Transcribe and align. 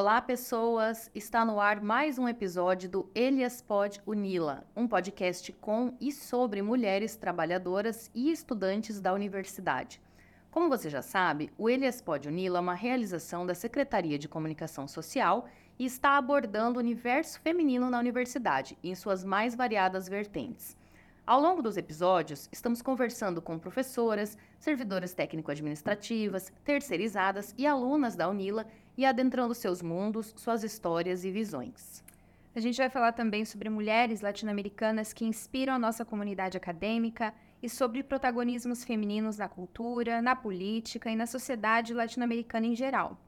Olá, 0.00 0.22
pessoas! 0.22 1.10
Está 1.12 1.44
no 1.44 1.58
ar 1.58 1.80
mais 1.80 2.20
um 2.20 2.28
episódio 2.28 2.88
do 2.88 3.10
Elias 3.16 3.60
Pod 3.60 4.00
Unila, 4.06 4.64
um 4.76 4.86
podcast 4.86 5.52
com 5.54 5.92
e 6.00 6.12
sobre 6.12 6.62
mulheres 6.62 7.16
trabalhadoras 7.16 8.08
e 8.14 8.30
estudantes 8.30 9.00
da 9.00 9.12
universidade. 9.12 10.00
Como 10.52 10.68
você 10.68 10.88
já 10.88 11.02
sabe, 11.02 11.50
o 11.58 11.68
Elias 11.68 12.00
Pod 12.00 12.28
Unila 12.28 12.58
é 12.58 12.60
uma 12.60 12.74
realização 12.74 13.44
da 13.44 13.56
Secretaria 13.56 14.16
de 14.16 14.28
Comunicação 14.28 14.86
Social 14.86 15.48
e 15.76 15.84
está 15.84 16.16
abordando 16.16 16.78
o 16.78 16.80
universo 16.80 17.40
feminino 17.40 17.90
na 17.90 17.98
universidade, 17.98 18.78
em 18.84 18.94
suas 18.94 19.24
mais 19.24 19.56
variadas 19.56 20.08
vertentes. 20.08 20.76
Ao 21.28 21.38
longo 21.38 21.60
dos 21.60 21.76
episódios, 21.76 22.48
estamos 22.50 22.80
conversando 22.80 23.42
com 23.42 23.58
professoras, 23.58 24.38
servidoras 24.58 25.12
técnico-administrativas, 25.12 26.50
terceirizadas 26.64 27.54
e 27.58 27.66
alunas 27.66 28.16
da 28.16 28.30
Unila 28.30 28.66
e 28.96 29.04
adentrando 29.04 29.54
seus 29.54 29.82
mundos, 29.82 30.32
suas 30.38 30.64
histórias 30.64 31.26
e 31.26 31.30
visões. 31.30 32.02
A 32.56 32.60
gente 32.60 32.78
vai 32.78 32.88
falar 32.88 33.12
também 33.12 33.44
sobre 33.44 33.68
mulheres 33.68 34.22
latino-americanas 34.22 35.12
que 35.12 35.26
inspiram 35.26 35.74
a 35.74 35.78
nossa 35.78 36.02
comunidade 36.02 36.56
acadêmica 36.56 37.34
e 37.62 37.68
sobre 37.68 38.02
protagonismos 38.02 38.82
femininos 38.82 39.36
na 39.36 39.50
cultura, 39.50 40.22
na 40.22 40.34
política 40.34 41.10
e 41.10 41.14
na 41.14 41.26
sociedade 41.26 41.92
latino-americana 41.92 42.68
em 42.68 42.74
geral. 42.74 43.20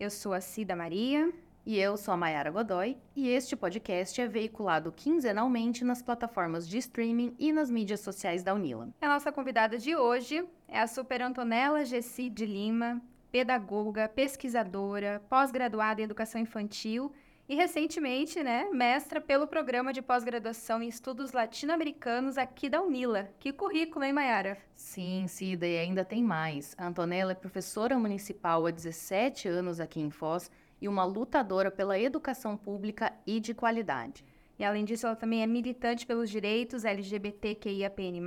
Eu 0.00 0.10
sou 0.10 0.32
a 0.32 0.40
Cida 0.40 0.74
Maria. 0.74 1.32
E 1.66 1.78
eu 1.78 1.96
sou 1.96 2.12
a 2.12 2.16
Mayara 2.16 2.50
Godoy, 2.50 2.98
e 3.16 3.26
este 3.26 3.56
podcast 3.56 4.20
é 4.20 4.28
veiculado 4.28 4.92
quinzenalmente 4.92 5.82
nas 5.82 6.02
plataformas 6.02 6.68
de 6.68 6.76
streaming 6.76 7.34
e 7.38 7.54
nas 7.54 7.70
mídias 7.70 8.00
sociais 8.00 8.42
da 8.42 8.52
Unila. 8.52 8.90
A 9.00 9.08
nossa 9.08 9.32
convidada 9.32 9.78
de 9.78 9.96
hoje 9.96 10.44
é 10.68 10.78
a 10.78 10.86
Super 10.86 11.22
Antonella 11.22 11.82
Gessi 11.82 12.28
de 12.28 12.44
Lima, 12.44 13.00
pedagoga, 13.32 14.10
pesquisadora, 14.10 15.22
pós-graduada 15.30 16.02
em 16.02 16.04
educação 16.04 16.38
infantil 16.38 17.10
e 17.48 17.54
recentemente, 17.54 18.42
né, 18.42 18.68
mestra 18.70 19.18
pelo 19.18 19.46
programa 19.46 19.90
de 19.90 20.02
pós-graduação 20.02 20.82
em 20.82 20.88
estudos 20.88 21.32
latino-americanos 21.32 22.36
aqui 22.36 22.68
da 22.68 22.82
Unila. 22.82 23.30
Que 23.38 23.54
currículo, 23.54 24.04
hein, 24.04 24.12
Mayara? 24.12 24.58
Sim, 24.74 25.26
Cida, 25.26 25.66
e 25.66 25.78
ainda 25.78 26.04
tem 26.04 26.22
mais. 26.22 26.74
A 26.76 26.86
Antonella 26.86 27.32
é 27.32 27.34
professora 27.34 27.98
municipal 27.98 28.66
há 28.66 28.70
17 28.70 29.48
anos 29.48 29.80
aqui 29.80 30.00
em 30.00 30.10
Foz 30.10 30.50
e 30.84 30.88
uma 30.88 31.04
lutadora 31.04 31.70
pela 31.70 31.98
educação 31.98 32.58
pública 32.58 33.10
e 33.26 33.40
de 33.40 33.54
qualidade. 33.54 34.22
E 34.58 34.64
além 34.64 34.84
disso, 34.84 35.06
ela 35.06 35.16
também 35.16 35.42
é 35.42 35.46
militante 35.46 36.06
pelos 36.06 36.28
direitos 36.28 36.84
LGBTQIAPN+, 36.84 38.20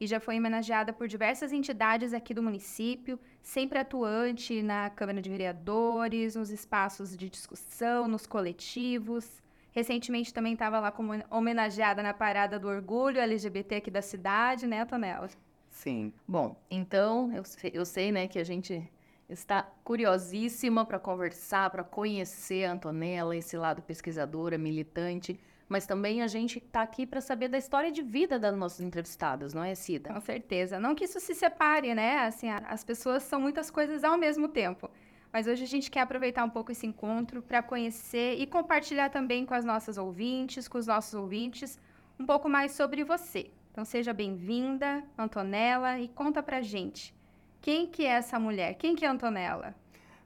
e 0.00 0.06
já 0.06 0.20
foi 0.20 0.38
homenageada 0.38 0.92
por 0.92 1.08
diversas 1.08 1.52
entidades 1.52 2.14
aqui 2.14 2.32
do 2.32 2.42
município, 2.42 3.18
sempre 3.42 3.78
atuante 3.78 4.62
na 4.62 4.90
Câmara 4.90 5.20
de 5.20 5.28
Vereadores, 5.28 6.36
nos 6.36 6.50
espaços 6.50 7.16
de 7.16 7.28
discussão, 7.28 8.06
nos 8.06 8.26
coletivos. 8.26 9.42
Recentemente 9.72 10.32
também 10.32 10.52
estava 10.52 10.78
lá 10.78 10.92
como 10.92 11.12
homenageada 11.30 12.00
na 12.00 12.14
Parada 12.14 12.60
do 12.60 12.68
Orgulho 12.68 13.20
LGBT 13.20 13.76
aqui 13.76 13.90
da 13.90 14.02
cidade, 14.02 14.68
né, 14.68 14.84
Tonela? 14.84 15.28
Sim. 15.68 16.12
Bom, 16.28 16.54
então 16.70 17.32
eu, 17.32 17.42
eu 17.72 17.84
sei, 17.84 18.12
né, 18.12 18.28
que 18.28 18.38
a 18.38 18.44
gente 18.44 18.88
está 19.32 19.62
curiosíssima 19.84 20.84
para 20.84 20.98
conversar, 20.98 21.70
para 21.70 21.84
conhecer 21.84 22.64
a 22.64 22.72
Antonella, 22.72 23.36
esse 23.36 23.56
lado 23.56 23.82
pesquisadora, 23.82 24.56
militante 24.58 25.38
mas 25.72 25.86
também 25.86 26.20
a 26.20 26.26
gente 26.26 26.58
está 26.58 26.82
aqui 26.82 27.06
para 27.06 27.22
saber 27.22 27.48
da 27.48 27.56
história 27.56 27.90
de 27.90 28.02
vida 28.02 28.38
das 28.38 28.54
nossas 28.54 28.80
entrevistadas, 28.82 29.54
não 29.54 29.64
é, 29.64 29.74
Cida? 29.74 30.12
Com 30.12 30.20
certeza. 30.20 30.78
Não 30.78 30.94
que 30.94 31.04
isso 31.04 31.18
se 31.18 31.34
separe, 31.34 31.94
né? 31.94 32.18
Assim, 32.26 32.50
as 32.50 32.84
pessoas 32.84 33.22
são 33.22 33.40
muitas 33.40 33.70
coisas 33.70 34.04
ao 34.04 34.18
mesmo 34.18 34.48
tempo. 34.48 34.90
Mas 35.32 35.46
hoje 35.46 35.64
a 35.64 35.66
gente 35.66 35.90
quer 35.90 36.00
aproveitar 36.00 36.44
um 36.44 36.50
pouco 36.50 36.72
esse 36.72 36.86
encontro 36.86 37.40
para 37.40 37.62
conhecer 37.62 38.38
e 38.38 38.46
compartilhar 38.46 39.08
também 39.08 39.46
com 39.46 39.54
as 39.54 39.64
nossas 39.64 39.96
ouvintes, 39.96 40.68
com 40.68 40.76
os 40.76 40.86
nossos 40.86 41.14
ouvintes, 41.14 41.80
um 42.20 42.26
pouco 42.26 42.50
mais 42.50 42.72
sobre 42.72 43.02
você. 43.02 43.50
Então 43.70 43.82
seja 43.82 44.12
bem-vinda, 44.12 45.02
Antonella, 45.16 45.98
e 45.98 46.06
conta 46.06 46.42
pra 46.42 46.60
gente. 46.60 47.14
Quem 47.62 47.86
que 47.86 48.04
é 48.04 48.08
essa 48.08 48.40
mulher? 48.40 48.74
Quem 48.74 48.96
que 48.96 49.04
é 49.04 49.08
Antonella? 49.08 49.72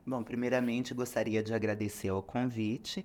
Bom, 0.07 0.23
primeiramente 0.23 0.95
gostaria 0.95 1.43
de 1.43 1.53
agradecer 1.53 2.11
o 2.11 2.23
convite 2.23 3.05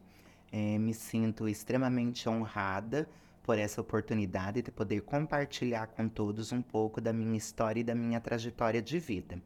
é, 0.50 0.78
me 0.78 0.94
sinto 0.94 1.50
extremamente 1.50 2.30
honrada 2.30 3.10
por 3.44 3.58
essa 3.58 3.82
oportunidade 3.82 4.62
de 4.62 4.72
poder 4.72 5.02
compartilhar 5.02 5.88
com 5.88 6.08
todos 6.08 6.54
um 6.54 6.62
pouco 6.62 7.02
da 7.02 7.12
minha 7.12 7.38
história 7.38 7.82
e 7.82 7.84
da 7.84 7.94
minha 7.94 8.22
trajetória 8.22 8.82
de 8.82 9.00
vida. 9.00 9.42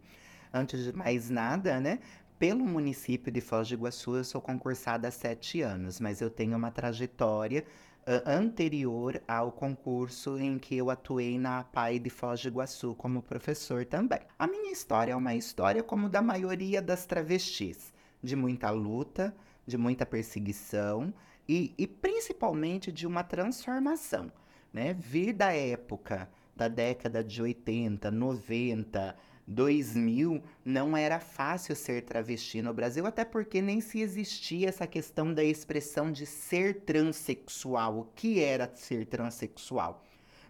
Antes 0.53 0.83
de 0.83 0.93
mais 0.93 1.31
nada, 1.31 1.79
né? 1.79 1.99
Pelo 2.37 2.65
município 2.65 3.31
de 3.31 3.41
Foz 3.41 3.67
do 3.67 3.73
Iguaçu, 3.73 4.17
eu 4.17 4.23
sou 4.23 4.41
concursada 4.41 5.07
há 5.07 5.11
sete 5.11 5.61
anos, 5.61 5.99
mas 5.99 6.21
eu 6.21 6.29
tenho 6.29 6.57
uma 6.57 6.69
trajetória 6.69 7.65
anterior 8.25 9.19
ao 9.27 9.51
concurso 9.51 10.37
em 10.37 10.59
que 10.59 10.77
eu 10.77 10.91
atuei 10.91 11.39
na 11.39 11.63
PAI 11.63 11.97
de 11.97 12.09
Foz 12.09 12.41
do 12.41 12.47
Iguaçu 12.49 12.93
como 12.95 13.21
professor 13.21 13.83
também. 13.83 14.19
A 14.37 14.45
minha 14.45 14.71
história 14.71 15.13
é 15.13 15.15
uma 15.15 15.33
história 15.33 15.81
como 15.81 16.07
da 16.07 16.21
maioria 16.21 16.81
das 16.81 17.05
travestis, 17.05 17.91
de 18.21 18.35
muita 18.35 18.69
luta, 18.69 19.35
de 19.65 19.77
muita 19.77 20.05
perseguição 20.05 21.11
e, 21.49 21.73
e 21.77 21.87
principalmente 21.87 22.91
de 22.91 23.07
uma 23.07 23.23
transformação. 23.23 24.31
Né? 24.71 24.93
Vir 24.93 25.33
da 25.33 25.51
época 25.51 26.29
da 26.55 26.67
década 26.67 27.23
de 27.23 27.41
80, 27.41 28.11
90, 28.11 29.15
2000, 29.47 30.41
não 30.63 30.97
era 30.97 31.19
fácil 31.19 31.75
ser 31.75 32.03
travesti 32.03 32.61
no 32.61 32.73
Brasil, 32.73 33.05
até 33.05 33.23
porque 33.23 33.61
nem 33.61 33.79
se 33.79 34.01
existia 34.01 34.69
essa 34.69 34.87
questão 34.87 35.33
da 35.33 35.43
expressão 35.43 36.11
de 36.11 36.25
ser 36.25 36.81
transexual. 36.81 37.99
O 37.99 38.07
que 38.15 38.41
era 38.41 38.71
ser 38.73 39.05
transexual? 39.05 40.03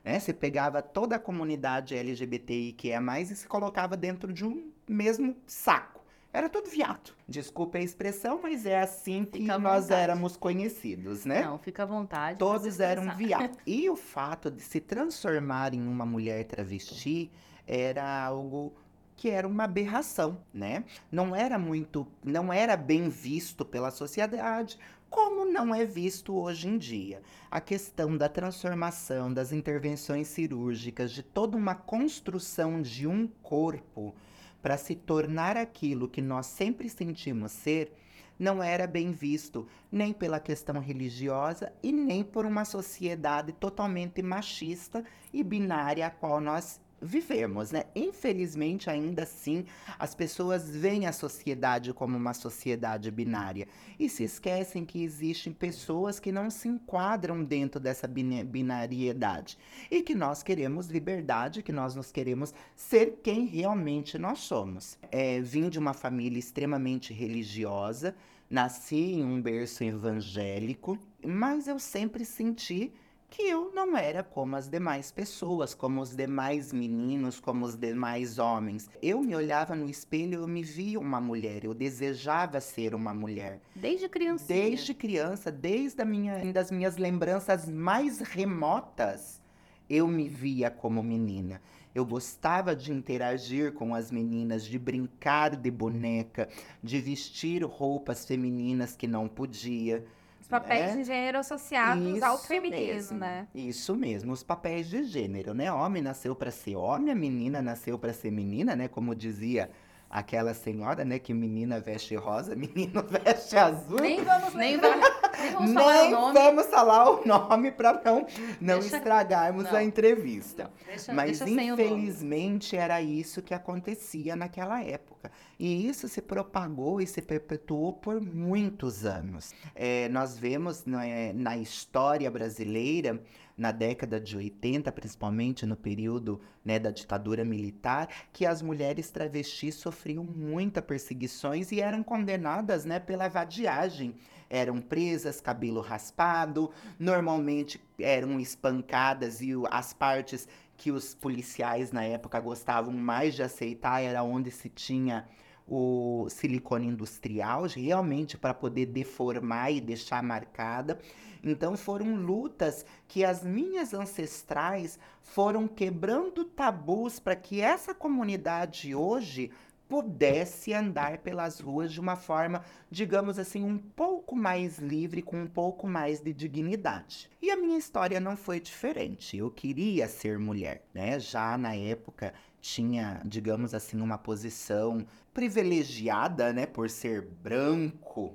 Né? 0.03 0.19
Você 0.19 0.31
pegava 0.31 0.81
toda 0.81 1.17
a 1.17 1.19
comunidade 1.19 1.95
LGBTI 1.95 2.73
que 2.73 2.91
é 2.91 3.00
mais 3.00 3.31
e 3.31 3.35
se 3.35 3.47
colocava 3.47 3.97
dentro 3.97 4.31
de 4.31 4.45
um 4.45 4.72
mesmo 4.88 5.35
saco. 5.45 5.95
Era 6.31 6.50
tudo 6.50 6.69
viado. 6.69 7.13
Desculpa 7.27 7.77
a 7.77 7.81
expressão, 7.81 8.41
mas 8.44 8.66
é 8.66 8.81
assim 8.81 9.23
que 9.23 9.39
nós 9.39 9.89
éramos 9.89 10.35
conhecidos, 10.35 11.23
né? 11.23 11.44
Não, 11.44 11.57
fica 11.57 11.83
à 11.83 11.85
vontade. 11.85 12.38
Todos 12.38 12.81
eram 12.81 13.16
viados. 13.16 13.57
E 13.66 13.89
o 13.89 13.95
fato 13.95 14.51
de 14.51 14.62
se 14.62 14.81
transformar 14.81 15.73
em 15.73 15.88
uma 15.88 16.06
mulher 16.06 16.44
travesti 16.44 17.31
era 17.66 18.25
algo 18.25 18.73
que 19.16 19.30
era 19.30 19.48
uma 19.48 19.64
aberração, 19.64 20.38
né? 20.53 20.84
Não 21.12 21.36
era 21.36 21.58
muito, 21.58 22.08
não 22.24 22.52
era 22.52 22.76
bem 22.76 23.09
visto 23.09 23.64
pela 23.64 23.92
sociedade, 23.92 24.78
como 25.09 25.46
não 25.46 25.74
é 25.74 25.86
visto 25.86 26.36
hoje 26.36 26.68
em 26.68 26.78
dia. 26.78 27.22
A 27.50 27.62
questão 27.62 28.18
da 28.18 28.28
transformação, 28.28 29.34
das 29.34 29.54
intervenções 29.54 30.28
cirúrgicas, 30.28 31.12
de 31.12 31.24
toda 31.24 31.56
uma 31.56 31.75
construção 31.75 32.81
de 32.81 33.08
um 33.08 33.28
corpo 33.42 34.14
para 34.62 34.78
se 34.78 34.96
tornar 34.96 35.56
aquilo 35.56 36.09
que 36.09 36.22
nós 36.22 36.48
sempre 36.48 36.90
sentimos 36.90 37.52
ser, 37.52 37.96
não 38.38 38.62
era 38.62 38.86
bem 38.86 39.12
visto 39.12 39.66
nem 39.90 40.12
pela 40.12 40.40
questão 40.40 40.80
religiosa 40.81 41.72
e 41.81 41.92
nem 41.92 42.24
por 42.24 42.46
uma 42.46 42.66
sociedade 42.66 43.54
totalmente 43.54 44.22
machista 44.22 45.06
e 45.31 45.44
binária 45.44 46.06
a 46.06 46.09
qual 46.09 46.42
nós 46.42 46.81
vivemos, 47.01 47.72
né? 47.72 47.83
Infelizmente, 47.95 48.89
ainda 48.89 49.23
assim, 49.23 49.66
as 50.00 50.16
pessoas 50.16 50.69
veem 50.69 51.06
a 51.06 51.11
sociedade 51.11 51.94
como 51.94 52.17
uma 52.17 52.33
sociedade 52.33 53.11
binária 53.11 53.67
e 54.00 54.09
se 54.09 54.23
esquecem 54.23 54.85
que 54.85 55.03
existem 55.03 55.53
pessoas 55.53 56.19
que 56.19 56.31
não 56.31 56.50
se 56.50 56.67
enquadram 56.67 57.44
dentro 57.44 57.79
dessa 57.79 58.07
binariedade 58.07 59.57
e 59.89 60.01
que 60.01 60.16
nós 60.16 60.41
queremos 60.41 60.88
liberdade, 60.88 61.63
que 61.63 61.72
nós 61.72 61.95
nos 61.95 62.11
queremos 62.11 62.53
ser 62.75 63.19
quem 63.23 63.45
realmente 63.45 64.17
nós 64.17 64.39
somos. 64.39 64.97
É, 65.12 65.39
vim 65.41 65.69
de 65.69 65.79
uma 65.79 65.94
família 65.94 66.39
extremamente 66.39 67.13
religiosa, 67.13 68.16
nasci 68.50 69.13
em 69.13 69.23
um 69.23 69.41
berço 69.41 69.83
evangélico, 69.83 70.98
mas 71.24 71.68
eu 71.68 71.80
sempre 71.80 72.24
senti 72.24 72.94
que 73.36 73.42
eu 73.42 73.70
não 73.76 73.98
era 73.98 74.24
como 74.24 74.56
as 74.56 74.70
demais 74.70 75.12
pessoas, 75.12 75.74
como 75.74 76.00
os 76.00 76.16
demais 76.16 76.72
meninos, 76.72 77.38
como 77.38 77.66
os 77.66 77.76
demais 77.76 78.40
homens. 78.40 78.90
Eu 79.02 79.20
me 79.22 79.36
olhava 79.36 79.76
no 79.76 79.90
espelho, 79.90 80.40
eu 80.40 80.48
me 80.48 80.64
via 80.64 80.98
uma 80.98 81.20
mulher, 81.20 81.66
eu 81.66 81.74
desejava 81.74 82.62
ser 82.62 82.96
uma 82.96 83.14
mulher. 83.14 83.60
Desde 83.76 84.08
criança. 84.08 84.46
Desde 84.48 84.94
criança, 84.94 85.52
desde 85.52 86.02
a 86.02 86.06
minha, 86.06 86.50
das 86.54 86.72
minhas 86.72 86.96
lembranças 86.96 87.68
mais 87.68 88.20
remotas, 88.20 89.42
eu 89.90 90.08
me 90.08 90.30
via 90.30 90.72
como 90.72 91.04
menina. 91.04 91.62
Eu 91.94 92.06
gostava 92.06 92.74
de 92.74 92.94
interagir 92.94 93.74
com 93.74 93.94
as 93.94 94.12
meninas, 94.12 94.64
de 94.64 94.80
brincar 94.80 95.58
de 95.58 95.70
boneca, 95.70 96.48
de 96.82 97.02
vestir 97.02 97.64
roupas 97.64 98.26
femininas 98.26 98.96
que 98.96 99.08
não 99.08 99.28
podia. 99.28 100.06
Os 100.45 100.50
papéis 100.50 100.92
é? 100.92 100.97
de 100.97 101.03
gênero 101.06 101.39
associados 101.39 102.06
Isso 102.06 102.24
ao 102.24 102.38
feminismo, 102.38 102.86
mesmo. 102.86 103.18
né? 103.18 103.47
Isso 103.56 103.95
mesmo, 103.95 104.31
os 104.31 104.44
papéis 104.44 104.88
de 104.88 105.03
gênero, 105.03 105.56
né? 105.56 105.71
Homem 105.71 106.03
nasceu 106.03 106.36
para 106.36 106.51
ser 106.51 106.75
homem, 106.75 107.12
a 107.12 107.15
menina 107.15 107.63
nasceu 107.63 107.97
para 107.97 108.13
ser 108.13 108.30
menina, 108.30 108.75
né? 108.75 108.88
Como 108.88 109.15
dizia 109.15 109.71
aquela 110.07 110.53
senhora, 110.53 111.03
né, 111.03 111.18
que 111.18 111.33
menina 111.33 111.80
veste 111.80 112.15
rosa, 112.15 112.53
menino 112.56 113.03
veste 113.03 113.57
azul. 113.57 114.00
Nem 114.00 114.24
vamos 114.24 114.53
Nem 114.53 114.77
vamos, 114.77 115.03
nem 115.45 115.53
vamos 115.53 115.74
falar 115.74 115.94
Nem 116.03 116.07
o 116.07 116.12
nome. 116.19 116.33
vamos 116.39 116.65
falar 116.68 117.09
o 117.09 117.25
nome 117.27 117.71
para 117.71 118.01
não, 118.03 118.25
não 118.62 118.80
Deixa- 118.80 118.97
estragarmos 118.97 119.63
não. 119.65 119.75
a 119.75 119.83
entrevista. 119.83 120.71
Deixa, 120.86 121.13
Mas 121.13 121.39
deixa 121.39 121.50
infelizmente 121.74 122.75
era 122.75 123.01
isso 123.01 123.42
que 123.42 123.53
acontecia 123.53 124.36
naquela 124.36 124.81
época. 124.83 125.31
E 125.59 125.88
isso 125.88 126.07
se 126.07 126.21
propagou 126.21 127.00
e 127.01 127.07
se 127.07 127.21
perpetuou 127.21 127.94
por 127.94 128.21
muitos 128.21 129.06
anos. 129.06 129.53
É, 129.74 130.09
nós 130.09 130.38
vemos 130.38 130.86
né, 130.86 131.31
na 131.33 131.57
história 131.57 132.30
brasileira, 132.30 133.21
na 133.57 133.72
década 133.72 134.19
de 134.19 134.36
80, 134.36 134.92
principalmente 134.92 135.66
no 135.66 135.75
período 135.75 136.42
né, 136.63 136.78
da 136.78 136.92
ditadura 136.92 137.46
militar, 137.46 138.10
que 138.34 138.46
as 138.46 138.62
mulheres 138.62 139.10
travestis 139.10 139.75
sofriam 139.75 140.24
muitas 140.24 140.84
perseguições 140.84 141.72
e 141.72 141.80
eram 141.80 142.04
condenadas 142.04 142.86
né, 142.86 143.00
pela 143.00 143.28
vadiagem. 143.30 144.16
Eram 144.50 144.80
presas, 144.80 145.42
cabelo 145.42 145.81
raspado, 145.81 146.69
normalmente 147.00 147.81
eram 148.00 148.40
espancadas 148.40 149.42
e 149.42 149.54
as 149.72 149.92
partes 149.94 150.48
que 150.78 150.92
os 150.92 151.16
policiais 151.16 151.92
na 151.92 152.04
época 152.04 152.40
gostavam 152.40 152.94
mais 152.94 153.34
de 153.34 153.42
aceitar 153.42 154.01
era 154.01 154.22
onde 154.24 154.51
se 154.51 154.69
tinha 154.69 155.25
o 155.67 156.27
silicone 156.29 156.88
industrial, 156.88 157.63
realmente 157.63 158.38
para 158.38 158.53
poder 158.53 158.85
deformar 158.88 159.71
e 159.71 159.81
deixar 159.81 160.21
marcada. 160.21 161.00
Então 161.44 161.77
foram 161.77 162.15
lutas 162.15 162.85
que 163.07 163.23
as 163.23 163.44
minhas 163.44 163.94
ancestrais 163.94 164.97
foram 165.21 165.67
quebrando 165.67 166.44
tabus 166.44 167.19
para 167.19 167.35
que 167.35 167.62
essa 167.62 167.94
comunidade 167.94 168.95
hoje 168.95 169.51
pudesse 169.88 170.73
andar 170.73 171.19
pelas 171.19 171.59
ruas 171.59 171.94
de 171.94 172.00
uma 172.00 172.15
forma, 172.15 172.63
digamos 172.89 173.38
assim, 173.38 173.63
um 173.63 173.77
pouco 173.77 174.35
mais 174.35 174.79
livre, 174.79 175.21
com 175.21 175.41
um 175.41 175.47
pouco 175.47 175.88
mais 175.88 176.19
de 176.19 176.33
dignidade. 176.33 177.29
E 177.41 177.51
a 177.51 177.56
minha 177.56 177.77
história 177.77 178.19
não 178.19 178.35
foi 178.35 178.59
diferente. 178.59 179.38
Eu 179.38 179.51
queria 179.51 180.07
ser 180.07 180.39
mulher, 180.39 180.83
né? 180.94 181.19
Já 181.19 181.57
na 181.57 181.75
época 181.75 182.33
tinha, 182.65 183.21
digamos 183.23 183.75
assim, 183.75 184.01
uma 184.01 184.17
posição 184.17 185.06
privilegiada, 185.31 186.51
né, 186.51 186.65
por 186.65 186.89
ser 186.89 187.21
branco, 187.21 188.33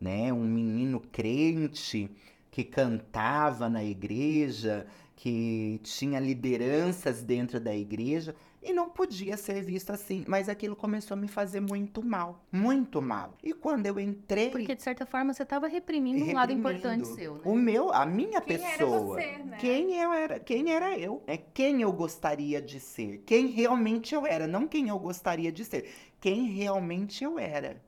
né, 0.00 0.32
um 0.32 0.44
menino 0.44 1.00
crente 1.00 2.08
que 2.48 2.62
cantava 2.62 3.68
na 3.68 3.82
igreja, 3.82 4.86
que 5.16 5.80
tinha 5.82 6.20
lideranças 6.20 7.24
dentro 7.24 7.58
da 7.58 7.74
igreja 7.74 8.36
e 8.62 8.72
não 8.72 8.88
podia 8.88 9.36
ser 9.36 9.62
visto 9.62 9.90
assim, 9.90 10.24
mas 10.28 10.48
aquilo 10.48 10.76
começou 10.76 11.16
a 11.16 11.20
me 11.20 11.26
fazer 11.26 11.60
muito 11.60 12.02
mal, 12.02 12.44
muito 12.50 13.02
mal. 13.02 13.36
E 13.42 13.52
quando 13.52 13.86
eu 13.86 13.98
entrei, 13.98 14.50
Porque, 14.50 14.74
de 14.74 14.82
certa 14.82 15.04
forma, 15.04 15.34
você 15.34 15.42
estava 15.42 15.66
reprimindo 15.66 16.24
um 16.24 16.32
lado 16.32 16.52
reprimindo 16.52 16.68
importante 16.68 17.08
seu, 17.08 17.34
né? 17.34 17.40
o 17.44 17.54
meu, 17.54 17.92
a 17.92 18.06
minha 18.06 18.40
Quem 18.40 18.56
era 18.56 18.78
pessoa, 18.78 19.00
você, 19.00 19.38
né? 19.38 19.56
quem 19.58 19.96
eu 19.96 20.12
era, 20.12 20.38
quem 20.38 20.72
era 20.72 20.96
eu, 20.98 21.22
é 21.26 21.36
quem 21.36 21.82
eu 21.82 21.92
gostaria 21.92 22.62
de 22.62 22.78
ser, 22.78 23.18
quem 23.26 23.46
realmente 23.48 24.14
eu 24.14 24.24
era, 24.24 24.46
não 24.46 24.68
quem 24.68 24.88
eu 24.88 24.98
gostaria 24.98 25.50
de 25.50 25.64
ser, 25.64 25.90
quem 26.20 26.46
realmente 26.46 27.24
eu 27.24 27.38
era. 27.38 27.82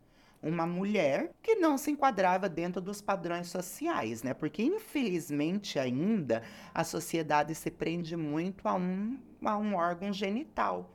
Uma 0.45 0.67
mulher 0.67 1.33
que 1.43 1.55
não 1.55 1.79
se 1.79 1.91
enquadrava 1.91 2.51
dentro 2.51 2.81
dos 2.81 3.01
padrões 3.01 3.49
sociais, 3.49 4.23
né? 4.23 4.35
Porque 4.35 4.63
infelizmente 4.63 5.79
ainda 5.79 6.43
a 6.75 6.85
sociedade 6.85 7.55
se 7.55 7.71
prende 7.71 8.15
muito 8.15 8.69
a 8.69 8.75
um, 8.75 9.19
a 9.43 9.57
um 9.57 9.75
órgão 9.75 10.13
genital, 10.13 10.91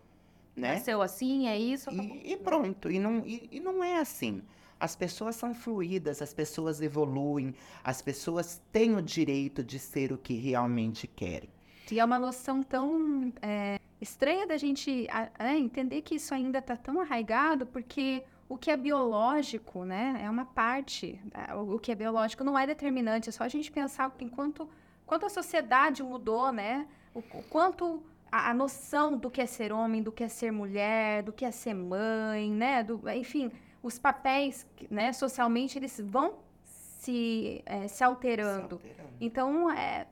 né? 0.56 0.76
Nasceu 0.76 1.02
assim, 1.02 1.48
é 1.48 1.58
isso. 1.58 1.90
E, 1.90 2.34
e 2.34 2.38
pronto, 2.38 2.92
e 2.92 3.00
não, 3.00 3.26
e, 3.26 3.50
e 3.52 3.60
não 3.60 3.84
é 3.84 3.98
assim. 3.98 4.44
As 4.80 4.96
pessoas 4.96 5.36
são 5.36 5.54
fluídas, 5.54 6.22
as 6.22 6.34
pessoas 6.34 6.80
evoluem, 6.80 7.54
as 7.84 8.02
pessoas 8.02 8.62
têm 8.72 8.96
o 8.96 9.02
direito 9.02 9.64
de 9.64 9.80
ser 9.80 10.14
o 10.14 10.18
que 10.18 10.36
realmente 10.36 11.06
querem. 11.08 11.50
E 11.92 12.00
é 12.00 12.06
uma 12.06 12.20
noção 12.20 12.62
tão 12.62 13.34
é, 13.42 13.80
estranha 14.00 14.46
da 14.46 14.58
gente 14.58 15.08
é, 15.38 15.58
entender 15.58 16.02
que 16.02 16.16
isso 16.16 16.34
ainda 16.34 16.60
está 16.60 16.78
tão 16.78 17.02
arraigado, 17.02 17.66
porque 17.66 18.24
o 18.50 18.58
que 18.58 18.72
é 18.72 18.76
biológico, 18.76 19.86
né, 19.86 20.20
é 20.24 20.30
uma 20.30 20.44
parte. 20.44 21.22
é, 21.34 21.54
O 21.54 21.78
que 21.78 21.92
é 21.92 21.96
biológico 21.96 22.44
não 22.44 22.58
é 22.58 22.66
determinante, 22.66 23.30
é 23.30 23.32
só 23.32 23.44
a 23.44 23.48
gente 23.48 23.72
pensar 23.72 24.12
enquanto 24.20 24.68
quanto 25.06 25.26
a 25.26 25.30
sociedade 25.30 26.04
mudou, 26.04 26.52
né, 26.52 26.88
o, 27.14 27.20
o 27.20 27.44
quanto 27.50 28.04
a, 28.32 28.50
a 28.50 28.54
noção 28.54 29.18
do 29.18 29.30
que 29.30 29.42
é 29.42 29.46
ser 29.46 29.72
homem, 29.72 30.04
do 30.04 30.12
que 30.12 30.24
é 30.24 30.28
ser 30.28 30.52
mulher, 30.52 31.24
do 31.24 31.32
que 31.32 31.46
é 31.46 31.52
ser 31.52 31.74
mãe, 31.74 32.52
né, 32.52 32.84
do, 32.84 33.02
enfim, 33.10 33.52
os 33.82 33.98
papéis, 33.98 34.68
né, 34.90 35.14
socialmente 35.14 35.78
eles 35.78 36.00
vão 36.04 36.36
se, 36.64 37.64
é, 37.66 37.88
se 37.88 38.04
alterando. 38.04 38.80
Então, 39.20 39.72
é, 39.72 39.76
é, 39.78 40.08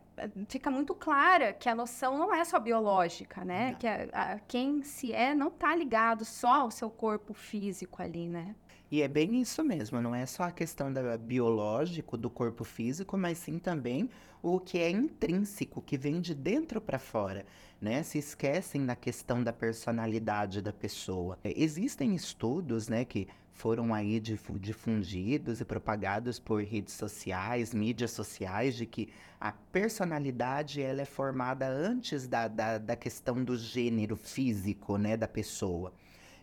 fica 0.48 0.70
muito 0.72 0.94
clara 0.96 1.54
que 1.54 1.70
a 1.70 1.76
noção 1.76 2.18
não 2.18 2.34
é 2.34 2.44
só 2.46 2.60
biológica, 2.60 3.44
né? 3.46 3.72
Não. 3.72 3.78
Que 3.78 3.88
a- 3.88 4.10
a- 4.14 4.40
quem 4.48 4.82
se 4.84 5.14
é 5.14 5.36
não 5.36 5.50
tá 5.52 5.76
ligado 5.76 6.26
só 6.26 6.62
ao 6.62 6.72
seu 6.72 6.90
corpo 6.90 7.34
físico 7.34 8.02
ali, 8.02 8.28
né? 8.28 8.56
E 8.90 9.02
é 9.02 9.08
bem 9.08 9.42
isso 9.42 9.64
mesmo, 9.66 10.02
não 10.02 10.16
é 10.16 10.26
só 10.26 10.44
a 10.44 10.52
questão 10.52 10.92
da 10.94 11.18
biológico, 11.18 12.16
do 12.16 12.30
corpo 12.30 12.64
físico, 12.64 13.18
mas 13.18 13.38
sim 13.38 13.60
também 13.60 14.10
o 14.42 14.60
que 14.62 14.78
é 14.80 14.90
intrínseco, 14.90 15.82
que 15.82 15.98
vem 15.98 16.22
de 16.22 16.34
dentro 16.34 16.80
para 16.80 16.98
fora, 16.98 17.46
né? 17.82 18.02
Se 18.02 18.18
esquecem 18.18 18.80
na 18.80 18.96
questão 18.96 19.44
da 19.44 19.52
personalidade 19.52 20.62
da 20.62 20.72
pessoa. 20.72 21.38
É, 21.44 21.52
Existem 21.62 22.16
estudos, 22.16 22.88
né, 22.88 23.04
que 23.04 23.28
foram 23.58 23.92
aí 23.92 24.20
difu- 24.20 24.60
difundidos 24.60 25.60
e 25.60 25.66
propagados 25.66 26.38
por 26.38 26.64
redes 26.64 26.94
sociais, 26.94 27.74
mídias 27.74 28.12
sociais, 28.12 28.76
de 28.76 28.86
que 28.86 29.10
a 29.42 29.52
personalidade 29.52 30.80
ela 30.80 31.02
é 31.02 31.06
formada 31.06 31.68
antes 31.68 32.28
da, 32.28 32.48
da, 32.48 32.78
da 32.78 32.96
questão 32.96 33.44
do 33.44 33.58
gênero 33.58 34.16
físico, 34.16 34.98
né, 34.98 35.18
da 35.18 35.28
pessoa. 35.28 35.92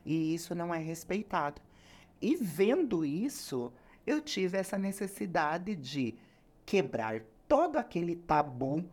E 0.05 0.35
isso 0.35 0.57
não 0.57 0.75
é 0.75 0.79
respeitado. 0.79 1.63
E 2.21 2.35
vendo 2.35 3.05
isso, 3.05 3.73
eu 4.05 4.21
tive 4.21 4.59
essa 4.59 4.77
necessidade 4.77 5.77
de 5.77 6.17
quebrar 6.67 7.23
todo 7.47 7.77
aquele 7.77 8.17
tabu 8.17 8.85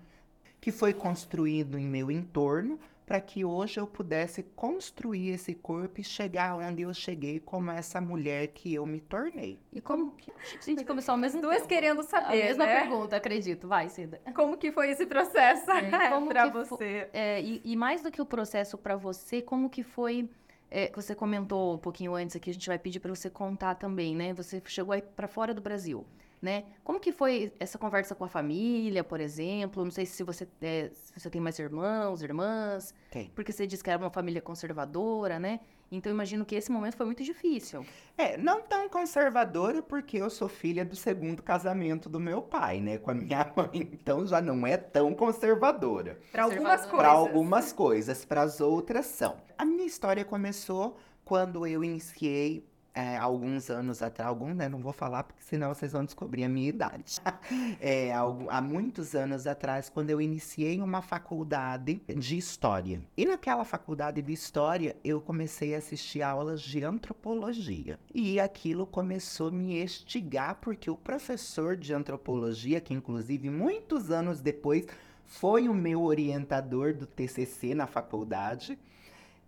que 0.60 0.72
foi 0.72 0.94
construído 0.94 1.76
em 1.76 1.88
meu 1.88 2.12
entorno 2.12 2.80
para 3.12 3.20
que 3.20 3.44
hoje 3.44 3.78
eu 3.78 3.86
pudesse 3.86 4.42
construir 4.42 5.32
esse 5.32 5.54
corpo 5.54 6.00
e 6.00 6.04
chegar 6.04 6.56
onde 6.56 6.84
eu 6.84 6.94
cheguei 6.94 7.42
como 7.42 7.70
essa 7.70 8.00
mulher 8.00 8.48
que 8.48 8.74
eu 8.74 8.86
me 8.86 9.02
tornei. 9.02 9.60
E 9.74 9.82
como 9.82 10.12
que... 10.12 10.32
A 10.32 10.62
gente 10.64 10.86
começou 10.86 11.12
ao 11.12 11.18
mesmo 11.18 11.42
Duas 11.42 11.58
tempo. 11.58 11.68
querendo 11.68 12.00
A 12.00 12.04
saber, 12.04 12.38
mesma 12.46 12.66
né? 12.66 12.80
pergunta, 12.80 13.18
acredito. 13.18 13.68
Vai, 13.68 13.90
Cida. 13.90 14.22
Como 14.34 14.56
que 14.56 14.72
foi 14.72 14.92
esse 14.92 15.06
processo 15.06 15.70
É, 15.72 15.92
fo- 16.10 16.78
você? 16.78 17.10
É, 17.12 17.42
e, 17.42 17.62
e 17.66 17.76
mais 17.76 18.02
do 18.02 18.10
que 18.10 18.22
o 18.22 18.26
processo 18.26 18.78
para 18.78 18.96
você, 18.96 19.42
como 19.42 19.70
que 19.70 19.84
foi? 19.84 20.30
é, 20.74 20.90
você 20.96 21.14
comentou 21.14 21.74
um 21.76 21.78
pouquinho 21.78 22.16
antes 22.16 22.38
aqui, 22.38 22.50
a 22.50 22.54
gente 22.54 22.70
vai 22.70 22.80
pedir 22.80 23.02
para 23.02 23.14
você 23.14 23.30
contar 23.30 23.76
também, 23.76 24.16
né? 24.16 24.32
Você 24.36 24.62
chegou 24.68 24.94
aí 24.94 25.02
para 25.02 25.28
fora 25.28 25.54
do 25.54 25.60
Brasil, 25.60 26.06
né? 26.42 26.66
Como 26.84 27.00
que 27.00 27.12
foi 27.12 27.54
essa 27.60 27.78
conversa 27.78 28.16
com 28.16 28.24
a 28.24 28.28
família, 28.28 29.04
por 29.04 29.20
exemplo? 29.20 29.84
Não 29.84 29.92
sei 29.92 30.06
se 30.06 30.24
você, 30.24 30.48
é, 30.62 30.90
se 30.92 31.14
você 31.20 31.30
tem 31.30 31.40
mais 31.40 31.60
irmãos, 31.60 32.24
irmãs, 32.24 32.94
Tem. 33.12 33.32
porque 33.36 33.52
você 33.52 33.68
disse 33.68 33.84
que 33.84 33.90
era 33.90 34.02
uma 34.02 34.10
família 34.10 34.42
conservadora, 34.42 35.40
né? 35.40 35.60
Então 35.92 36.10
eu 36.10 36.16
imagino 36.16 36.46
que 36.46 36.56
esse 36.56 36.72
momento 36.72 36.96
foi 36.96 37.06
muito 37.06 37.22
difícil. 37.22 37.86
É, 38.18 38.38
não 38.38 38.62
tão 38.62 38.88
conservadora 38.88 39.84
porque 39.84 40.18
eu 40.18 40.30
sou 40.30 40.48
filha 40.48 40.86
do 40.86 40.96
segundo 40.96 41.44
casamento 41.44 42.10
do 42.10 42.18
meu 42.18 42.42
pai, 42.42 42.80
né, 42.80 42.98
com 42.98 43.12
a 43.12 43.14
minha 43.14 43.52
mãe. 43.56 43.90
Então 43.92 44.26
já 44.26 44.42
não 44.42 44.66
é 44.66 44.78
tão 44.78 45.14
conservadora. 45.14 46.18
Pra 46.32 46.44
algumas 46.44 46.82
coisas. 46.82 46.98
Para 46.98 47.10
algumas 47.10 47.74
coisas, 47.74 48.26
para 48.26 48.42
as 48.42 48.62
outras 48.62 49.06
são. 49.06 49.36
A 49.58 49.66
minha 49.66 49.86
história 49.86 50.24
começou 50.24 50.98
quando 51.26 51.68
eu 51.68 51.84
iniciei 51.84 52.66
é, 52.94 53.18
alguns 53.18 53.70
anos 53.70 54.02
atrás, 54.02 54.28
algum, 54.28 54.54
né? 54.54 54.68
Não 54.68 54.80
vou 54.80 54.92
falar 54.92 55.24
porque 55.24 55.42
senão 55.42 55.74
vocês 55.74 55.92
vão 55.92 56.04
descobrir 56.04 56.44
a 56.44 56.50
minha 56.50 56.70
idade. 56.70 57.20
É, 57.80 58.14
há 58.14 58.62
muitos 58.62 59.16
anos 59.16 59.48
atrás, 59.48 59.90
quando 59.90 60.10
eu 60.10 60.22
iniciei 60.22 60.82
uma 60.82 61.02
faculdade 61.02 62.02
de 62.08 62.38
história. 62.38 63.02
E 63.18 63.26
naquela 63.26 63.64
faculdade 63.64 64.22
de 64.22 64.32
história, 64.32 64.96
eu 65.04 65.20
comecei 65.20 65.74
a 65.74 65.78
assistir 65.78 66.22
aulas 66.22 66.62
de 66.62 66.84
antropologia. 66.84 68.00
E 68.14 68.40
aquilo 68.40 68.86
começou 68.86 69.48
a 69.48 69.52
me 69.52 69.82
estigar, 69.84 70.56
porque 70.56 70.90
o 70.90 70.96
professor 70.96 71.76
de 71.76 71.94
antropologia, 71.94 72.80
que 72.80 72.94
inclusive 72.94 73.50
muitos 73.50 74.12
anos 74.12 74.42
depois 74.42 74.86
foi 75.26 75.70
o 75.70 75.74
meu 75.74 76.02
orientador 76.02 76.94
do 76.94 77.06
TCC 77.06 77.74
na 77.74 77.88
faculdade, 77.88 78.78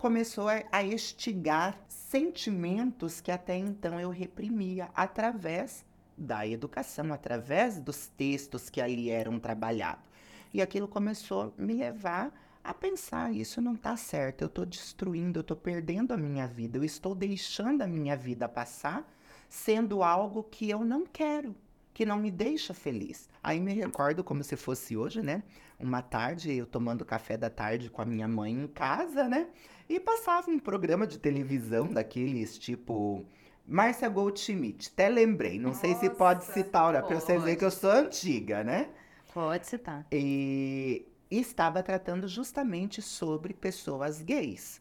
começou 0.04 0.50
a, 0.50 0.62
a 0.70 0.84
estigar 0.84 1.82
sentimentos 1.88 3.22
que 3.22 3.30
até 3.30 3.56
então 3.56 3.98
eu 3.98 4.10
reprimia 4.10 4.90
através 4.94 5.82
da 6.14 6.46
educação, 6.46 7.10
através 7.10 7.80
dos 7.80 8.08
textos 8.08 8.68
que 8.68 8.82
ali 8.82 9.08
eram 9.08 9.40
trabalhados. 9.40 10.04
E 10.52 10.60
aquilo 10.60 10.86
começou 10.86 11.54
a 11.58 11.62
me 11.62 11.72
levar 11.72 12.30
a 12.62 12.74
pensar, 12.74 13.32
isso 13.32 13.62
não 13.62 13.74
tá 13.74 13.96
certo, 13.96 14.42
eu 14.42 14.48
tô 14.50 14.66
destruindo, 14.66 15.38
eu 15.38 15.42
tô 15.42 15.56
perdendo 15.56 16.12
a 16.12 16.18
minha 16.18 16.46
vida, 16.46 16.76
eu 16.76 16.84
estou 16.84 17.14
deixando 17.14 17.80
a 17.80 17.86
minha 17.86 18.14
vida 18.14 18.46
passar 18.46 19.10
sendo 19.48 20.02
algo 20.02 20.42
que 20.42 20.68
eu 20.68 20.84
não 20.84 21.06
quero, 21.06 21.56
que 21.94 22.04
não 22.04 22.18
me 22.18 22.30
deixa 22.30 22.74
feliz. 22.74 23.26
Aí 23.42 23.58
me 23.58 23.72
recordo 23.72 24.22
como 24.22 24.44
se 24.44 24.54
fosse 24.54 24.98
hoje, 24.98 25.22
né? 25.22 25.42
Uma 25.80 26.02
tarde, 26.02 26.52
eu 26.52 26.66
tomando 26.66 27.06
café 27.06 27.38
da 27.38 27.48
tarde 27.48 27.88
com 27.88 28.02
a 28.02 28.04
minha 28.04 28.28
mãe 28.28 28.52
em 28.52 28.66
casa, 28.66 29.26
né? 29.26 29.48
E 29.88 30.00
passava 30.00 30.50
um 30.50 30.58
programa 30.58 31.06
de 31.06 31.18
televisão 31.18 31.86
daqueles 31.86 32.58
tipo 32.58 33.24
Márcia 33.66 34.08
Goldschmidt, 34.08 34.90
até 34.92 35.08
lembrei. 35.08 35.58
Não 35.58 35.74
sei 35.74 35.94
se 35.94 36.10
pode 36.10 36.40
Nossa, 36.40 36.52
citar, 36.52 36.84
olha, 36.86 37.02
pra 37.02 37.18
vocês 37.18 37.40
verem 37.42 37.56
que 37.56 37.64
eu 37.64 37.70
sou 37.70 37.90
antiga, 37.90 38.62
né? 38.62 38.88
Pode 39.32 39.66
citar. 39.66 40.06
E 40.12 41.06
estava 41.30 41.82
tratando 41.82 42.28
justamente 42.28 43.02
sobre 43.02 43.52
pessoas 43.52 44.22
gays. 44.22 44.80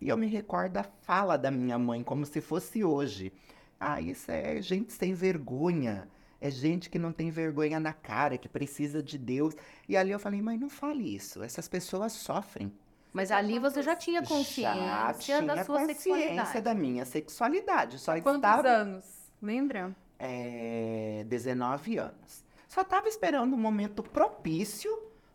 E 0.00 0.08
eu 0.08 0.16
me 0.16 0.26
recordo 0.26 0.78
a 0.78 0.82
fala 0.82 1.36
da 1.36 1.50
minha 1.50 1.78
mãe, 1.78 2.02
como 2.02 2.26
se 2.26 2.40
fosse 2.40 2.82
hoje. 2.82 3.32
Ah, 3.78 4.00
isso 4.00 4.30
é 4.30 4.60
gente 4.60 4.92
sem 4.92 5.14
vergonha. 5.14 6.08
É 6.40 6.50
gente 6.50 6.90
que 6.90 6.98
não 6.98 7.12
tem 7.12 7.30
vergonha 7.30 7.78
na 7.78 7.92
cara, 7.92 8.36
que 8.36 8.48
precisa 8.48 9.00
de 9.00 9.16
Deus. 9.16 9.54
E 9.88 9.96
ali 9.96 10.10
eu 10.10 10.18
falei, 10.18 10.42
mãe, 10.42 10.58
não 10.58 10.68
fale 10.68 11.14
isso. 11.14 11.42
Essas 11.42 11.68
pessoas 11.68 12.12
sofrem. 12.12 12.72
Mas 13.12 13.30
ali 13.30 13.58
você 13.58 13.82
já 13.82 13.94
tinha 13.94 14.22
consciência 14.22 14.74
Já 14.74 15.12
tinha 15.14 15.42
da 15.42 15.64
sua 15.64 15.80
consciência 15.80 15.94
sexualidade. 16.14 16.60
da 16.62 16.74
minha 16.74 17.04
sexualidade. 17.04 17.98
Só 17.98 18.12
Quantos 18.20 18.36
estava 18.36 18.68
anos? 18.68 19.04
Lembra? 19.40 19.94
é, 20.18 21.24
19 21.28 21.98
anos. 21.98 22.44
Só 22.68 22.80
estava 22.82 23.08
esperando 23.08 23.54
um 23.54 23.58
momento 23.58 24.02
propício 24.02 24.90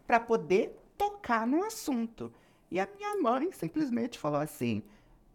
para 0.07 0.19
poder 0.19 0.79
tocar 0.98 1.46
no 1.46 1.63
assunto. 1.63 2.34
E 2.72 2.79
a 2.79 2.88
minha 2.98 3.22
mãe 3.22 3.51
simplesmente 3.51 4.17
falou 4.17 4.39
assim: 4.39 4.81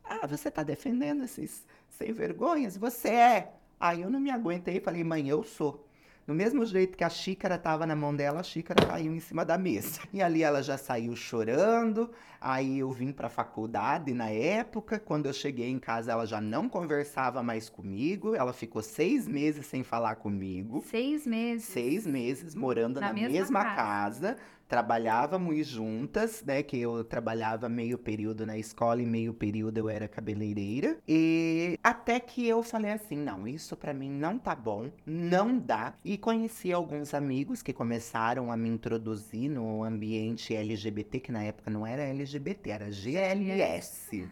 Ah, 0.02 0.26
você 0.26 0.48
está 0.48 0.62
defendendo 0.62 1.22
esses 1.22 1.64
sem 1.90 2.12
vergonhas? 2.12 2.76
Você 2.76 3.08
é. 3.10 3.52
Aí 3.78 4.02
eu 4.02 4.10
não 4.10 4.18
me 4.18 4.30
aguentei 4.30 4.78
e 4.78 4.80
falei: 4.80 5.04
Mãe, 5.04 5.28
eu 5.28 5.44
sou. 5.44 5.86
Do 6.26 6.34
mesmo 6.34 6.64
jeito 6.64 6.96
que 6.96 7.02
a 7.02 7.08
xícara 7.08 7.56
estava 7.56 7.84
na 7.84 7.96
mão 7.96 8.14
dela, 8.14 8.40
a 8.40 8.42
xícara 8.44 8.86
caiu 8.86 9.12
em 9.12 9.18
cima 9.18 9.44
da 9.44 9.58
mesa. 9.58 10.00
E 10.12 10.22
ali 10.22 10.42
ela 10.42 10.62
já 10.62 10.78
saiu 10.78 11.16
chorando. 11.16 12.10
Aí 12.40 12.78
eu 12.78 12.90
vim 12.92 13.12
para 13.12 13.26
a 13.26 13.30
faculdade 13.30 14.12
na 14.14 14.28
época. 14.30 15.00
Quando 15.00 15.26
eu 15.26 15.32
cheguei 15.32 15.68
em 15.68 15.78
casa, 15.78 16.12
ela 16.12 16.24
já 16.24 16.40
não 16.40 16.68
conversava 16.68 17.42
mais 17.42 17.68
comigo. 17.68 18.36
Ela 18.36 18.52
ficou 18.52 18.82
seis 18.82 19.26
meses 19.26 19.66
sem 19.66 19.82
falar 19.82 20.16
comigo. 20.16 20.84
Seis 20.88 21.26
meses. 21.26 21.64
Seis 21.64 22.06
meses 22.06 22.54
morando 22.54 23.00
na, 23.00 23.08
Na 23.08 23.12
mesma, 23.12 23.30
mesma 23.30 23.64
casa. 23.74 24.36
Trabalhávamos 24.72 25.66
juntas, 25.66 26.42
né? 26.46 26.62
Que 26.62 26.78
eu 26.78 27.04
trabalhava 27.04 27.68
meio 27.68 27.98
período 27.98 28.46
na 28.46 28.56
escola 28.56 29.02
e 29.02 29.04
meio 29.04 29.34
período 29.34 29.76
eu 29.76 29.86
era 29.90 30.08
cabeleireira. 30.08 30.96
E 31.06 31.78
até 31.84 32.18
que 32.18 32.48
eu 32.48 32.62
falei 32.62 32.92
assim: 32.92 33.18
não, 33.18 33.46
isso 33.46 33.76
pra 33.76 33.92
mim 33.92 34.08
não 34.08 34.38
tá 34.38 34.54
bom, 34.54 34.90
não 35.04 35.58
dá. 35.58 35.92
E 36.02 36.16
conheci 36.16 36.72
alguns 36.72 37.12
amigos 37.12 37.60
que 37.60 37.74
começaram 37.74 38.50
a 38.50 38.56
me 38.56 38.70
introduzir 38.70 39.50
no 39.50 39.84
ambiente 39.84 40.56
LGBT, 40.56 41.20
que 41.20 41.30
na 41.30 41.42
época 41.42 41.70
não 41.70 41.86
era 41.86 42.04
LGBT, 42.04 42.70
era 42.70 42.90
GLS. 42.90 44.26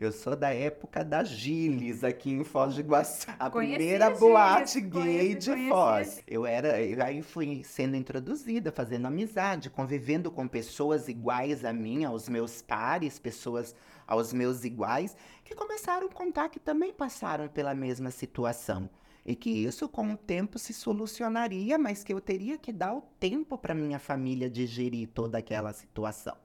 Eu 0.00 0.10
sou 0.10 0.34
da 0.34 0.52
época 0.52 1.04
da 1.04 1.22
Giles, 1.22 2.02
aqui 2.02 2.30
em 2.30 2.42
Foz 2.44 2.74
do 2.74 2.80
Iguaçu. 2.80 3.26
A 3.38 3.48
Conheci 3.50 3.76
primeira 3.76 4.06
a 4.06 4.08
Giles, 4.08 4.20
boate 4.20 4.80
gay 4.80 4.90
conheci- 4.90 5.34
de 5.34 5.50
conheci 5.50 5.68
Foz. 5.68 6.22
Eu 6.26 6.44
era, 6.46 6.82
eu 6.82 7.02
aí 7.02 7.22
fui 7.22 7.62
sendo 7.64 7.96
introduzida, 7.96 8.72
fazendo 8.72 9.06
amizade, 9.06 9.70
convivendo 9.70 10.30
com 10.30 10.48
pessoas 10.48 11.08
iguais 11.08 11.64
a 11.64 11.72
mim, 11.72 12.04
aos 12.04 12.28
meus 12.28 12.60
pares, 12.62 13.18
pessoas 13.18 13.74
aos 14.06 14.32
meus 14.32 14.64
iguais, 14.64 15.16
que 15.44 15.54
começaram 15.54 16.06
a 16.06 16.10
contar 16.10 16.48
que 16.48 16.58
também 16.58 16.92
passaram 16.92 17.48
pela 17.48 17.74
mesma 17.74 18.10
situação. 18.10 18.90
E 19.24 19.36
que 19.36 19.50
isso 19.50 19.88
com 19.88 20.12
o 20.12 20.16
tempo 20.16 20.58
se 20.58 20.72
solucionaria, 20.74 21.78
mas 21.78 22.02
que 22.02 22.12
eu 22.12 22.20
teria 22.20 22.58
que 22.58 22.72
dar 22.72 22.92
o 22.92 23.02
tempo 23.20 23.56
para 23.56 23.72
minha 23.72 24.00
família 24.00 24.50
digerir 24.50 25.08
toda 25.14 25.38
aquela 25.38 25.72
situação. 25.72 26.36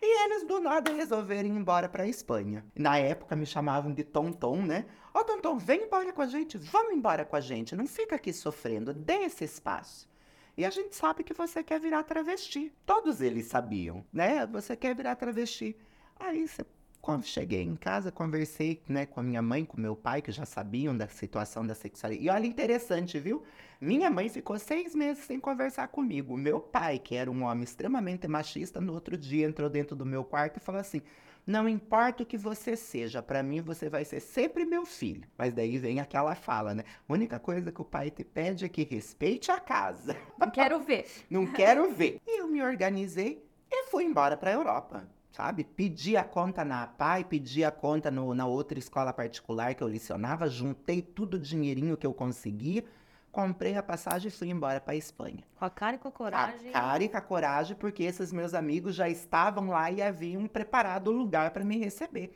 E 0.00 0.24
eles 0.24 0.44
do 0.44 0.60
nada 0.60 0.92
resolveram 0.92 1.48
ir 1.48 1.52
embora 1.52 1.88
para 1.88 2.06
Espanha. 2.06 2.64
Na 2.76 2.98
época 2.98 3.34
me 3.34 3.44
chamavam 3.44 3.92
de 3.92 4.04
Tonton, 4.04 4.62
né? 4.62 4.86
Ó, 5.12 5.24
Tonton, 5.24 5.58
vem 5.58 5.84
embora 5.84 6.12
com 6.12 6.22
a 6.22 6.26
gente, 6.26 6.56
vamos 6.56 6.92
embora 6.94 7.24
com 7.24 7.34
a 7.34 7.40
gente, 7.40 7.74
não 7.74 7.86
fica 7.86 8.14
aqui 8.16 8.32
sofrendo, 8.32 8.94
dê 8.94 9.24
esse 9.24 9.44
espaço. 9.44 10.08
E 10.56 10.64
a 10.64 10.70
gente 10.70 10.94
sabe 10.94 11.22
que 11.24 11.34
você 11.34 11.62
quer 11.62 11.80
virar 11.80 12.02
travesti. 12.02 12.72
Todos 12.84 13.20
eles 13.20 13.46
sabiam, 13.46 14.04
né? 14.12 14.46
Você 14.46 14.76
quer 14.76 14.94
virar 14.94 15.14
travesti. 15.16 15.76
Aí, 16.18 16.46
você- 16.48 16.66
quando 17.00 17.24
cheguei 17.24 17.62
em 17.62 17.76
casa, 17.76 18.12
conversei 18.12 18.82
né, 18.88 19.06
com 19.06 19.20
a 19.20 19.22
minha 19.22 19.40
mãe, 19.40 19.64
com 19.64 19.80
meu 19.80 19.96
pai, 19.96 20.20
que 20.20 20.30
já 20.30 20.44
sabiam 20.44 20.96
da 20.96 21.08
situação 21.08 21.66
da 21.66 21.74
sexualidade. 21.74 22.26
E 22.26 22.30
olha, 22.30 22.46
interessante, 22.46 23.18
viu? 23.18 23.42
Minha 23.80 24.10
mãe 24.10 24.28
ficou 24.28 24.58
seis 24.58 24.94
meses 24.94 25.24
sem 25.24 25.38
conversar 25.38 25.88
comigo. 25.88 26.36
Meu 26.36 26.60
pai, 26.60 26.98
que 26.98 27.14
era 27.14 27.30
um 27.30 27.44
homem 27.44 27.62
extremamente 27.62 28.26
machista, 28.26 28.80
no 28.80 28.92
outro 28.92 29.16
dia 29.16 29.46
entrou 29.46 29.70
dentro 29.70 29.94
do 29.94 30.04
meu 30.04 30.24
quarto 30.24 30.56
e 30.56 30.60
falou 30.60 30.80
assim: 30.80 31.00
Não 31.46 31.68
importa 31.68 32.24
o 32.24 32.26
que 32.26 32.36
você 32.36 32.76
seja, 32.76 33.22
pra 33.22 33.42
mim 33.42 33.60
você 33.60 33.88
vai 33.88 34.04
ser 34.04 34.20
sempre 34.20 34.64
meu 34.64 34.84
filho. 34.84 35.28
Mas 35.38 35.54
daí 35.54 35.78
vem 35.78 36.00
aquela 36.00 36.34
fala, 36.34 36.74
né? 36.74 36.82
A 37.08 37.12
única 37.12 37.38
coisa 37.38 37.70
que 37.70 37.80
o 37.80 37.84
pai 37.84 38.10
te 38.10 38.24
pede 38.24 38.64
é 38.64 38.68
que 38.68 38.82
respeite 38.82 39.50
a 39.52 39.60
casa. 39.60 40.16
Quero 40.52 40.80
ver. 40.80 41.06
Não 41.30 41.46
quero 41.46 41.90
ver. 41.92 42.20
E 42.26 42.40
eu 42.40 42.48
me 42.48 42.60
organizei 42.60 43.46
e 43.70 43.84
fui 43.84 44.04
embora 44.04 44.36
pra 44.36 44.52
Europa. 44.52 45.08
Sabe? 45.30 45.62
Pedi 45.64 46.16
a 46.16 46.24
conta 46.24 46.64
na 46.64 46.82
APAI, 46.84 47.24
pedi 47.24 47.64
a 47.64 47.70
conta 47.70 48.10
no- 48.10 48.34
na 48.34 48.46
outra 48.46 48.78
escola 48.78 49.12
particular 49.12 49.74
que 49.74 49.82
eu 49.82 49.88
licionava, 49.88 50.48
juntei 50.48 51.02
tudo 51.02 51.34
o 51.34 51.38
dinheirinho 51.38 51.96
que 51.96 52.06
eu 52.06 52.14
conseguia, 52.14 52.84
comprei 53.30 53.76
a 53.76 53.82
passagem 53.82 54.28
e 54.28 54.32
fui 54.32 54.48
embora 54.48 54.80
pra 54.80 54.96
Espanha. 54.96 55.44
Com 55.56 55.64
a 55.64 55.70
cara 55.70 55.96
e 55.96 55.98
com 55.98 56.08
a 56.08 56.12
coragem. 56.12 56.70
A 56.70 56.72
cara 56.72 57.04
e 57.04 57.08
com 57.08 57.16
a 57.16 57.20
coragem, 57.20 57.76
porque 57.76 58.02
esses 58.02 58.32
meus 58.32 58.54
amigos 58.54 58.94
já 58.94 59.08
estavam 59.08 59.68
lá 59.68 59.90
e 59.90 60.00
haviam 60.02 60.46
preparado 60.46 61.08
o 61.08 61.12
lugar 61.12 61.50
para 61.50 61.64
me 61.64 61.78
receber. 61.78 62.32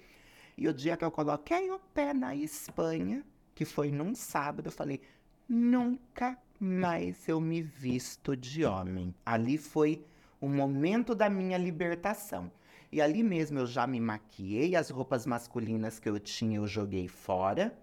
E 0.57 0.69
o 0.69 0.75
dia 0.75 0.97
que 0.97 1.05
eu 1.05 1.11
coloquei 1.11 1.71
o 1.71 1.79
pé 1.95 2.13
na 2.13 2.37
Espanha, 2.37 3.25
que 3.55 3.65
foi 3.65 3.91
num 3.91 4.15
sábado, 4.15 4.67
eu 4.69 4.73
falei: 4.73 5.01
nunca 5.49 6.39
mais 6.61 7.27
eu 7.29 7.41
me 7.41 7.63
visto 7.63 8.37
de 8.37 8.65
homem. 8.65 9.15
Ali 9.25 9.57
foi 9.59 10.05
o 10.41 10.47
momento 10.49 11.15
da 11.15 11.29
minha 11.31 11.57
libertação. 11.57 12.53
E 12.93 13.01
ali 13.01 13.23
mesmo 13.23 13.59
eu 13.59 13.67
já 13.67 13.87
me 13.87 13.99
maquiei, 13.99 14.77
as 14.77 14.91
roupas 14.91 15.25
masculinas 15.25 15.99
que 15.99 16.11
eu 16.11 16.21
tinha 16.21 16.59
eu 16.59 16.67
joguei 16.67 17.09
fora. 17.09 17.75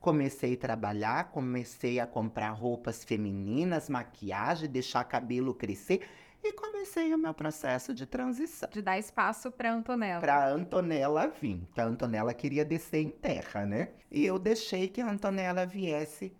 Comecei 0.00 0.54
a 0.54 0.56
trabalhar, 0.56 1.30
comecei 1.30 2.00
a 2.00 2.06
comprar 2.06 2.52
roupas 2.52 3.04
femininas, 3.04 3.90
maquiagem, 3.90 4.70
deixar 4.70 5.04
cabelo 5.04 5.52
crescer 5.52 6.08
e 6.42 6.52
comecei 6.54 7.12
o 7.12 7.18
meu 7.18 7.34
processo 7.34 7.92
de 7.92 8.06
transição. 8.06 8.70
De 8.72 8.80
dar 8.80 8.98
espaço 8.98 9.50
pra 9.50 9.74
Antonella. 9.74 10.20
Para 10.20 10.48
Antonella 10.48 11.28
vir, 11.28 11.60
que 11.74 11.80
a 11.80 11.84
Antonella 11.84 12.32
queria 12.32 12.64
descer 12.64 13.02
em 13.02 13.10
terra, 13.10 13.66
né? 13.66 13.90
E 14.10 14.24
eu 14.24 14.38
deixei 14.38 14.88
que 14.88 15.02
a 15.02 15.10
Antonella 15.10 15.66
viesse 15.66 16.32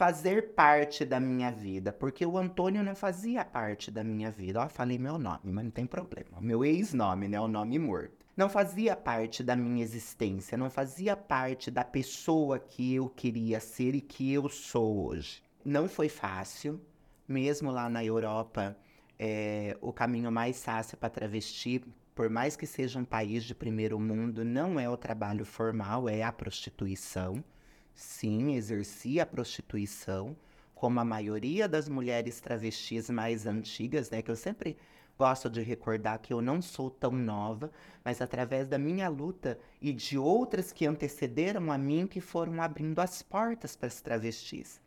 fazer 0.00 0.54
parte 0.54 1.04
da 1.04 1.20
minha 1.20 1.50
vida, 1.50 1.92
porque 1.92 2.24
o 2.24 2.38
Antônio 2.38 2.82
não 2.82 2.94
fazia 2.94 3.44
parte 3.44 3.90
da 3.90 4.02
minha 4.02 4.30
vida. 4.30 4.62
Ó, 4.62 4.66
falei 4.66 4.98
meu 4.98 5.18
nome, 5.18 5.52
mas 5.52 5.62
não 5.62 5.70
tem 5.70 5.84
problema. 5.84 6.40
Meu 6.40 6.64
ex-nome, 6.64 7.28
né? 7.28 7.38
O 7.38 7.46
nome 7.46 7.78
morto. 7.78 8.24
Não 8.34 8.48
fazia 8.48 8.96
parte 8.96 9.44
da 9.44 9.54
minha 9.54 9.82
existência, 9.82 10.56
não 10.56 10.70
fazia 10.70 11.14
parte 11.14 11.70
da 11.70 11.84
pessoa 11.84 12.58
que 12.58 12.94
eu 12.94 13.10
queria 13.10 13.60
ser 13.60 13.94
e 13.94 14.00
que 14.00 14.32
eu 14.32 14.48
sou 14.48 15.06
hoje. 15.06 15.42
Não 15.62 15.86
foi 15.86 16.08
fácil, 16.08 16.80
mesmo 17.28 17.70
lá 17.70 17.86
na 17.90 18.02
Europa, 18.02 18.74
é, 19.18 19.76
o 19.82 19.92
caminho 19.92 20.32
mais 20.32 20.64
fácil 20.64 20.96
para 20.96 21.10
travesti, 21.10 21.84
por 22.14 22.30
mais 22.30 22.56
que 22.56 22.66
seja 22.66 22.98
um 22.98 23.04
país 23.04 23.44
de 23.44 23.54
primeiro 23.54 24.00
mundo, 24.00 24.46
não 24.46 24.80
é 24.80 24.88
o 24.88 24.96
trabalho 24.96 25.44
formal, 25.44 26.08
é 26.08 26.22
a 26.22 26.32
prostituição. 26.32 27.44
Sim, 28.00 28.54
exerci 28.54 29.20
a 29.20 29.26
prostituição, 29.26 30.34
como 30.74 30.98
a 30.98 31.04
maioria 31.04 31.68
das 31.68 31.86
mulheres 31.86 32.40
travestis 32.40 33.10
mais 33.10 33.46
antigas, 33.46 34.08
né? 34.08 34.22
Que 34.22 34.30
eu 34.30 34.36
sempre 34.36 34.78
gosto 35.18 35.50
de 35.50 35.60
recordar 35.60 36.18
que 36.18 36.32
eu 36.32 36.40
não 36.40 36.62
sou 36.62 36.90
tão 36.90 37.10
nova, 37.10 37.70
mas 38.02 38.22
através 38.22 38.66
da 38.66 38.78
minha 38.78 39.06
luta 39.10 39.58
e 39.82 39.92
de 39.92 40.16
outras 40.16 40.72
que 40.72 40.86
antecederam 40.86 41.70
a 41.70 41.76
mim 41.76 42.06
que 42.06 42.22
foram 42.22 42.62
abrindo 42.62 43.00
as 43.00 43.20
portas 43.20 43.76
para 43.76 43.88
as 43.88 44.00
travestis. 44.00 44.80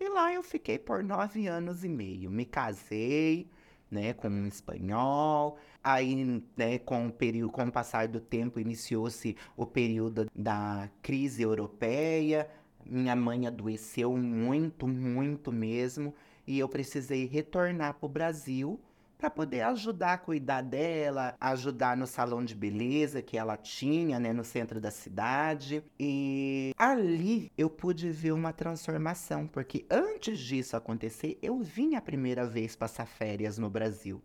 E 0.00 0.08
lá 0.08 0.32
eu 0.32 0.42
fiquei 0.42 0.78
por 0.78 1.04
nove 1.04 1.46
anos 1.46 1.84
e 1.84 1.88
meio. 1.88 2.30
Me 2.30 2.46
casei, 2.46 3.46
né, 3.90 4.12
com 4.12 4.28
um 4.28 4.46
espanhol. 4.46 5.58
Aí, 5.82 6.42
né, 6.56 6.78
com 6.78 7.06
o 7.06 7.12
período, 7.12 7.52
com 7.52 7.64
o 7.64 7.72
passar 7.72 8.08
do 8.08 8.20
tempo, 8.20 8.58
iniciou-se 8.58 9.36
o 9.56 9.66
período 9.66 10.26
da 10.34 10.88
crise 11.02 11.42
europeia. 11.42 12.48
Minha 12.86 13.16
mãe 13.16 13.46
adoeceu 13.46 14.16
muito, 14.16 14.86
muito 14.86 15.50
mesmo, 15.50 16.14
e 16.46 16.58
eu 16.58 16.68
precisei 16.68 17.26
retornar 17.26 17.94
para 17.94 18.06
o 18.06 18.08
Brasil 18.08 18.78
para 19.24 19.30
poder 19.30 19.62
ajudar 19.62 20.12
a 20.12 20.18
cuidar 20.18 20.60
dela, 20.60 21.34
ajudar 21.40 21.96
no 21.96 22.06
salão 22.06 22.44
de 22.44 22.54
beleza 22.54 23.22
que 23.22 23.38
ela 23.38 23.56
tinha, 23.56 24.20
né, 24.20 24.34
no 24.34 24.44
centro 24.44 24.78
da 24.78 24.90
cidade. 24.90 25.82
E 25.98 26.74
ali 26.76 27.50
eu 27.56 27.70
pude 27.70 28.10
ver 28.10 28.32
uma 28.32 28.52
transformação, 28.52 29.46
porque 29.46 29.86
antes 29.90 30.38
disso 30.38 30.76
acontecer, 30.76 31.38
eu 31.40 31.58
vim 31.60 31.94
a 31.94 32.02
primeira 32.02 32.44
vez 32.44 32.76
passar 32.76 33.06
férias 33.06 33.56
no 33.56 33.70
Brasil 33.70 34.22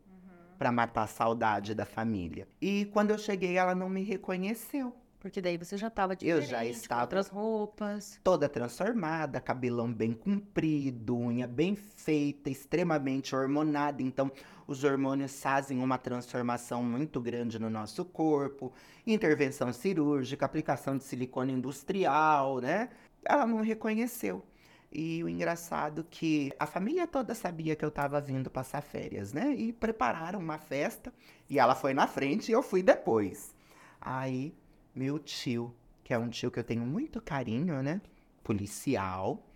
para 0.58 0.70
matar 0.70 1.04
a 1.04 1.08
saudade 1.08 1.74
da 1.74 1.86
família. 1.86 2.46
E 2.62 2.84
quando 2.92 3.12
eu 3.12 3.18
cheguei, 3.18 3.58
ela 3.58 3.74
não 3.74 3.88
me 3.88 4.04
reconheceu. 4.04 4.94
Porque 5.20 5.42
daí 5.42 5.58
você 5.58 5.76
já 5.78 5.88
estava 5.88 6.14
Eu 6.14 6.40
diferente, 6.40 6.50
já 6.50 6.60
com 6.60 6.64
estava- 6.70 7.02
outras 7.02 7.28
roupas. 7.28 8.20
Toda 8.24 8.48
transformada, 8.48 9.42
cabelão 9.42 9.92
bem 9.92 10.14
comprido, 10.14 11.18
unha 11.18 11.46
bem 11.46 11.76
feita, 11.76 12.50
extremamente 12.50 13.36
hormonada. 13.36 14.02
Então, 14.02 14.32
os 14.66 14.84
hormônios 14.84 15.42
fazem 15.42 15.84
uma 15.84 15.98
transformação 15.98 16.82
muito 16.82 17.20
grande 17.20 17.60
no 17.60 17.70
nosso 17.70 18.06
corpo. 18.06 18.72
Intervenção 19.06 19.74
cirúrgica, 19.74 20.46
aplicação 20.46 20.98
de 20.98 21.04
silicone 21.04 21.52
industrial, 21.52 22.60
né? 22.60 22.90
Ela 23.26 23.46
não 23.46 23.62
reconheceu. 23.62 24.46
E 24.92 25.22
o 25.24 25.28
engraçado 25.30 26.04
que 26.10 26.52
a 26.58 26.66
família 26.66 27.06
toda 27.06 27.36
sabia 27.36 27.76
que 27.76 27.84
eu 27.84 27.92
tava 27.92 28.20
vindo 28.22 28.50
passar 28.50 28.82
férias, 28.82 29.34
né? 29.34 29.54
E 29.54 29.74
prepararam 29.74 30.40
uma 30.40 30.58
festa. 30.58 31.14
E 31.50 31.60
ela 31.60 31.76
foi 31.76 31.94
na 31.94 32.08
frente 32.08 32.50
e 32.50 32.54
eu 32.54 32.64
fui 32.64 32.82
depois. 32.82 33.54
Aí, 34.02 34.54
meu 35.00 35.18
tio, 35.18 35.74
que 36.04 36.14
é 36.14 36.18
um 36.18 36.28
tio 36.28 36.52
que 36.52 36.60
eu 36.60 36.64
tenho 36.64 36.86
muito 36.86 37.22
carinho, 37.22 37.82
né? 37.82 38.02
Policial. 38.44 39.48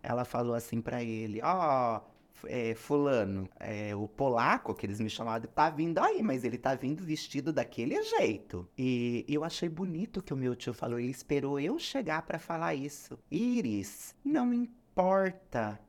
Ela 0.00 0.24
falou 0.24 0.54
assim 0.54 0.80
pra 0.80 1.02
ele: 1.02 1.40
Ó, 1.42 2.00
é, 2.46 2.72
Fulano, 2.76 3.48
é, 3.58 3.96
o 3.96 4.06
polaco, 4.06 4.74
que 4.74 4.86
eles 4.86 5.00
me 5.00 5.10
chamavam, 5.10 5.48
tá 5.52 5.70
vindo 5.70 5.98
aí, 5.98 6.22
mas 6.22 6.44
ele 6.44 6.56
tá 6.56 6.76
vindo 6.76 7.02
vestido 7.02 7.52
daquele 7.52 8.00
jeito. 8.04 8.68
E 8.78 9.24
eu 9.28 9.42
achei 9.42 9.68
bonito 9.68 10.22
que 10.22 10.32
o 10.32 10.36
meu 10.36 10.54
tio 10.54 10.72
falou. 10.72 11.00
Ele 11.00 11.10
esperou 11.10 11.58
eu 11.58 11.78
chegar 11.80 12.22
pra 12.22 12.38
falar 12.38 12.76
isso. 12.76 13.18
Iris, 13.28 14.14
não 14.24 14.54
importa 14.54 15.80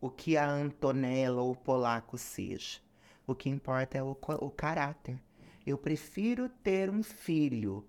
o 0.00 0.10
que 0.10 0.36
a 0.36 0.50
Antonella 0.50 1.40
ou 1.40 1.52
o 1.52 1.56
polaco 1.56 2.18
seja. 2.18 2.80
O 3.26 3.34
que 3.34 3.48
importa 3.48 3.96
é 3.96 4.02
o, 4.02 4.16
o 4.40 4.50
caráter. 4.50 5.20
Eu 5.64 5.78
prefiro 5.78 6.48
ter 6.48 6.90
um 6.90 7.02
filho 7.02 7.84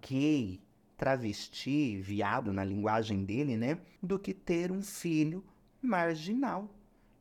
gay, 0.00 0.60
travesti, 0.96 2.00
viado 2.00 2.52
na 2.52 2.62
linguagem 2.62 3.24
dele, 3.24 3.56
né? 3.56 3.78
Do 4.02 4.18
que 4.18 4.34
ter 4.34 4.70
um 4.70 4.82
filho 4.82 5.44
marginal. 5.80 6.68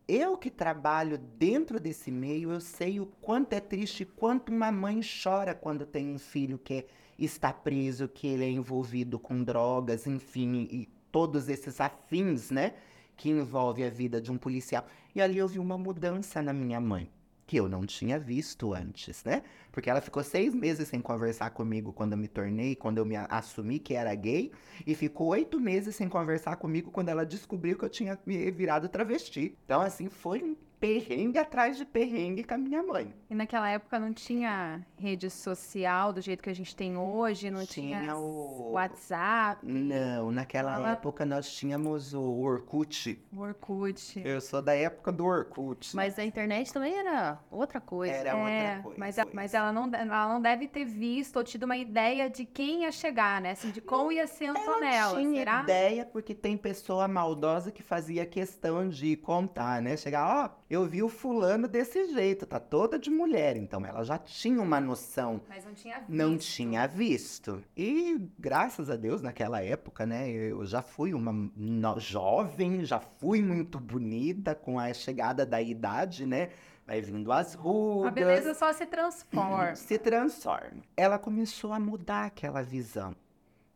Eu 0.07 0.37
que 0.37 0.49
trabalho 0.49 1.17
dentro 1.17 1.79
desse 1.79 2.09
meio, 2.09 2.51
eu 2.51 2.59
sei 2.59 2.99
o 2.99 3.05
quanto 3.05 3.53
é 3.53 3.59
triste, 3.59 4.05
quanto 4.05 4.51
uma 4.51 4.71
mãe 4.71 5.01
chora 5.23 5.53
quando 5.53 5.85
tem 5.85 6.09
um 6.13 6.17
filho 6.17 6.57
que 6.57 6.85
está 7.17 7.53
preso, 7.53 8.07
que 8.07 8.25
ele 8.27 8.43
é 8.43 8.49
envolvido 8.49 9.19
com 9.19 9.43
drogas, 9.43 10.07
enfim, 10.07 10.67
e 10.71 10.89
todos 11.11 11.47
esses 11.47 11.79
afins, 11.79 12.49
né? 12.49 12.73
Que 13.15 13.29
envolve 13.29 13.83
a 13.83 13.89
vida 13.89 14.19
de 14.19 14.31
um 14.31 14.37
policial. 14.37 14.85
E 15.13 15.21
ali 15.21 15.37
eu 15.37 15.47
vi 15.47 15.59
uma 15.59 15.77
mudança 15.77 16.41
na 16.41 16.53
minha 16.53 16.79
mãe, 16.79 17.09
que 17.49 17.57
eu 17.57 17.67
não 17.67 17.83
tinha 17.83 18.19
visto 18.19 18.75
antes, 18.75 19.23
né? 19.23 19.41
Porque 19.71 19.89
ela 19.89 19.99
ficou 20.01 20.23
seis 20.23 20.53
meses 20.53 20.87
sem 20.87 21.01
conversar 21.01 21.49
comigo 21.49 21.91
quando 21.91 22.11
eu 22.11 22.17
me 22.19 22.27
tornei, 22.27 22.75
quando 22.75 22.99
eu 22.99 23.05
me 23.05 23.15
assumi 23.15 23.79
que 23.79 23.95
era 23.95 24.13
gay, 24.13 24.51
e 24.85 24.93
ficou 24.93 25.29
oito 25.29 25.59
meses 25.59 25.95
sem 25.95 26.07
conversar 26.07 26.57
comigo 26.57 26.91
quando 26.91 27.09
ela 27.09 27.25
descobriu 27.25 27.75
que 27.75 27.83
eu 27.83 27.89
tinha 27.89 28.19
me 28.23 28.51
virado 28.51 28.87
travesti. 28.87 29.57
Então, 29.65 29.81
assim, 29.81 30.09
foi 30.09 30.43
um 30.43 30.55
perrengue 30.79 31.37
atrás 31.37 31.77
de 31.77 31.85
perrengue 31.85 32.43
com 32.43 32.53
a 32.53 32.57
minha 32.57 32.81
mãe. 32.81 33.13
E 33.29 33.35
naquela 33.35 33.69
época 33.69 33.99
não 33.99 34.13
tinha 34.13 34.85
rede 34.97 35.29
social 35.29 36.13
do 36.13 36.21
jeito 36.21 36.41
que 36.41 36.49
a 36.49 36.55
gente 36.55 36.75
tem 36.75 36.97
hoje, 36.97 37.51
não 37.51 37.65
tinha, 37.65 37.99
Tinha 37.99 38.15
o- 38.17 38.71
WhatsApp, 38.71 39.65
Não, 39.65 40.31
naquela 40.31 40.75
Ela- 40.75 40.91
época 40.91 41.25
nós 41.25 41.51
tínhamos 41.51 42.13
o 42.13 42.21
Orkut. 42.21 43.19
Orkut. 43.35 44.21
Eu 44.23 44.39
sou 44.41 44.61
da 44.61 44.73
época 44.75 45.11
do 45.11 45.25
Orkut. 45.25 45.95
Mas 45.95 46.17
a 46.17 46.23
internet 46.23 46.71
também 46.71 46.97
era 46.97 47.39
outra 47.51 47.79
coisa. 47.81 48.13
Era 48.13 48.29
É, 48.29 48.33
outra 48.33 48.83
coisa. 48.83 48.99
mas, 48.99 49.19
a- 49.19 49.27
mas 49.33 49.53
ela, 49.53 49.71
não, 49.73 49.89
ela 49.93 50.27
não 50.33 50.41
deve 50.41 50.67
ter 50.67 50.85
visto 50.85 51.37
ou 51.37 51.43
tido 51.43 51.63
uma 51.63 51.77
ideia 51.77 52.29
de 52.29 52.45
quem 52.45 52.83
ia 52.83 52.91
chegar, 52.91 53.41
né? 53.41 53.51
Assim, 53.51 53.71
de 53.71 53.81
como 53.81 54.11
ia 54.11 54.27
ser 54.27 54.47
Antonella, 54.47 55.11
Ela 55.11 55.19
tinha 55.19 55.39
será? 55.39 55.61
ideia 55.63 56.05
porque 56.05 56.33
tem 56.33 56.55
pessoa 56.57 57.07
maldosa 57.07 57.71
que 57.71 57.83
fazia 57.83 58.25
questão 58.25 58.87
de 58.89 59.15
contar, 59.17 59.81
né? 59.81 59.97
Chegar, 59.97 60.45
ó, 60.45 60.59
eu 60.69 60.85
vi 60.85 61.01
o 61.01 61.09
fulano 61.09 61.67
desse 61.67 62.13
jeito, 62.13 62.45
tá 62.45 62.59
toda 62.59 62.99
de 62.99 63.09
mulher. 63.09 63.57
Então 63.57 63.83
ela 63.83 64.03
já 64.03 64.19
tinha 64.19 64.61
uma 64.61 64.79
noção. 64.79 65.41
Mas 65.49 65.65
não 65.65 65.73
tinha 65.73 65.97
visto. 65.97 66.11
Não 66.11 66.37
tinha 66.37 66.87
visto. 66.87 67.63
E 67.75 68.21
graças 68.37 68.89
a 68.89 68.95
Deus, 68.95 69.21
naquela 69.21 69.63
época, 69.63 70.05
né? 70.05 70.29
Eu 70.29 70.63
já 70.65 70.83
fui 70.83 71.13
uma 71.13 71.51
jovem, 71.97 72.85
já 72.85 72.99
fui 72.99 73.41
muito 73.41 73.79
bonita 73.79 74.53
com 74.53 74.79
a 74.79 74.93
chegada 74.93 75.43
da 75.43 75.59
idade, 75.59 76.25
né? 76.25 76.49
Vai 76.85 77.01
vindo 77.01 77.31
as 77.31 77.55
rugas. 77.55 78.07
A 78.07 78.11
beleza 78.11 78.53
só 78.53 78.71
se 78.71 78.85
transforma. 78.85 79.75
se 79.75 79.97
transforma. 79.97 80.83
Ela 80.95 81.17
começou 81.17 81.73
a 81.73 81.79
mudar 81.79 82.25
aquela 82.25 82.61
visão. 82.61 83.15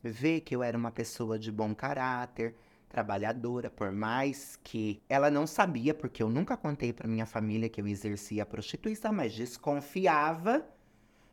Ver 0.01 0.41
que 0.41 0.56
eu 0.56 0.62
era 0.62 0.77
uma 0.77 0.91
pessoa 0.91 1.39
de 1.39 1.51
bom 1.51 1.73
caráter, 1.73 2.56
trabalhadora, 2.93 3.71
por 3.71 3.91
mais 3.91 4.56
que 4.63 5.01
ela 5.10 5.32
não 5.32 5.47
sabia, 5.47 5.95
porque 5.95 6.21
eu 6.21 6.29
nunca 6.29 6.56
contei 6.56 6.93
para 6.93 7.08
minha 7.08 7.25
família 7.25 7.67
que 7.67 7.82
eu 7.82 7.88
exercia 7.88 8.43
a 8.43 8.45
prostituição, 8.45 9.12
mas 9.12 9.34
desconfiava, 9.34 10.63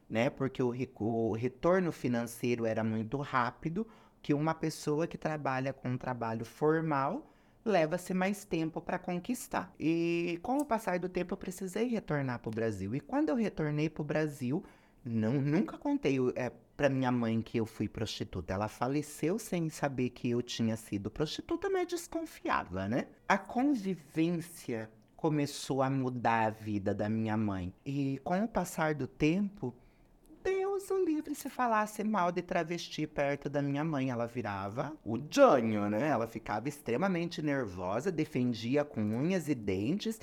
né? 0.08 0.30
Porque 0.30 0.62
o, 0.62 0.72
o 0.98 1.32
retorno 1.34 1.92
financeiro 1.92 2.64
era 2.64 2.82
muito 2.82 3.18
rápido, 3.18 3.86
que 4.22 4.32
uma 4.32 4.54
pessoa 4.54 5.06
que 5.06 5.18
trabalha 5.18 5.74
com 5.74 5.90
um 5.90 5.98
trabalho 5.98 6.46
formal 6.46 7.30
leva-se 7.62 8.14
mais 8.14 8.42
tempo 8.42 8.80
para 8.80 8.98
conquistar. 8.98 9.70
E 9.78 10.40
com 10.42 10.56
o 10.56 10.64
passar 10.64 10.98
do 10.98 11.10
tempo 11.10 11.34
eu 11.34 11.38
precisei 11.38 11.88
retornar 11.88 12.38
para 12.38 12.48
o 12.48 12.54
Brasil. 12.54 12.94
E 12.94 13.00
quando 13.00 13.28
eu 13.28 13.36
retornei 13.36 13.90
para 13.90 14.00
o 14.00 14.04
Brasil, 14.04 14.64
não, 15.04 15.34
nunca 15.34 15.76
contei 15.76 16.16
é, 16.34 16.50
para 16.80 16.88
minha 16.88 17.12
mãe 17.12 17.42
que 17.42 17.58
eu 17.58 17.66
fui 17.66 17.86
prostituta. 17.86 18.54
Ela 18.54 18.66
faleceu 18.66 19.38
sem 19.38 19.68
saber 19.68 20.08
que 20.08 20.30
eu 20.30 20.40
tinha 20.40 20.78
sido 20.78 21.10
prostituta, 21.10 21.68
mas 21.68 21.86
desconfiava, 21.86 22.88
né? 22.88 23.06
A 23.28 23.36
convivência 23.36 24.90
começou 25.14 25.82
a 25.82 25.90
mudar 25.90 26.46
a 26.46 26.48
vida 26.48 26.94
da 26.94 27.06
minha 27.06 27.36
mãe. 27.36 27.70
E 27.84 28.18
com 28.24 28.42
o 28.42 28.48
passar 28.48 28.94
do 28.94 29.06
tempo, 29.06 29.74
Deus 30.42 30.90
o 30.90 31.04
livre 31.04 31.34
se 31.34 31.50
falasse 31.50 32.02
mal 32.02 32.32
de 32.32 32.40
travesti 32.40 33.06
perto 33.06 33.50
da 33.50 33.60
minha 33.60 33.84
mãe. 33.84 34.08
Ela 34.08 34.26
virava 34.26 34.96
o 35.04 35.18
Jânio, 35.30 35.86
né? 35.90 36.08
Ela 36.08 36.26
ficava 36.26 36.66
extremamente 36.66 37.42
nervosa, 37.42 38.10
defendia 38.10 38.86
com 38.86 39.02
unhas 39.02 39.50
e 39.50 39.54
dentes, 39.54 40.18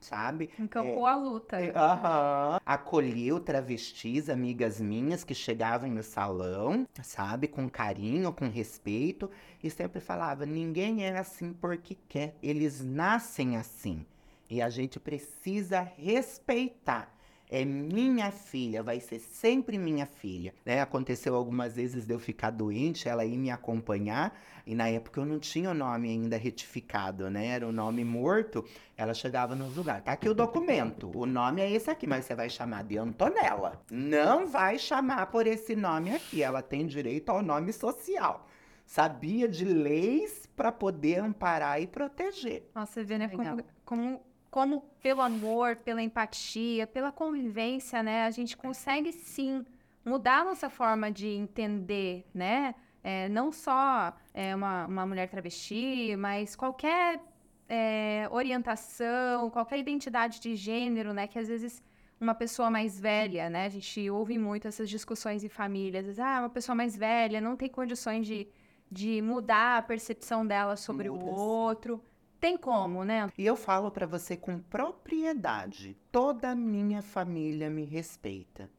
sabe? 0.00 0.50
Encampou 0.58 1.06
a 1.06 1.16
luta. 1.16 1.60
É, 1.60 1.72
Aham. 1.76 2.60
Acolheu 2.64 3.40
travestis, 3.40 4.28
amigas 4.28 4.80
minhas 4.80 5.24
que 5.24 5.34
chegavam 5.34 5.90
no 5.90 6.02
salão, 6.02 6.86
sabe? 7.02 7.48
Com 7.48 7.68
carinho, 7.68 8.32
com 8.32 8.48
respeito. 8.48 9.30
E 9.62 9.70
sempre 9.70 10.00
falava: 10.00 10.46
ninguém 10.46 11.04
é 11.04 11.18
assim 11.18 11.52
porque 11.52 11.96
quer. 12.08 12.36
Eles 12.42 12.84
nascem 12.84 13.56
assim. 13.56 14.04
E 14.50 14.62
a 14.62 14.70
gente 14.70 14.98
precisa 14.98 15.80
respeitar. 15.80 17.14
É 17.50 17.64
minha 17.64 18.30
filha, 18.30 18.82
vai 18.82 19.00
ser 19.00 19.18
sempre 19.18 19.78
minha 19.78 20.06
filha. 20.06 20.54
Né? 20.64 20.80
Aconteceu 20.80 21.34
algumas 21.34 21.76
vezes 21.76 22.06
de 22.06 22.12
eu 22.12 22.18
ficar 22.18 22.50
doente, 22.50 23.08
ela 23.08 23.24
ir 23.24 23.36
me 23.36 23.50
acompanhar. 23.50 24.38
E 24.66 24.74
na 24.74 24.88
época 24.88 25.20
eu 25.20 25.24
não 25.24 25.38
tinha 25.38 25.70
o 25.70 25.74
nome 25.74 26.10
ainda 26.10 26.36
retificado, 26.36 27.30
né? 27.30 27.46
Era 27.46 27.66
o 27.66 27.72
nome 27.72 28.04
morto. 28.04 28.62
Ela 28.98 29.14
chegava 29.14 29.54
nos 29.54 29.74
lugares. 29.74 30.04
Tá 30.04 30.12
aqui 30.12 30.28
o 30.28 30.34
documento. 30.34 31.10
O 31.14 31.24
nome 31.24 31.62
é 31.62 31.70
esse 31.70 31.90
aqui, 31.90 32.06
mas 32.06 32.26
você 32.26 32.34
vai 32.34 32.50
chamar 32.50 32.84
de 32.84 32.98
Antonella. 32.98 33.82
Não 33.90 34.46
vai 34.46 34.78
chamar 34.78 35.28
por 35.28 35.46
esse 35.46 35.74
nome 35.74 36.14
aqui. 36.14 36.42
Ela 36.42 36.60
tem 36.60 36.86
direito 36.86 37.30
ao 37.30 37.40
nome 37.40 37.72
social. 37.72 38.46
Sabia 38.84 39.48
de 39.48 39.64
leis 39.64 40.46
para 40.56 40.72
poder 40.72 41.20
amparar 41.20 41.80
e 41.80 41.86
proteger. 41.86 42.70
Nossa, 42.74 42.92
você 42.92 43.04
vê, 43.04 43.18
né? 43.18 43.28
Como, 43.28 43.64
como, 43.84 44.20
como 44.50 44.82
pelo 45.02 45.20
amor, 45.20 45.76
pela 45.76 46.02
empatia, 46.02 46.86
pela 46.86 47.12
convivência, 47.12 48.02
né? 48.02 48.24
A 48.24 48.30
gente 48.30 48.56
consegue 48.56 49.12
sim 49.12 49.64
mudar 50.04 50.40
a 50.40 50.44
nossa 50.44 50.70
forma 50.70 51.10
de 51.10 51.28
entender, 51.28 52.26
né? 52.32 52.74
É, 53.02 53.28
não 53.28 53.52
só 53.52 54.12
é, 54.34 54.54
uma, 54.54 54.86
uma 54.86 55.06
mulher 55.06 55.28
travesti, 55.28 56.16
mas 56.16 56.56
qualquer 56.56 57.20
é, 57.68 58.26
orientação, 58.30 59.50
qualquer 59.50 59.78
identidade 59.78 60.40
de 60.40 60.56
gênero, 60.56 61.12
né? 61.12 61.26
Que 61.26 61.38
às 61.38 61.48
vezes 61.48 61.82
uma 62.20 62.34
pessoa 62.34 62.70
mais 62.70 62.98
velha, 62.98 63.48
né? 63.48 63.66
A 63.66 63.68
gente 63.68 64.10
ouve 64.10 64.38
muito 64.38 64.66
essas 64.66 64.88
discussões 64.88 65.44
em 65.44 65.48
família. 65.48 66.00
Às 66.00 66.06
vezes, 66.06 66.20
ah, 66.20 66.40
uma 66.40 66.50
pessoa 66.50 66.74
mais 66.74 66.96
velha 66.96 67.40
não 67.40 67.56
tem 67.56 67.68
condições 67.68 68.26
de, 68.26 68.48
de 68.90 69.22
mudar 69.22 69.78
a 69.78 69.82
percepção 69.82 70.46
dela 70.46 70.76
sobre 70.76 71.08
Muda, 71.08 71.24
o 71.24 71.28
outro. 71.28 72.02
Tem 72.40 72.56
como, 72.56 73.04
né? 73.04 73.30
E 73.36 73.44
eu 73.44 73.56
falo 73.56 73.90
para 73.90 74.06
você 74.06 74.36
com 74.36 74.58
propriedade. 74.58 75.96
Toda 76.12 76.50
a 76.50 76.54
minha 76.54 77.02
família 77.02 77.68
me 77.68 77.84
respeita. 77.84 78.70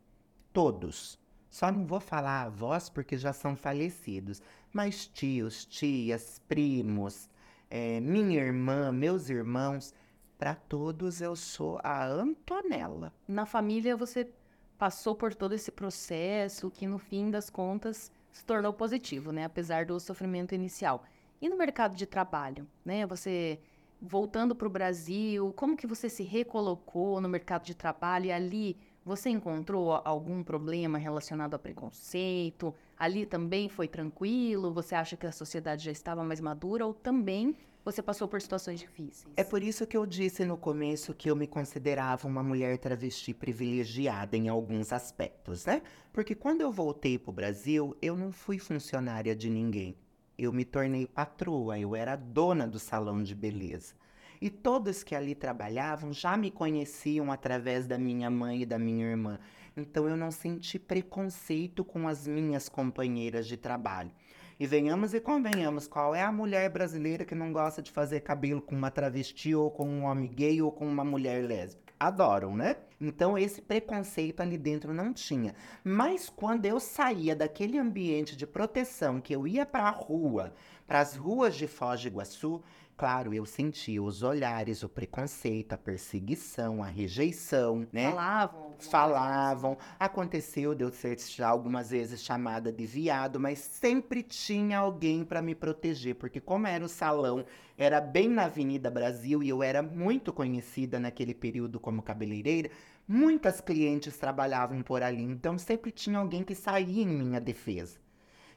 Todos. 0.54 1.20
Só 1.50 1.72
não 1.72 1.86
vou 1.86 2.00
falar 2.00 2.44
avós 2.44 2.90
porque 2.90 3.18
já 3.18 3.34
são 3.34 3.56
falecidos. 3.56 4.42
Mas 4.72 5.08
tios, 5.08 5.66
tias, 5.66 6.40
primos, 6.48 7.30
é, 7.70 8.00
minha 8.00 8.40
irmã, 8.40 8.92
meus 8.92 9.30
irmãos, 9.30 9.94
para 10.38 10.56
todos 10.56 11.22
eu 11.22 11.36
sou 11.36 11.80
a 11.84 12.06
Antonella. 12.06 13.14
Na 13.28 13.46
família 13.46 13.98
você 13.98 14.32
passou 14.78 15.14
por 15.16 15.36
todo 15.36 15.54
esse 15.54 15.72
processo 15.72 16.72
que 16.72 16.88
no 16.88 16.98
fim 16.98 17.30
das 17.30 17.50
contas 17.50 18.12
se 18.32 18.46
tornou 18.46 18.72
positivo, 18.72 19.32
né? 19.32 19.44
Apesar 19.44 19.86
do 19.86 20.00
sofrimento 20.00 20.56
inicial. 20.56 21.04
E 21.42 21.48
no 21.48 21.58
mercado 21.58 21.96
de 21.96 22.06
trabalho, 22.06 22.68
né? 22.84 23.06
Você 23.06 23.60
voltando 24.02 24.56
para 24.56 24.68
o 24.68 24.72
Brasil, 24.72 25.54
como 25.56 25.76
que 25.76 25.88
você 25.88 26.10
se 26.10 26.24
recolocou 26.24 27.20
no 27.20 27.28
mercado 27.28 27.66
de 27.66 27.76
trabalho 27.76 28.28
e 28.28 28.32
ali 28.32 28.78
você 29.04 29.30
encontrou 29.30 29.94
algum 30.06 30.44
problema 30.44 30.98
relacionado 30.98 31.54
a 31.54 31.60
preconceito? 31.60 32.74
Ali 32.98 33.26
também 33.26 33.70
foi 33.70 33.88
tranquilo? 33.88 34.74
Você 34.74 34.96
acha 34.96 35.18
que 35.18 35.26
a 35.26 35.32
sociedade 35.32 35.86
já 35.86 35.92
estava 35.92 36.24
mais 36.24 36.40
madura 36.40 36.86
ou 36.86 36.94
também 36.94 37.56
você 37.84 38.02
passou 38.02 38.28
por 38.28 38.42
situações 38.42 38.80
difíceis? 38.80 39.34
É 39.36 39.44
por 39.44 39.64
isso 39.64 39.88
que 39.88 39.96
eu 39.96 40.06
disse 40.06 40.46
no 40.46 40.58
começo 40.58 41.14
que 41.14 41.30
eu 41.32 41.36
me 41.36 41.48
considerava 41.48 42.28
uma 42.28 42.44
mulher 42.44 42.78
travesti 42.78 43.34
privilegiada 43.34 44.36
em 44.36 44.50
alguns 44.50 44.92
aspectos, 44.92 45.66
né? 45.66 45.82
Porque 46.12 46.36
quando 46.36 46.62
eu 46.62 46.72
voltei 46.72 47.18
para 47.18 47.32
o 47.32 47.34
Brasil, 47.34 47.96
eu 48.02 48.16
não 48.16 48.32
fui 48.32 48.60
funcionária 48.60 49.36
de 49.36 49.50
ninguém 49.50 49.96
eu 50.40 50.54
me 50.54 50.64
tornei 50.64 51.06
patroa, 51.06 51.78
eu 51.78 51.94
era 51.94 52.16
dona 52.16 52.66
do 52.66 52.80
salão 52.80 53.22
de 53.22 53.36
beleza. 53.36 53.94
E 54.42 54.50
todos 54.50 55.04
que 55.04 55.14
ali 55.14 55.36
trabalhavam 55.36 56.14
já 56.14 56.38
me 56.38 56.50
conheciam 56.50 57.30
através 57.30 57.86
da 57.86 57.98
minha 57.98 58.30
mãe 58.30 58.62
e 58.62 58.66
da 58.66 58.80
minha 58.80 59.06
irmã. 59.06 59.38
Então 59.76 60.08
eu 60.08 60.16
não 60.16 60.32
senti 60.32 60.80
preconceito 60.80 61.84
com 61.84 62.08
as 62.08 62.26
minhas 62.26 62.70
companheiras 62.70 63.48
de 63.48 63.58
trabalho. 63.58 64.12
E 64.58 64.66
venhamos 64.66 65.14
e 65.14 65.20
convenhamos, 65.20 65.88
qual 65.88 66.16
é 66.16 66.22
a 66.22 66.32
mulher 66.32 66.70
brasileira 66.70 67.26
que 67.26 67.36
não 67.36 67.52
gosta 67.52 67.82
de 67.82 67.92
fazer 67.92 68.22
cabelo 68.22 68.62
com 68.62 68.76
uma 68.76 68.90
travesti 68.90 69.54
ou 69.54 69.70
com 69.70 69.88
um 69.88 70.04
homem 70.04 70.30
gay 70.30 70.62
ou 70.62 70.72
com 70.72 70.88
uma 70.88 71.04
mulher 71.04 71.44
lésbica? 71.44 71.89
Adoram, 72.00 72.56
né? 72.56 72.78
Então 73.02 73.38
esse 73.38 73.62
preconceito 73.62 74.40
ali 74.40 74.58
dentro 74.58 74.94
não 74.94 75.14
tinha. 75.14 75.54
Mas 75.84 76.30
quando 76.30 76.66
eu 76.66 76.80
saía 76.80 77.36
daquele 77.36 77.78
ambiente 77.78 78.36
de 78.36 78.48
proteção, 78.48 79.20
que 79.20 79.36
eu 79.36 79.46
ia 79.46 79.66
para 79.66 79.84
a 79.84 79.92
rua, 79.92 80.54
para 80.88 81.00
as 81.02 81.16
ruas 81.16 81.56
de 81.56 81.68
Foz 81.68 82.02
do 82.02 82.08
Iguaçu, 82.08 82.64
claro, 83.00 83.34
eu 83.34 83.46
sentia 83.46 84.04
os 84.04 84.24
olhares, 84.24 84.84
o 84.84 84.90
preconceito, 84.90 85.72
a 85.72 85.78
perseguição, 85.78 86.84
a 86.84 86.88
rejeição, 86.88 87.88
né? 87.94 88.12
Falavam. 88.12 88.76
Falavam. 88.78 89.78
Aconteceu 89.98 90.76
de 90.76 90.84
eu 90.84 90.92
ser 90.92 91.18
já 91.18 91.48
algumas 91.48 91.92
vezes 91.92 92.22
chamada 92.22 92.74
de 92.74 92.86
viado, 92.86 93.40
mas 93.40 93.60
sempre 93.60 94.22
tinha 94.22 94.80
alguém 94.80 95.24
para 95.24 95.42
me 95.42 95.56
proteger, 95.56 96.16
porque 96.16 96.42
como 96.42 96.68
era 96.68 96.84
o 96.84 96.90
salão, 96.90 97.46
era 97.78 98.02
bem 98.02 98.28
na 98.28 98.44
Avenida 98.44 98.92
Brasil 98.92 99.42
e 99.42 99.48
eu 99.48 99.64
era 99.64 99.82
muito 99.82 100.34
conhecida 100.34 101.00
naquele 101.00 101.34
período 101.34 101.80
como 101.80 102.04
cabeleireira, 102.04 102.70
muitas 103.08 103.62
clientes 103.62 104.18
trabalhavam 104.18 104.84
por 104.84 105.02
ali, 105.02 105.24
então 105.24 105.58
sempre 105.58 105.90
tinha 105.90 106.20
alguém 106.20 106.44
que 106.44 106.54
saía 106.54 107.04
em 107.04 107.08
minha 107.08 107.40
defesa. 107.40 107.98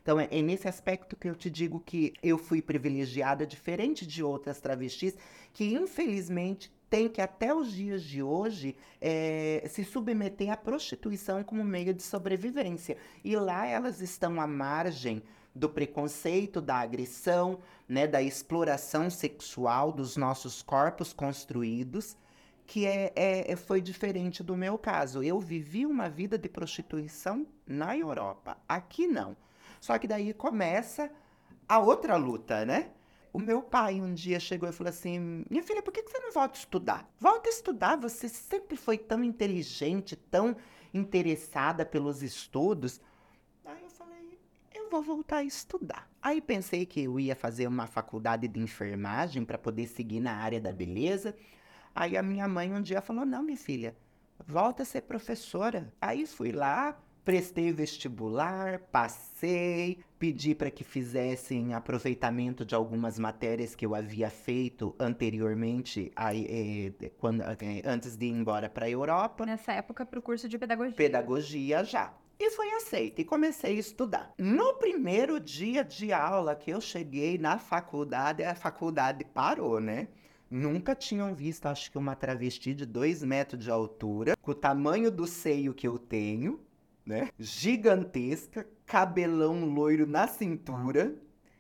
Então 0.03 0.19
é, 0.19 0.29
é, 0.31 0.43
nesse 0.43 0.69
aspecto 0.69 1.17
que 1.17 1.29
eu 1.29 1.35
te 1.35 1.49
digo 1.49 1.81
que 1.81 2.13
eu 2.23 2.37
fui 2.37 2.61
privilegiada, 2.61 3.47
diferente 3.47 4.07
de 4.07 4.23
outras 4.23 4.61
travestis 4.61 5.17
que 5.53 5.75
infelizmente 5.75 6.73
tem 6.91 7.09
que 7.09 7.23
até 7.23 7.55
os 7.55 7.73
dias 7.73 8.03
de 8.03 8.23
hoje 8.23 8.77
é, 9.01 9.65
se 9.71 9.83
submeter 9.83 10.51
à 10.51 10.57
prostituição 10.57 11.43
como 11.43 11.65
meio 11.65 11.95
de 11.95 12.03
sobrevivência. 12.03 12.99
E 13.25 13.35
lá 13.35 13.67
elas 13.67 14.03
estão 14.03 14.39
à 14.41 14.47
margem 14.47 15.23
do 15.55 15.71
preconceito, 15.71 16.61
da 16.61 16.77
agressão, 16.77 17.61
né, 17.89 18.07
da 18.07 18.23
exploração 18.23 19.09
sexual 19.09 19.93
dos 19.93 20.17
nossos 20.17 20.63
corpos 20.63 21.13
construídos, 21.13 22.17
que 22.67 22.87
é, 22.87 23.13
é, 23.15 23.57
foi 23.57 23.81
diferente 23.81 24.43
do 24.43 24.57
meu 24.57 24.77
caso. 24.79 25.23
Eu 25.23 25.39
vivi 25.39 25.87
uma 25.87 26.09
vida 26.09 26.39
de 26.39 26.49
prostituição 26.49 27.47
na 27.67 27.97
Europa, 27.97 28.57
aqui 28.69 29.07
não. 29.07 29.37
Só 29.83 29.99
que 29.99 30.07
daí 30.07 30.33
começa 30.33 31.11
a 31.69 31.81
outra 31.81 32.15
luta, 32.15 32.65
né? 32.65 32.93
O 33.33 33.39
meu 33.41 33.61
pai 33.61 34.01
um 34.01 34.15
dia 34.15 34.39
chegou 34.39 34.69
e 34.69 34.73
falou 34.73 34.91
assim: 34.91 35.45
Minha 35.51 35.65
filha, 35.65 35.83
por 35.83 35.93
que 35.93 36.03
você 36.03 36.21
não 36.21 36.31
volta 36.31 36.57
a 36.57 36.61
estudar? 36.61 37.11
Volta 37.19 37.49
a 37.49 37.53
estudar, 37.53 37.97
você 37.97 38.29
sempre 38.29 38.77
foi 38.77 38.97
tão 38.97 39.25
inteligente, 39.25 40.15
tão 40.15 40.55
interessada 40.95 41.85
pelos 41.85 42.23
estudos. 42.23 43.01
Aí 43.65 43.83
eu 43.83 43.91
falei: 43.91 44.39
Eu 44.73 44.89
vou 44.89 45.03
voltar 45.03 45.39
a 45.39 45.45
estudar. 45.45 46.09
Aí 46.23 46.41
pensei 46.41 46.87
que 46.87 47.03
eu 47.03 47.19
ia 47.19 47.35
fazer 47.35 47.67
uma 47.67 47.89
faculdade 47.89 48.47
de 48.47 48.61
enfermagem 48.61 49.45
para 49.45 49.59
poder 49.59 49.89
seguir 49.89 50.21
na 50.21 50.37
área 50.37 50.61
da 50.61 50.71
beleza. 50.71 51.35
Aí 51.93 52.17
a 52.17 52.23
minha 52.23 52.47
mãe 52.47 52.73
um 52.73 52.81
dia 52.81 53.01
falou: 53.01 53.27
Não, 53.27 53.43
minha 53.43 53.59
filha, 53.59 53.97
volta 54.47 54.85
a 54.85 54.87
ser 54.87 55.01
professora. 55.03 55.93
Aí 56.01 56.25
fui 56.25 56.53
lá, 56.53 56.97
Prestei 57.25 57.73
vestibular, 57.73 58.81
passei, 58.91 60.01
pedi 60.19 60.57
para 60.57 60.73
que 60.73 60.83
fizessem 60.83 61.73
aproveitamento 61.73 62.65
de 62.65 62.75
algumas 62.75 63.17
matérias 63.17 63.77
que 63.77 63.87
eu 63.87 63.95
havia 63.95 64.29
feito 64.29 64.93
anteriormente, 64.99 66.11
aí, 66.17 66.93
eh, 67.01 67.11
quando, 67.19 67.43
eh, 67.43 67.83
antes 67.85 68.17
de 68.17 68.27
ir 68.27 68.31
embora 68.31 68.69
para 68.69 68.87
a 68.87 68.91
Europa. 68.91 69.47
Nessa 69.47 69.73
época, 69.73 70.05
para 70.05 70.19
o 70.19 70.23
curso 70.23 70.49
de 70.49 70.59
pedagogia. 70.59 70.97
Pedagogia 70.97 71.85
já. 71.85 72.13
E 72.41 72.51
fui 72.51 72.69
aceita 72.73 73.21
e 73.21 73.25
comecei 73.25 73.77
a 73.77 73.79
estudar. 73.79 74.35
No 74.37 74.75
primeiro 74.75 75.39
dia 75.39 75.85
de 75.85 76.13
aula 76.13 76.57
que 76.57 76.73
eu 76.73 76.81
cheguei 76.81 77.39
na 77.39 77.57
faculdade, 77.57 78.43
a 78.43 78.53
faculdade 78.53 79.25
parou, 79.25 79.79
né? 79.79 80.09
Nunca 80.51 80.93
tinham 80.93 81.33
visto, 81.37 81.67
acho 81.67 81.89
que 81.89 81.97
uma 81.97 82.17
travesti 82.17 82.75
de 82.75 82.85
dois 82.85 83.23
metros 83.23 83.63
de 83.63 83.71
altura, 83.71 84.37
com 84.43 84.51
o 84.51 84.55
tamanho 84.57 85.09
do 85.09 85.25
seio 85.25 85.73
que 85.73 85.87
eu 85.87 85.99
tenho, 85.99 86.61
né? 87.05 87.31
Gigantesca, 87.39 88.67
cabelão 88.87 89.65
loiro 89.65 90.07
na 90.07 90.27
cintura. 90.27 91.15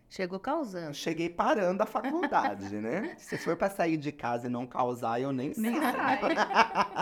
Chegou 0.09 0.38
causando. 0.38 0.94
Cheguei 0.94 1.31
parando 1.31 1.83
a 1.83 1.87
faculdade, 1.87 2.76
né? 2.76 3.14
Se 3.18 3.38
for 3.38 3.57
para 3.57 3.70
sair 3.70 3.96
de 3.96 4.12
casa 4.12 4.46
e 4.46 4.50
não 4.50 4.66
causar, 4.66 5.20
eu 5.20 5.33
nem, 5.33 5.52
nem 5.57 5.81
saio. 5.81 6.20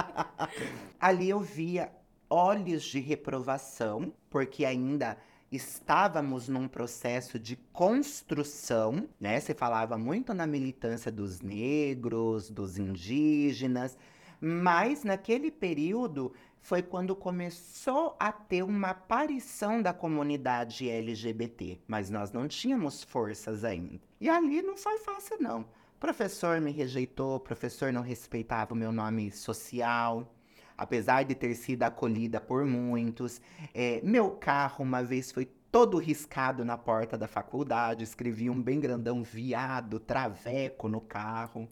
Ali 1.01 1.29
eu 1.29 1.41
via 1.41 1.91
olhos 2.29 2.85
de 2.85 3.01
reprovação, 3.01 4.13
porque 4.31 4.65
ainda 4.65 5.19
estávamos 5.51 6.49
num 6.49 6.69
processo 6.69 7.39
de 7.39 7.57
construção, 7.73 9.09
né? 9.19 9.41
Se 9.41 9.53
falava 9.55 9.99
muito 9.99 10.33
na 10.33 10.47
militância 10.47 11.11
dos 11.11 11.41
negros, 11.41 12.49
dos 12.49 12.79
indígenas, 12.79 13.99
mas 14.41 15.05
naquele 15.05 15.51
período 15.51 16.33
foi 16.61 16.83
quando 16.83 17.17
começou 17.17 18.17
a 18.19 18.31
ter 18.33 18.63
uma 18.63 18.89
aparição 18.91 19.83
da 19.83 19.93
comunidade 19.93 20.89
LGBT, 20.89 21.81
mas 21.87 22.11
nós 22.11 22.33
não 22.33 22.47
tínhamos 22.47 23.03
forças 23.03 23.65
ainda. 23.65 24.01
E 24.21 24.29
ali 24.29 24.63
não 24.63 24.77
foi 24.77 24.99
fácil, 24.99 25.37
não. 25.41 25.61
O 25.63 26.01
professor 26.01 26.61
me 26.61 26.71
rejeitou, 26.71 27.37
o 27.37 27.41
professor 27.41 27.93
não 27.93 28.03
respeitava 28.03 28.73
o 28.73 28.77
meu 28.77 28.93
nome 28.93 29.31
social, 29.31 30.35
apesar 30.77 31.25
de 31.25 31.35
ter 31.35 31.55
sido 31.55 31.83
acolhida 31.83 32.41
por 32.41 32.65
muitos. 32.65 33.41
É, 33.75 34.01
meu 34.03 34.31
carro, 34.31 34.85
uma 34.85 35.03
vez, 35.03 35.31
foi 35.31 35.47
todo 35.71 35.99
riscado 35.99 36.65
na 36.65 36.77
porta 36.77 37.17
da 37.17 37.29
faculdade, 37.29 38.05
escrevi 38.05 38.51
um 38.51 38.61
bem 38.63 38.81
grandão 38.81 39.23
viado, 39.23 40.01
traveco 40.01 40.89
no 40.89 41.01
carro 41.01 41.69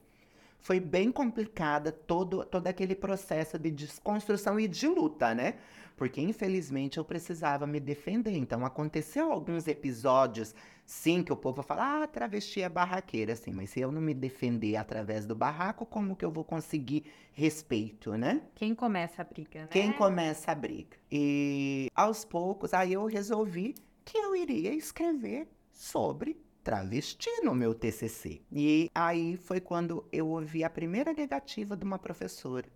foi 0.61 0.81
bem 0.81 1.11
complicada 1.11 1.91
todo, 1.91 2.45
todo 2.45 2.67
aquele 2.67 2.95
processo 2.95 3.59
de 3.59 3.71
desconstrução 3.71 4.59
e 4.59 4.69
de 4.69 4.87
luta, 4.87 5.35
né? 5.35 5.55
Porque 5.97 6.21
infelizmente 6.21 6.99
eu 6.99 7.05
precisava 7.05 7.67
me 7.67 7.81
defender. 7.81 8.37
Então 8.37 8.65
aconteceu 8.65 9.33
alguns 9.33 9.67
episódios, 9.67 10.55
sim, 10.87 11.23
que 11.23 11.33
o 11.33 11.37
povo 11.37 11.63
fala, 11.63 12.03
ah, 12.03 12.07
travesti 12.07 12.63
é 12.63 12.69
barraqueira, 12.69 13.33
assim, 13.33 13.51
mas 13.51 13.71
se 13.71 13.81
eu 13.81 13.91
não 13.91 14.01
me 14.01 14.15
defender 14.15 14.77
através 14.77 15.27
do 15.27 15.35
barraco, 15.35 15.85
como 15.85 16.15
que 16.15 16.25
eu 16.25 16.31
vou 16.31 16.45
conseguir 16.45 17.05
respeito, 17.33 18.17
né? 18.17 18.43
Quem 18.55 18.75
começa 18.75 19.23
a 19.23 19.25
briga, 19.25 19.63
né? 19.63 19.69
Quem 19.71 19.93
começa 19.93 20.53
a 20.53 20.55
briga. 20.55 20.97
E 21.11 21.91
aos 21.95 22.25
poucos, 22.25 22.73
aí 22.73 22.93
eu 22.93 23.07
resolvi 23.07 23.75
que 24.05 24.17
eu 24.17 24.37
iria 24.37 24.73
escrever 24.73 25.49
sobre 25.73 26.41
travesti 26.69 27.31
no 27.43 27.55
meu 27.55 27.75
TCC. 27.75 28.43
E 28.53 28.91
aí 28.95 29.39
foi 29.39 29.59
quando 29.59 30.05
eu 30.13 30.29
ouvi 30.29 30.63
a 30.63 30.69
primeira 30.69 31.15
negativa 31.15 31.75
de 31.75 31.83
uma 31.83 31.99
professora. 31.99 32.67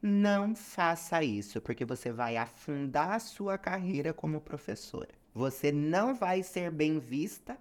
Não 0.00 0.54
faça 0.54 1.22
isso, 1.22 1.60
porque 1.60 1.84
você 1.84 2.10
vai 2.10 2.38
afundar 2.38 3.10
a 3.10 3.18
sua 3.18 3.58
carreira 3.58 4.14
como 4.14 4.40
professora. 4.40 5.10
Você 5.34 5.70
não 5.70 6.14
vai 6.14 6.42
ser 6.42 6.70
bem 6.70 6.98
vista 6.98 7.58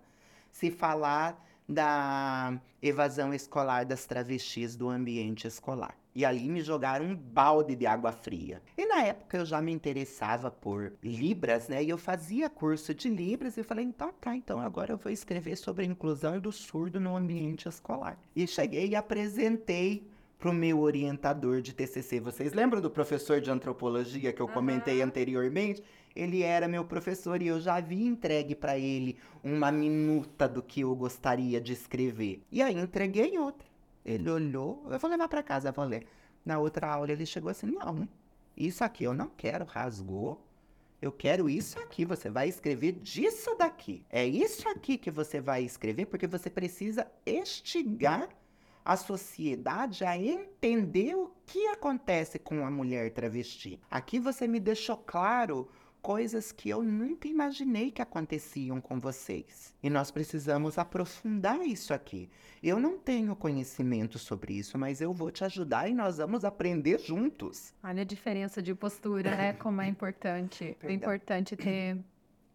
se 0.54 0.72
falar 0.72 1.38
da 1.68 2.58
evasão 2.82 3.34
escolar 3.34 3.84
das 3.84 4.06
travestis 4.06 4.78
do 4.78 4.88
ambiente 4.88 5.48
escolar. 5.48 5.98
E 6.16 6.24
ali 6.24 6.48
me 6.48 6.62
jogaram 6.62 7.06
um 7.06 7.16
balde 7.16 7.76
de 7.76 7.86
água 7.86 8.12
fria. 8.12 8.62
E 8.78 8.86
na 8.86 9.02
época 9.04 9.38
eu 9.38 9.46
já 9.46 9.62
me 9.62 9.72
interessava 9.72 10.52
por 10.52 10.94
Libras, 11.04 11.68
né? 11.68 11.84
E 11.84 11.90
eu 11.90 11.98
fazia 11.98 12.50
curso 12.50 12.94
de 12.94 13.10
Libras 13.10 13.58
e 13.58 13.64
falei, 13.64 13.86
então 13.86 14.14
tá, 14.22 14.36
então 14.36 14.60
agora 14.60 14.92
eu 14.94 14.98
vou 14.98 15.12
escrever 15.12 15.56
sobre 15.56 15.84
a 15.86 15.88
inclusão 15.88 16.40
do 16.40 16.52
surdo 16.52 17.00
no 17.00 17.16
ambiente 17.16 17.68
escolar. 17.68 18.18
E 18.36 18.46
cheguei 18.46 18.90
e 18.90 18.96
apresentei 18.96 20.08
para 20.44 20.52
o 20.52 20.54
meu 20.54 20.82
orientador 20.82 21.62
de 21.62 21.74
TCC. 21.74 22.20
Vocês 22.20 22.52
lembram 22.52 22.82
do 22.82 22.92
professor 22.92 23.40
de 23.40 23.50
antropologia 23.50 24.34
que 24.34 24.42
eu 24.42 24.48
comentei 24.48 25.00
Aham. 25.00 25.08
anteriormente? 25.08 25.82
Ele 26.14 26.44
era 26.44 26.68
meu 26.68 26.84
professor 26.84 27.42
e 27.42 27.48
eu 27.48 27.62
já 27.62 27.76
havia 27.76 28.06
entregue 28.06 28.54
para 28.54 28.78
ele 28.78 29.18
uma 29.42 29.72
minuta 29.72 30.48
do 30.48 30.62
que 30.62 30.82
eu 30.82 30.94
gostaria 30.96 31.62
de 31.62 31.72
escrever. 31.72 32.44
E 32.52 32.62
aí 32.62 32.78
entreguei 32.78 33.38
outra. 33.38 33.73
Ele 34.06 34.30
olhou, 34.30 34.86
eu 34.90 35.00
vou 35.00 35.10
levar 35.10 35.28
para 35.28 35.44
casa, 35.44 35.72
vou 35.72 35.86
ler. 35.86 36.08
Na 36.46 36.60
outra 36.60 36.88
aula 36.88 37.12
ele 37.12 37.26
chegou 37.26 37.50
assim: 37.50 37.68
"Não, 37.68 38.08
isso 38.56 38.84
aqui 38.84 39.04
eu 39.04 39.14
não 39.14 39.30
quero", 39.30 39.66
rasgou. 39.66 40.46
Eu 41.02 41.12
quero 41.12 41.50
isso 41.50 41.78
aqui, 41.80 42.06
você 42.06 42.30
vai 42.30 42.48
escrever 42.48 42.94
disso 42.94 43.54
daqui. 43.56 44.06
É 44.10 44.26
isso 44.26 44.70
aqui 44.70 44.98
que 44.98 45.12
você 45.12 45.42
vai 45.42 45.64
escrever 45.64 46.06
porque 46.06 46.28
você 46.28 46.50
precisa 46.50 47.12
estigar 47.26 48.30
a 48.86 48.98
sociedade 48.98 50.04
a 50.04 50.18
entender 50.18 51.16
o 51.16 51.32
que 51.46 51.68
acontece 51.68 52.38
com 52.40 52.66
a 52.66 52.72
mulher 52.72 53.12
travesti. 53.12 53.80
Aqui 53.90 54.20
você 54.20 54.48
me 54.48 54.60
deixou 54.60 54.98
claro 54.98 55.70
coisas 56.04 56.52
que 56.52 56.70
eu 56.70 56.84
nunca 56.84 57.30
imaginei 57.30 57.90
que 57.90 58.02
aconteciam 58.02 58.82
com 58.82 59.00
vocês. 59.00 59.74
E 59.82 59.90
nós 59.90 60.12
precisamos 60.12 60.78
aprofundar 60.78 61.66
isso 61.66 61.94
aqui. 61.94 62.30
Eu 62.62 62.78
não 62.78 62.98
tenho 62.98 63.34
conhecimento 63.38 64.20
sobre 64.20 64.54
isso, 64.54 64.78
mas 64.78 65.00
eu 65.00 65.14
vou 65.14 65.32
te 65.32 65.46
ajudar 65.46 65.88
e 65.88 65.94
nós 65.94 66.18
vamos 66.18 66.44
aprender 66.44 67.00
juntos. 67.00 67.74
Olha 67.82 68.02
a 68.02 68.06
diferença 68.06 68.62
de 68.62 68.76
postura, 68.76 69.32
né? 69.32 69.54
Como 69.64 69.82
é 69.82 69.88
importante. 69.88 70.78
É 70.84 70.92
importante 70.92 71.56
ter 71.56 71.98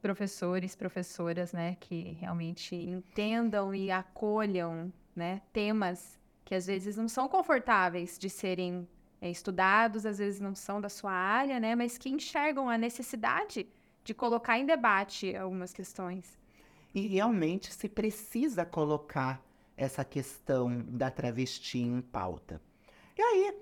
professores, 0.02 0.76
professoras, 0.76 1.50
né? 1.54 1.74
Que 1.80 2.18
realmente 2.20 2.76
entendam 2.76 3.74
e 3.74 3.90
acolham, 3.90 4.92
né? 5.16 5.40
Temas 5.54 6.18
que 6.44 6.54
às 6.54 6.66
vezes 6.66 6.98
não 6.98 7.08
são 7.08 7.26
confortáveis 7.28 8.18
de 8.18 8.28
serem 8.28 8.86
é, 9.20 9.30
estudados, 9.30 10.06
às 10.06 10.18
vezes 10.18 10.40
não 10.40 10.54
são 10.54 10.80
da 10.80 10.88
sua 10.88 11.12
área, 11.12 11.58
né? 11.58 11.74
Mas 11.74 11.98
que 11.98 12.08
enxergam 12.08 12.68
a 12.68 12.78
necessidade 12.78 13.68
de 14.04 14.14
colocar 14.14 14.58
em 14.58 14.66
debate 14.66 15.34
algumas 15.36 15.72
questões. 15.72 16.38
E 16.94 17.06
realmente 17.06 17.72
se 17.72 17.88
precisa 17.88 18.64
colocar 18.64 19.42
essa 19.76 20.04
questão 20.04 20.84
da 20.88 21.10
travesti 21.10 21.78
em 21.78 22.00
pauta. 22.00 22.60
E 23.16 23.22
aí, 23.22 23.54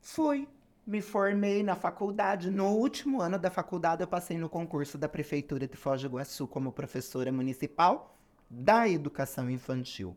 fui, 0.00 0.48
me 0.86 1.00
formei 1.00 1.62
na 1.62 1.74
faculdade. 1.74 2.50
No 2.50 2.68
último 2.76 3.20
ano 3.20 3.38
da 3.38 3.50
faculdade, 3.50 4.02
eu 4.02 4.06
passei 4.06 4.38
no 4.38 4.48
concurso 4.48 4.96
da 4.96 5.08
Prefeitura 5.08 5.66
de 5.66 5.76
Foz 5.76 6.00
do 6.00 6.06
Iguaçu 6.06 6.46
como 6.46 6.72
professora 6.72 7.32
municipal 7.32 8.16
da 8.48 8.88
educação 8.88 9.50
infantil. 9.50 10.16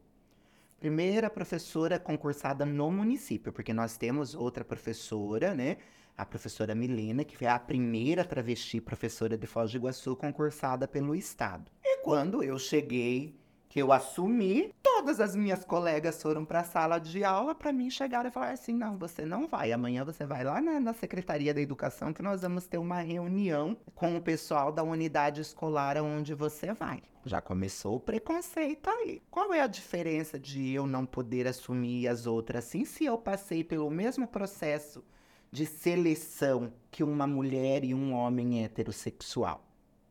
Primeira 0.80 1.30
professora 1.30 2.00
concursada 2.00 2.66
no 2.66 2.90
município, 2.90 3.52
porque 3.52 3.74
nós 3.74 3.98
temos 3.98 4.34
outra 4.34 4.64
professora, 4.64 5.54
né? 5.54 5.76
A 6.18 6.26
professora 6.26 6.74
Milena, 6.74 7.26
que 7.26 7.36
foi 7.36 7.48
a 7.48 7.60
primeira 7.60 8.24
travesti 8.24 8.80
professora 8.80 9.38
de 9.38 9.46
Foz 9.46 9.72
do 9.72 9.78
Iguaçu 9.78 10.16
concursada 10.16 10.88
pelo 10.88 11.14
Estado. 11.14 11.70
E 11.84 11.98
quando 11.98 12.42
eu 12.42 12.58
cheguei, 12.58 13.38
que 13.70 13.80
eu 13.80 13.94
assumi, 13.94 14.74
todas 14.82 15.20
as 15.20 15.36
minhas 15.36 15.64
colegas 15.64 16.20
foram 16.20 16.44
para 16.44 16.62
a 16.62 16.64
sala 16.64 16.98
de 16.98 17.24
aula 17.24 17.54
para 17.54 17.72
mim 17.72 17.88
chegar 17.92 18.26
e 18.26 18.32
falar 18.32 18.50
assim: 18.50 18.74
não, 18.74 18.98
você 18.98 19.24
não 19.24 19.48
vai. 19.48 19.72
Amanhã 19.72 20.04
você 20.04 20.26
vai 20.26 20.44
lá 20.44 20.60
na, 20.60 20.80
na 20.80 20.92
Secretaria 20.92 21.54
da 21.54 21.62
Educação 21.62 22.12
que 22.12 22.24
nós 22.24 22.42
vamos 22.42 22.66
ter 22.66 22.80
uma 22.80 23.00
reunião 23.00 23.78
com 23.94 24.18
o 24.18 24.22
pessoal 24.22 24.72
da 24.72 24.82
unidade 24.82 25.40
escolar 25.40 25.98
onde 25.98 26.34
você 26.34 26.74
vai. 26.74 27.04
Já 27.24 27.40
começou 27.40 27.98
o 27.98 28.00
preconceito 28.00 28.90
aí. 28.90 29.22
Qual 29.30 29.54
é 29.54 29.62
a 29.62 29.68
diferença 29.68 30.40
de 30.40 30.74
eu 30.74 30.88
não 30.88 31.06
poder 31.06 31.48
assumir 31.48 32.08
as 32.08 32.26
outras 32.26 32.66
assim 32.66 32.84
se 32.86 33.06
eu 33.06 33.20
passei 33.20 33.64
pelo 33.64 33.90
mesmo 33.92 34.28
processo 34.28 35.04
de 35.52 35.66
seleção 35.66 36.74
que 36.90 37.04
uma 37.04 37.28
mulher 37.28 37.84
e 37.84 37.94
um 37.94 38.14
homem 38.14 38.64
heterossexual, 38.64 39.64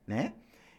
né? 0.07 0.33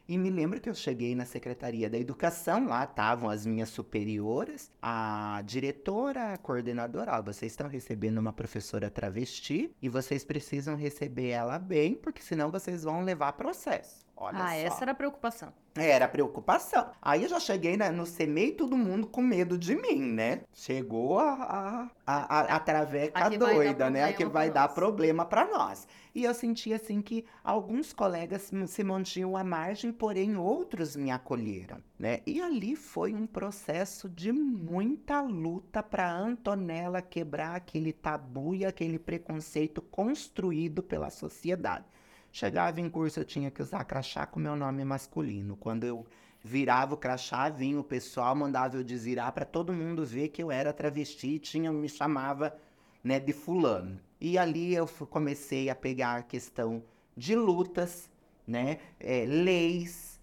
E 0.10 0.18
me 0.18 0.32
lembro 0.32 0.60
que 0.60 0.68
eu 0.68 0.74
cheguei 0.74 1.14
na 1.14 1.24
Secretaria 1.24 1.88
da 1.88 1.96
Educação, 1.96 2.66
lá 2.66 2.84
estavam 2.84 3.30
as 3.30 3.46
minhas 3.46 3.70
superioras, 3.70 4.72
a 4.82 5.44
diretora, 5.46 6.34
a 6.34 6.38
coordenadora, 6.38 7.12
ó, 7.16 7.22
vocês 7.22 7.52
estão 7.52 7.68
recebendo 7.68 8.18
uma 8.18 8.34
professora 8.34 8.90
travesti 8.90 9.70
e 9.80 9.88
vocês 9.88 10.24
precisam 10.24 10.76
receber 10.76 11.28
ela 11.28 11.60
bem, 11.60 11.94
porque 11.94 12.24
senão 12.24 12.50
vocês 12.50 12.82
vão 12.82 13.04
levar 13.04 13.34
processo. 13.34 14.04
Olha 14.22 14.38
ah, 14.38 14.50
só. 14.50 14.54
essa 14.54 14.84
era 14.84 14.92
a 14.92 14.96
preocupação. 14.96 15.54
Era 15.76 16.06
preocupação. 16.06 16.90
Aí 17.02 17.24
eu 17.24 17.30
já 17.30 17.40
cheguei 17.40 17.78
né, 17.78 17.90
no 17.90 18.04
CMEI 18.06 18.52
todo 18.52 18.76
mundo 18.76 19.08
com 19.08 19.22
medo 19.22 19.58
de 19.58 19.78
mim, 19.78 20.02
né? 20.12 20.42
Chegou 20.52 21.20
a, 21.20 21.32
a, 21.32 21.90
a, 22.06 22.40
a, 22.40 22.56
a 22.56 22.60
traveca 22.60 23.26
A 23.26 23.30
doida, 23.30 23.90
né? 23.90 24.04
A 24.04 24.12
que 24.12 24.26
vai 24.26 24.52
dar 24.52 24.66
nós. 24.68 24.74
problema 24.74 25.24
pra 25.24 25.46
nós. 25.46 25.88
E 26.14 26.26
eu 26.26 26.34
senti 26.34 26.74
assim 26.74 27.02
que 27.02 27.24
alguns 27.42 27.94
colegas 27.94 28.52
se 28.68 28.84
mantinham 28.84 29.38
à 29.38 29.44
margem, 29.44 29.90
porém 29.90 30.36
outros 30.36 30.98
me 30.98 31.12
acolheram, 31.12 31.78
né? 31.98 32.20
E 32.26 32.42
ali 32.42 32.76
foi 32.76 33.14
um 33.14 33.26
processo 33.26 34.10
de 34.10 34.34
muita 34.34 35.22
luta 35.22 35.82
para 35.82 36.12
Antonella 36.12 37.02
quebrar 37.02 37.56
aquele 37.56 37.94
tabu 37.94 38.54
e 38.54 38.66
aquele 38.66 39.00
preconceito 39.00 39.82
construído 39.82 40.84
pela 40.84 41.10
sociedade. 41.10 41.86
Chegava 42.32 42.80
em 42.80 42.90
curso, 42.90 43.20
eu 43.20 43.26
tinha 43.26 43.50
que 43.52 43.62
usar 43.62 43.84
crachá 43.84 44.26
com 44.26 44.40
meu 44.40 44.56
nome 44.56 44.84
masculino. 44.86 45.56
Quando 45.58 45.84
eu 45.84 46.06
virava 46.44 46.94
o 46.94 46.98
crachá, 46.98 47.50
vinha 47.50 47.80
o 47.80 47.84
pessoal, 47.84 48.36
mandava 48.36 48.78
eu 48.78 48.84
desvirar 48.84 49.32
para 49.32 49.46
todo 49.46 49.74
mundo 49.74 50.06
ver 50.06 50.30
que 50.30 50.42
eu 50.42 50.52
era 50.52 50.72
travesti 50.74 51.28
e 51.36 51.40
tinha, 51.40 51.72
me 51.72 51.90
chamava 51.90 52.56
né, 53.04 53.20
de 53.20 53.34
fulano. 53.34 54.00
E 54.22 54.38
ali 54.38 54.74
eu 54.76 54.88
comecei 54.88 55.70
a 55.70 55.76
pegar 55.76 56.16
a 56.18 56.24
questão 56.24 56.84
de 57.16 57.36
lutas, 57.36 58.10
né, 58.48 58.80
é, 59.00 59.26
leis. 59.26 60.20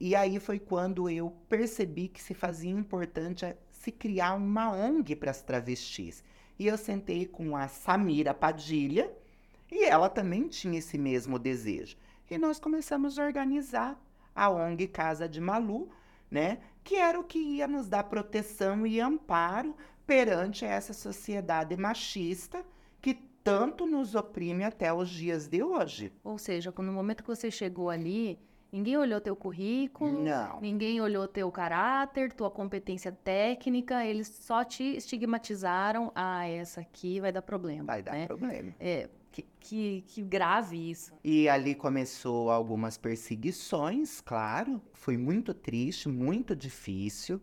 E 0.00 0.14
aí 0.14 0.38
foi 0.38 0.58
quando 0.58 1.10
eu 1.10 1.30
percebi 1.48 2.08
que 2.08 2.22
se 2.22 2.34
fazia 2.34 2.70
importante 2.70 3.44
a- 3.44 3.56
se 3.72 3.90
criar 3.90 4.34
uma 4.34 4.70
ONG 4.72 5.16
para 5.16 5.30
as 5.30 5.42
travestis. 5.42 6.22
E 6.58 6.66
eu 6.66 6.76
sentei 6.78 7.26
com 7.26 7.56
a 7.56 7.68
Samira 7.68 8.32
Padilha, 8.34 9.10
e 9.70 9.84
ela 9.84 10.08
também 10.08 10.48
tinha 10.48 10.78
esse 10.78 10.96
mesmo 10.98 11.38
desejo. 11.38 11.96
E 12.30 12.36
nós 12.38 12.58
começamos 12.58 13.18
a 13.18 13.24
organizar 13.24 13.98
a 14.34 14.50
ONG 14.50 14.86
Casa 14.88 15.28
de 15.28 15.40
Malu, 15.40 15.88
né? 16.30 16.58
Que 16.84 16.96
era 16.96 17.18
o 17.18 17.24
que 17.24 17.38
ia 17.38 17.66
nos 17.66 17.88
dar 17.88 18.04
proteção 18.04 18.86
e 18.86 19.00
amparo 19.00 19.74
perante 20.06 20.64
essa 20.64 20.92
sociedade 20.92 21.76
machista 21.76 22.64
que 23.00 23.14
tanto 23.42 23.86
nos 23.86 24.14
oprime 24.14 24.64
até 24.64 24.92
os 24.92 25.08
dias 25.08 25.48
de 25.48 25.62
hoje. 25.62 26.12
Ou 26.22 26.38
seja, 26.38 26.72
no 26.76 26.92
momento 26.92 27.22
que 27.22 27.28
você 27.28 27.50
chegou 27.50 27.90
ali, 27.90 28.38
ninguém 28.72 28.96
olhou 28.96 29.20
teu 29.20 29.34
currículo, 29.34 30.22
Não. 30.22 30.60
ninguém 30.60 31.00
olhou 31.00 31.26
teu 31.26 31.50
caráter, 31.50 32.32
tua 32.32 32.50
competência 32.50 33.12
técnica, 33.12 34.04
eles 34.04 34.28
só 34.28 34.64
te 34.64 34.96
estigmatizaram. 34.96 36.12
Ah, 36.14 36.46
essa 36.46 36.80
aqui 36.80 37.20
vai 37.20 37.32
dar 37.32 37.42
problema. 37.42 37.84
Vai 37.84 38.02
dar 38.02 38.12
né? 38.12 38.26
problema. 38.26 38.74
É, 38.78 39.08
que, 39.30 40.04
que, 40.06 40.22
grave 40.22 40.90
isso. 40.90 41.12
E 41.22 41.48
ali 41.48 41.74
começou 41.74 42.50
algumas 42.50 42.96
perseguições, 42.96 44.20
claro. 44.20 44.80
Foi 44.92 45.16
muito 45.16 45.52
triste, 45.52 46.08
muito 46.08 46.56
difícil. 46.56 47.40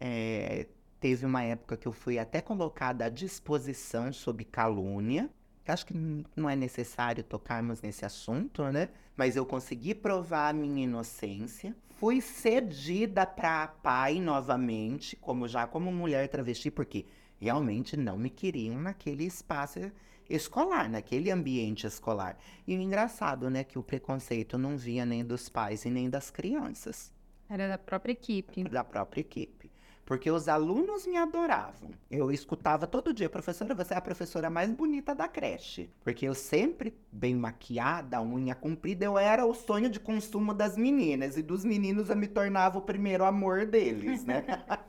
É, 0.00 0.66
teve 1.00 1.24
uma 1.24 1.42
época 1.42 1.76
que 1.76 1.86
eu 1.86 1.92
fui 1.92 2.18
até 2.18 2.40
colocada 2.40 3.04
à 3.04 3.08
disposição 3.08 4.12
sob 4.12 4.44
calúnia. 4.44 5.30
Acho 5.66 5.84
que 5.86 6.24
não 6.34 6.48
é 6.48 6.56
necessário 6.56 7.22
tocarmos 7.22 7.82
nesse 7.82 8.04
assunto, 8.04 8.64
né? 8.72 8.88
Mas 9.14 9.36
eu 9.36 9.44
consegui 9.44 9.94
provar 9.94 10.48
a 10.48 10.52
minha 10.52 10.84
inocência. 10.84 11.76
Fui 11.90 12.22
cedida 12.22 13.26
para 13.26 13.64
a 13.64 13.68
pai 13.68 14.18
novamente, 14.18 15.14
como 15.16 15.46
já 15.46 15.66
como 15.66 15.92
mulher 15.92 16.26
travesti, 16.28 16.70
porque 16.70 17.04
realmente 17.38 17.96
não 17.96 18.16
me 18.16 18.30
queriam 18.30 18.80
naquele 18.80 19.24
espaço 19.24 19.92
escolar, 20.28 20.88
naquele 20.90 21.30
ambiente 21.30 21.86
escolar. 21.86 22.38
E 22.66 22.76
o 22.76 22.80
engraçado, 22.80 23.48
né, 23.50 23.64
que 23.64 23.78
o 23.78 23.82
preconceito 23.82 24.58
não 24.58 24.76
via 24.76 25.04
nem 25.06 25.24
dos 25.24 25.48
pais 25.48 25.84
e 25.84 25.90
nem 25.90 26.08
das 26.10 26.30
crianças, 26.30 27.12
Era 27.48 27.66
da 27.68 27.78
própria 27.78 28.12
equipe. 28.12 28.64
da 28.64 28.84
própria 28.84 29.20
equipe. 29.22 29.57
Porque 30.08 30.30
os 30.30 30.48
alunos 30.48 31.06
me 31.06 31.18
adoravam. 31.18 31.90
Eu 32.10 32.32
escutava 32.32 32.86
todo 32.86 33.12
dia, 33.12 33.28
professora, 33.28 33.74
você 33.74 33.92
é 33.92 33.98
a 33.98 34.00
professora 34.00 34.48
mais 34.48 34.70
bonita 34.70 35.14
da 35.14 35.28
creche. 35.28 35.90
Porque 36.02 36.26
eu 36.26 36.34
sempre 36.34 36.96
bem 37.12 37.34
maquiada, 37.34 38.22
unha 38.22 38.54
comprida, 38.54 39.04
eu 39.04 39.18
era 39.18 39.44
o 39.44 39.52
sonho 39.52 39.90
de 39.90 40.00
consumo 40.00 40.54
das 40.54 40.78
meninas. 40.78 41.36
E 41.36 41.42
dos 41.42 41.62
meninos 41.62 42.08
eu 42.08 42.16
me 42.16 42.26
tornava 42.26 42.78
o 42.78 42.80
primeiro 42.80 43.22
amor 43.22 43.66
deles, 43.66 44.24
né? 44.24 44.44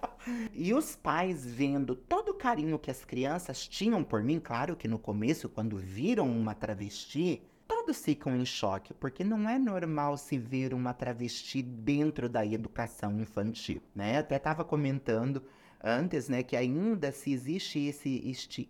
E 0.54 0.74
os 0.74 0.98
pais 0.98 1.46
vendo 1.46 1.96
todo 1.96 2.30
o 2.30 2.34
carinho 2.34 2.78
que 2.78 2.92
as 2.92 3.06
crianças 3.06 3.66
tinham 3.66 4.04
por 4.04 4.22
mim, 4.22 4.38
claro 4.38 4.76
que 4.76 4.88
no 4.88 5.00
começo, 5.00 5.48
quando 5.48 5.78
viram 5.78 6.30
uma 6.30 6.54
travesti, 6.54 7.42
todos 7.70 8.04
ficam 8.04 8.36
em 8.36 8.46
choque, 8.46 8.96
porque 8.96 9.24
não 9.24 9.48
é 9.48 9.60
normal 9.60 10.18
se 10.18 10.40
ver 10.40 10.74
uma 10.74 10.92
travesti 10.92 11.62
dentro 11.62 12.28
da 12.28 12.44
educação 12.44 13.20
infantil, 13.20 13.80
né? 13.96 14.18
Até 14.18 14.38
estava 14.38 14.66
comentando 14.66 15.44
antes, 15.82 16.28
né, 16.28 16.42
que 16.42 16.58
ainda 16.58 17.12
se 17.12 17.32
existe 17.32 17.80
esse, 17.86 18.22
este, 18.28 18.68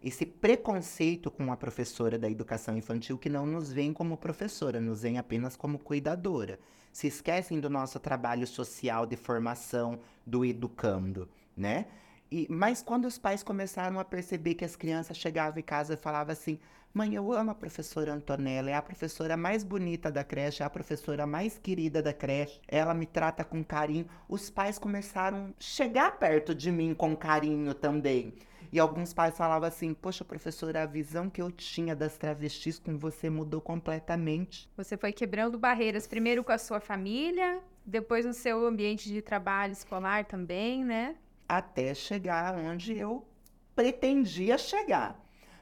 esse 0.00 0.26
preconceito 0.26 1.28
com 1.28 1.50
a 1.50 1.56
professora 1.56 2.16
da 2.18 2.30
educação 2.30 2.76
infantil 2.76 3.18
que 3.18 3.28
não 3.28 3.44
nos 3.46 3.72
vem 3.72 3.92
como 3.92 4.16
professora, 4.16 4.80
nos 4.80 5.02
vem 5.02 5.18
apenas 5.18 5.56
como 5.56 5.78
cuidadora. 5.78 6.60
Se 6.92 7.06
esquecem 7.06 7.58
do 7.58 7.70
nosso 7.70 7.98
trabalho 7.98 8.46
social 8.46 9.06
de 9.06 9.16
formação 9.16 9.98
do 10.26 10.44
educando, 10.44 11.28
né? 11.56 11.86
E, 12.30 12.46
mas 12.50 12.82
quando 12.82 13.06
os 13.06 13.18
pais 13.18 13.42
começaram 13.42 13.98
a 13.98 14.04
perceber 14.04 14.54
que 14.54 14.64
as 14.64 14.76
crianças 14.76 15.16
chegavam 15.16 15.58
em 15.58 15.62
casa 15.62 15.94
e 15.94 15.96
falavam 15.96 16.32
assim: 16.32 16.58
Mãe, 16.92 17.14
eu 17.14 17.32
amo 17.32 17.50
a 17.50 17.54
professora 17.54 18.12
Antonella, 18.12 18.70
é 18.70 18.74
a 18.74 18.82
professora 18.82 19.36
mais 19.36 19.62
bonita 19.62 20.10
da 20.10 20.24
creche, 20.24 20.62
é 20.62 20.66
a 20.66 20.70
professora 20.70 21.26
mais 21.26 21.58
querida 21.58 22.02
da 22.02 22.12
creche, 22.12 22.60
ela 22.66 22.94
me 22.94 23.06
trata 23.06 23.44
com 23.44 23.62
carinho. 23.62 24.06
Os 24.28 24.50
pais 24.50 24.78
começaram 24.78 25.54
a 25.58 25.62
chegar 25.62 26.18
perto 26.18 26.54
de 26.54 26.72
mim 26.72 26.94
com 26.94 27.16
carinho 27.16 27.74
também. 27.74 28.34
E 28.72 28.78
alguns 28.78 29.14
pais 29.14 29.36
falavam 29.36 29.68
assim: 29.68 29.94
Poxa, 29.94 30.24
professora, 30.24 30.82
a 30.82 30.86
visão 30.86 31.30
que 31.30 31.40
eu 31.40 31.50
tinha 31.50 31.96
das 31.96 32.18
travestis 32.18 32.78
com 32.78 32.98
você 32.98 33.30
mudou 33.30 33.60
completamente. 33.60 34.68
Você 34.76 34.96
foi 34.96 35.12
quebrando 35.12 35.58
barreiras, 35.58 36.06
primeiro 36.06 36.44
com 36.44 36.52
a 36.52 36.58
sua 36.58 36.80
família, 36.80 37.60
depois 37.86 38.26
no 38.26 38.34
seu 38.34 38.66
ambiente 38.66 39.08
de 39.08 39.22
trabalho 39.22 39.72
escolar 39.72 40.24
também, 40.24 40.84
né? 40.84 41.16
até 41.48 41.94
chegar 41.94 42.54
onde 42.56 42.96
eu 42.96 43.26
pretendia 43.74 44.58
chegar. 44.58 45.18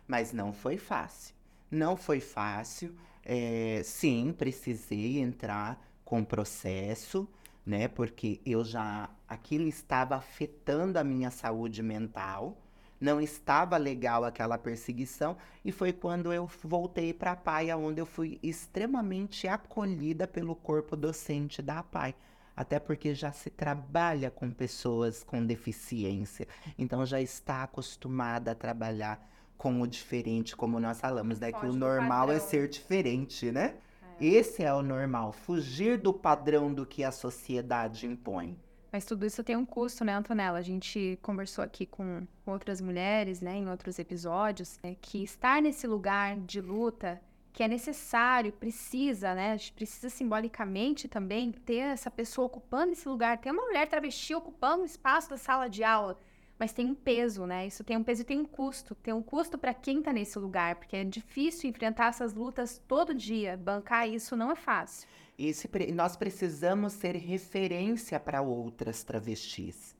Mas 0.07 0.33
não 0.33 0.53
foi 0.53 0.77
fácil. 0.77 1.35
Não 1.71 1.97
foi 1.97 2.21
fácil. 2.21 2.95
É, 3.25 3.83
sim, 3.85 4.35
precisei 4.37 5.19
entrar 5.19 5.85
com 6.05 6.25
processo, 6.25 7.29
né? 7.65 7.89
Porque 7.89 8.41
eu 8.47 8.65
já 8.65 9.11
aquilo 9.29 9.67
estava 9.67 10.15
afetando 10.17 10.99
a 10.99 11.05
minha 11.05 11.31
saúde 11.31 11.83
mental. 11.83 12.57
Não 13.01 13.21
estava 13.21 13.77
legal 13.77 14.25
aquela 14.25 14.57
perseguição 14.57 15.37
e 15.63 15.71
foi 15.71 15.93
quando 15.93 16.33
eu 16.33 16.49
voltei 16.63 17.13
para 17.13 17.33
a 17.33 17.37
PAI, 17.37 17.75
onde 17.75 18.01
eu 18.01 18.07
fui 18.07 18.39
extremamente 18.43 19.47
acolhida 19.47 20.27
pelo 20.27 20.57
corpo 20.57 20.97
docente 20.97 21.61
da 21.61 21.83
PAI 21.83 22.15
até 22.57 22.81
porque 22.81 23.15
já 23.15 23.31
se 23.31 23.51
trabalha 23.51 24.31
com 24.31 24.51
pessoas 24.51 25.23
com 25.23 25.45
deficiência, 25.45 26.49
então 26.79 27.05
já 27.05 27.21
está 27.21 27.63
acostumada 27.63 28.53
a 28.53 28.55
trabalhar 28.55 29.31
com 29.57 29.81
o 29.81 29.87
diferente, 29.87 30.57
como 30.57 30.79
nós 30.79 31.01
falamos, 31.01 31.39
né? 31.39 31.53
que 31.53 31.67
o 31.67 31.73
normal 31.73 32.31
é 32.31 32.39
ser 32.39 32.69
diferente, 32.69 33.51
né? 33.51 33.75
É. 34.21 34.25
Esse 34.27 34.63
é 34.63 34.73
o 34.73 34.83
normal, 34.83 35.33
fugir 35.33 35.99
do 35.99 36.13
padrão 36.13 36.73
do 36.73 36.87
que 36.87 37.03
a 37.05 37.13
sociedade 37.13 38.07
impõe. 38.07 38.59
Mas 38.93 39.05
tudo 39.05 39.27
isso 39.27 39.45
tem 39.45 39.57
um 39.57 39.67
custo, 39.67 40.05
né, 40.05 40.15
Antonella? 40.15 40.59
A 40.59 40.63
gente 40.63 41.19
conversou 41.21 41.63
aqui 41.63 41.85
com 41.85 42.27
outras 42.47 42.81
mulheres, 42.81 43.41
né, 43.41 43.57
em 43.57 43.69
outros 43.69 43.99
episódios, 43.99 44.79
né, 44.83 44.97
que 45.01 45.23
estar 45.23 45.61
nesse 45.61 45.87
lugar 45.87 46.37
de 46.39 46.61
luta 46.61 47.21
que 47.57 47.63
é 47.63 47.69
necessário, 47.69 48.53
precisa, 48.53 49.35
né? 49.35 49.53
A 49.53 49.57
gente 49.57 49.73
precisa 49.73 50.11
simbolicamente 50.11 51.09
também 51.09 51.51
ter 51.51 51.79
essa 51.95 52.11
pessoa 52.11 52.47
ocupando 52.47 52.93
esse 52.93 53.09
lugar. 53.09 53.39
Tem 53.39 53.51
uma 53.51 53.65
mulher 53.65 53.89
travesti 53.89 54.35
ocupando 54.35 54.83
o 54.83 54.85
espaço 54.85 55.31
da 55.31 55.39
sala 55.39 55.67
de 55.67 55.83
aula, 55.83 56.19
mas 56.59 56.73
tem 56.73 56.87
um 56.87 56.95
peso, 56.95 57.45
né? 57.45 57.67
Isso 57.67 57.85
tem 57.85 57.97
um 57.97 58.03
peso 58.03 58.23
e 58.23 58.25
tem 58.25 58.41
um 58.41 58.45
custo. 58.45 58.95
Tem 58.95 59.13
um 59.13 59.23
custo 59.23 59.59
para 59.59 59.75
quem 59.75 59.99
está 59.99 60.13
nesse 60.13 60.39
lugar, 60.39 60.77
porque 60.77 60.97
é 60.97 61.05
difícil 61.05 61.69
enfrentar 61.69 62.09
essas 62.09 62.33
lutas 62.33 62.81
todo 62.89 63.15
dia. 63.15 63.57
Bancar 63.57 64.09
isso 64.09 64.37
não 64.37 64.51
é 64.51 64.57
fácil. 64.57 65.09
E 65.39 65.53
nós 65.93 66.17
precisamos 66.17 66.95
ser 66.95 67.15
referência 67.15 68.19
para 68.19 68.41
outras 68.41 69.05
travestis. 69.05 69.95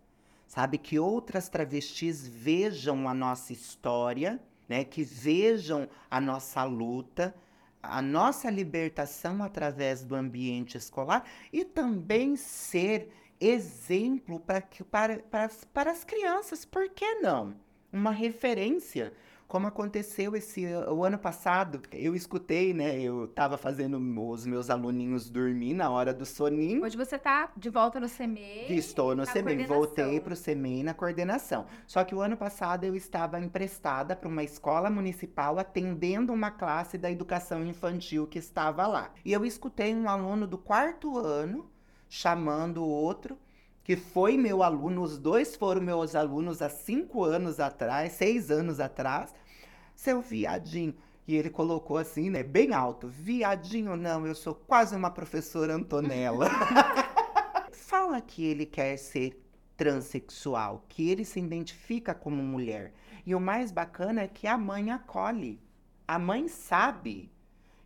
Sabe? 0.47 0.79
Que 0.79 0.99
outras 0.99 1.49
travestis 1.49 2.27
vejam 2.27 3.07
a 3.07 3.13
nossa 3.13 3.53
história, 3.53 4.41
né? 4.67 4.83
Que 4.83 5.05
vejam 5.05 5.89
a 6.11 6.21
nossa 6.21 6.65
luta 6.65 7.35
a 7.89 8.03
nossa 8.03 8.51
libertação 8.51 9.43
através 9.43 10.03
do 10.03 10.15
ambiente 10.15 10.77
escolar 10.77 11.25
e 11.53 11.65
também 11.65 12.37
ser 12.37 13.11
exemplo 13.41 14.41
para, 14.41 14.63
para, 14.91 15.19
para, 15.19 15.51
para 15.73 15.91
as 15.91 16.05
crianças, 16.05 16.65
por 16.65 16.89
que 16.91 17.17
não? 17.17 17.55
Uma 17.93 18.11
referência 18.11 19.13
como 19.49 19.67
aconteceu 19.67 20.35
esse 20.35 20.67
o 20.91 21.05
ano 21.05 21.19
passado. 21.19 21.81
Eu 21.93 22.15
escutei, 22.15 22.75
né? 22.75 23.01
Eu 23.01 23.27
estava 23.27 23.57
fazendo 23.57 23.97
os 23.97 24.47
meus 24.47 24.71
aluninhos 24.71 25.31
dormir 25.31 25.75
na 25.75 25.89
hora 25.91 26.13
do 26.13 26.27
soninho. 26.27 26.85
Hoje 26.85 26.97
você 26.97 27.17
está 27.17 27.51
de 27.57 27.71
volta 27.71 28.01
no 28.01 28.09
CMEI. 28.09 28.67
Estou 28.71 29.15
no 29.15 29.25
CMEI, 29.25 29.65
voltei 29.65 30.21
para 30.21 30.35
o 30.35 30.37
CMEI 30.37 30.83
na 30.83 30.95
coordenação. 30.95 31.67
Só 31.87 32.03
que 32.05 32.15
o 32.15 32.21
ano 32.21 32.37
passado 32.37 32.85
eu 32.85 32.95
estava 32.97 33.39
emprestada 33.39 34.17
para 34.17 34.29
uma 34.29 34.43
escola 34.43 34.91
municipal 34.91 35.59
atendendo 35.59 36.33
uma 36.33 36.51
classe 36.51 36.99
da 36.99 37.11
educação 37.11 37.65
infantil 37.65 38.27
que 38.27 38.39
estava 38.39 38.87
lá. 38.87 39.13
E 39.25 39.33
eu 39.33 39.45
escutei 39.45 39.95
um 39.95 40.09
aluno 40.09 40.47
do 40.47 40.59
quarto 40.59 41.17
ano 41.19 41.71
chamando 42.09 42.83
o 42.83 42.89
outro 42.89 43.39
que 43.87 43.95
foi 43.95 44.37
meu 44.37 44.65
aluno, 44.65 45.01
os 45.01 45.17
dois 45.17 45.55
foram 45.55 45.81
meus 45.81 46.17
alunos 46.17 46.61
há 46.61 46.69
cinco 46.69 47.23
anos 47.23 47.61
atrás, 47.61 48.15
seis 48.15 48.51
anos 48.51 48.81
atrás, 48.81 49.33
seu 49.95 50.21
viadinho. 50.21 50.93
E 51.25 51.37
ele 51.37 51.49
colocou 51.49 51.97
assim, 51.97 52.29
né, 52.29 52.43
bem 52.43 52.75
alto: 52.75 53.07
viadinho, 53.07 53.97
não, 53.97 54.27
eu 54.27 54.35
sou 54.35 54.57
quase 54.57 54.97
uma 54.97 55.09
professora 55.09 55.75
Antonella. 55.75 56.51
Fala 57.71 58.21
que 58.21 58.45
ele 58.45 58.67
quer 58.67 58.97
ser 58.97 59.41
transexual, 59.77 60.85
que 60.89 61.09
ele 61.09 61.25
se 61.25 61.39
identifica 61.39 62.13
como 62.13 62.43
mulher. 62.43 62.93
E 63.25 63.37
o 63.37 63.41
mais 63.41 63.71
bacana 63.71 64.23
é 64.23 64.27
que 64.27 64.49
a 64.49 64.59
mãe 64.59 64.91
acolhe. 64.91 65.61
A 66.09 66.19
mãe 66.19 66.49
sabe. 66.49 67.31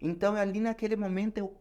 Então, 0.01 0.35
ali 0.35 0.61
naquele 0.61 0.97
momento, 0.97 1.37
eu 1.37 1.55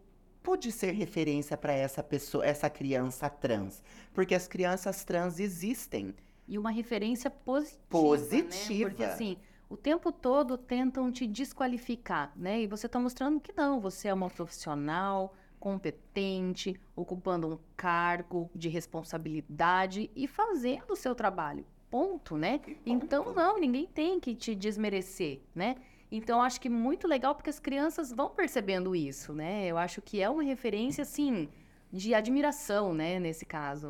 pude 0.49 0.71
ser 0.71 0.93
referência 0.93 1.55
para 1.55 1.73
essa 1.73 2.01
pessoa, 2.01 2.43
essa 2.43 2.67
criança 2.71 3.29
trans, 3.29 3.83
porque 4.11 4.33
as 4.33 4.47
crianças 4.47 5.03
trans 5.03 5.39
existem. 5.39 6.15
E 6.47 6.57
uma 6.57 6.71
referência 6.71 7.29
positiva. 7.29 7.77
Positiva. 7.87 8.89
Né? 8.89 8.89
Porque 8.89 9.03
assim, 9.03 9.37
o 9.69 9.77
tempo 9.77 10.11
todo 10.11 10.57
tentam 10.57 11.11
te 11.11 11.27
desqualificar, 11.27 12.33
né? 12.35 12.61
E 12.61 12.65
você 12.65 12.87
está 12.87 12.99
mostrando 12.99 13.39
que 13.39 13.53
não, 13.55 13.79
você 13.79 14.07
é 14.07 14.13
uma 14.13 14.27
profissional 14.27 15.35
competente, 15.59 16.81
ocupando 16.95 17.47
um 17.47 17.59
cargo 17.77 18.49
de 18.55 18.69
responsabilidade 18.69 20.09
e 20.15 20.27
fazendo 20.27 20.93
o 20.93 20.95
seu 20.95 21.13
trabalho. 21.13 21.63
Ponto, 21.91 22.37
né? 22.37 22.57
Ponto. 22.57 22.79
Então, 22.87 23.35
não, 23.35 23.59
ninguém 23.59 23.85
tem 23.85 24.19
que 24.19 24.33
te 24.33 24.55
desmerecer, 24.55 25.41
né? 25.53 25.75
Então, 26.11 26.41
acho 26.41 26.59
que 26.59 26.69
muito 26.69 27.07
legal 27.07 27.35
porque 27.35 27.49
as 27.49 27.59
crianças 27.59 28.11
vão 28.11 28.29
percebendo 28.29 28.95
isso, 28.95 29.33
né? 29.33 29.67
Eu 29.67 29.77
acho 29.77 30.01
que 30.01 30.21
é 30.21 30.29
uma 30.29 30.43
referência, 30.43 31.03
assim, 31.03 31.47
de 31.91 32.13
admiração, 32.13 32.93
né, 32.93 33.19
nesse 33.19 33.45
caso. 33.45 33.89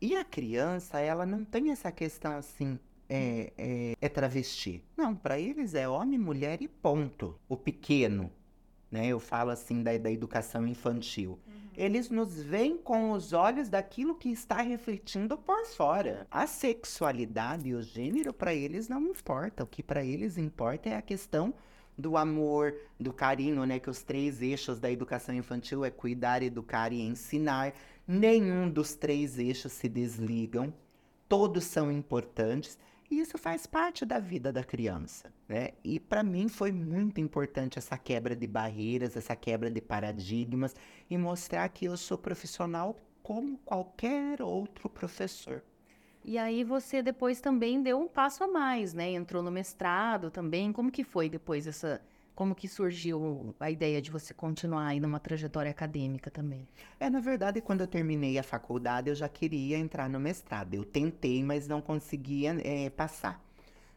E 0.00 0.14
a 0.16 0.24
criança, 0.24 1.00
ela 1.00 1.26
não 1.26 1.44
tem 1.44 1.70
essa 1.70 1.90
questão 1.90 2.36
assim, 2.36 2.78
é, 3.08 3.52
é, 3.58 3.96
é 4.00 4.08
travesti. 4.08 4.84
Não, 4.96 5.14
para 5.14 5.38
eles 5.40 5.74
é 5.74 5.88
homem, 5.88 6.18
mulher 6.18 6.62
e 6.62 6.68
ponto. 6.68 7.38
O 7.48 7.56
pequeno, 7.56 8.30
né? 8.90 9.06
Eu 9.06 9.20
falo 9.20 9.50
assim 9.50 9.82
da, 9.82 9.96
da 9.98 10.10
educação 10.10 10.66
infantil. 10.66 11.38
Uhum. 11.46 11.54
Eles 11.76 12.10
nos 12.10 12.42
veem 12.42 12.76
com 12.76 13.12
os 13.12 13.32
olhos 13.32 13.68
daquilo 13.68 14.14
que 14.14 14.30
está 14.30 14.60
refletindo 14.62 15.38
por 15.38 15.64
fora. 15.66 16.26
A 16.30 16.46
sexualidade 16.46 17.68
e 17.68 17.74
o 17.74 17.82
gênero 17.82 18.32
para 18.32 18.52
eles 18.52 18.88
não 18.88 19.00
importa. 19.02 19.62
O 19.62 19.66
que 19.66 19.82
para 19.82 20.04
eles 20.04 20.36
importa 20.36 20.88
é 20.88 20.96
a 20.96 21.02
questão 21.02 21.54
do 21.96 22.16
amor, 22.16 22.74
do 22.98 23.12
carinho, 23.12 23.66
né? 23.66 23.78
Que 23.78 23.90
os 23.90 24.02
três 24.02 24.40
eixos 24.40 24.78
da 24.78 24.90
educação 24.90 25.34
infantil 25.34 25.84
é 25.84 25.90
cuidar, 25.90 26.42
educar 26.42 26.92
e 26.92 27.00
ensinar. 27.00 27.74
Nenhum 28.06 28.70
dos 28.70 28.94
três 28.94 29.38
eixos 29.38 29.72
se 29.72 29.88
desligam. 29.88 30.72
Todos 31.28 31.64
são 31.64 31.92
importantes. 31.92 32.78
E 33.10 33.20
isso 33.20 33.38
faz 33.38 33.66
parte 33.66 34.04
da 34.04 34.18
vida 34.18 34.52
da 34.52 34.62
criança, 34.62 35.32
né? 35.48 35.70
E 35.82 35.98
para 35.98 36.22
mim 36.22 36.48
foi 36.48 36.70
muito 36.70 37.20
importante 37.20 37.78
essa 37.78 37.96
quebra 37.96 38.36
de 38.36 38.46
barreiras, 38.46 39.16
essa 39.16 39.34
quebra 39.34 39.70
de 39.70 39.80
paradigmas 39.80 40.76
e 41.08 41.16
mostrar 41.16 41.68
que 41.70 41.86
eu 41.86 41.96
sou 41.96 42.18
profissional 42.18 42.96
como 43.22 43.56
qualquer 43.58 44.42
outro 44.42 44.88
professor. 44.90 45.62
E 46.22 46.36
aí 46.36 46.62
você 46.62 47.02
depois 47.02 47.40
também 47.40 47.82
deu 47.82 47.98
um 47.98 48.08
passo 48.08 48.44
a 48.44 48.46
mais, 48.46 48.92
né? 48.92 49.10
Entrou 49.10 49.42
no 49.42 49.50
mestrado 49.50 50.30
também. 50.30 50.72
Como 50.72 50.90
que 50.90 51.02
foi 51.02 51.30
depois 51.30 51.66
essa 51.66 52.02
como 52.38 52.54
que 52.54 52.68
surgiu 52.68 53.52
a 53.58 53.68
ideia 53.68 54.00
de 54.00 54.12
você 54.12 54.32
continuar 54.32 54.86
aí 54.86 55.00
numa 55.00 55.18
trajetória 55.18 55.72
acadêmica 55.72 56.30
também? 56.30 56.68
É, 57.00 57.10
na 57.10 57.18
verdade, 57.18 57.60
quando 57.60 57.80
eu 57.80 57.86
terminei 57.88 58.38
a 58.38 58.44
faculdade, 58.44 59.08
eu 59.08 59.14
já 59.16 59.28
queria 59.28 59.76
entrar 59.76 60.08
no 60.08 60.20
mestrado. 60.20 60.72
Eu 60.72 60.84
tentei, 60.84 61.42
mas 61.42 61.66
não 61.66 61.80
conseguia 61.80 62.56
é, 62.62 62.90
passar. 62.90 63.44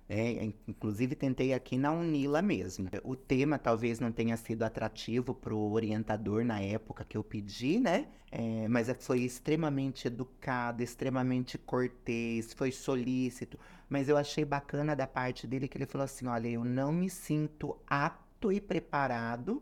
É, 0.09 0.51
inclusive 0.67 1.13
tentei 1.13 1.53
aqui 1.53 1.77
na 1.77 1.91
Unila 1.91 2.41
mesmo. 2.41 2.89
O 3.03 3.15
tema 3.15 3.59
talvez 3.59 3.99
não 3.99 4.11
tenha 4.11 4.35
sido 4.37 4.63
atrativo 4.63 5.35
para 5.35 5.53
o 5.53 5.73
orientador 5.73 6.43
na 6.43 6.59
época 6.59 7.05
que 7.05 7.15
eu 7.15 7.23
pedi, 7.23 7.79
né? 7.79 8.07
É, 8.31 8.67
mas 8.67 8.89
é, 8.89 8.95
foi 8.95 9.19
extremamente 9.19 10.07
educado, 10.07 10.81
extremamente 10.81 11.59
cortês, 11.59 12.53
foi 12.55 12.71
solícito. 12.71 13.59
Mas 13.87 14.09
eu 14.09 14.17
achei 14.17 14.43
bacana 14.43 14.95
da 14.95 15.05
parte 15.05 15.45
dele 15.45 15.67
que 15.67 15.77
ele 15.77 15.85
falou 15.85 16.05
assim: 16.05 16.25
olha, 16.25 16.47
eu 16.47 16.65
não 16.65 16.91
me 16.91 17.07
sinto 17.07 17.77
apto 17.87 18.30
e 18.49 18.61
preparado 18.61 19.61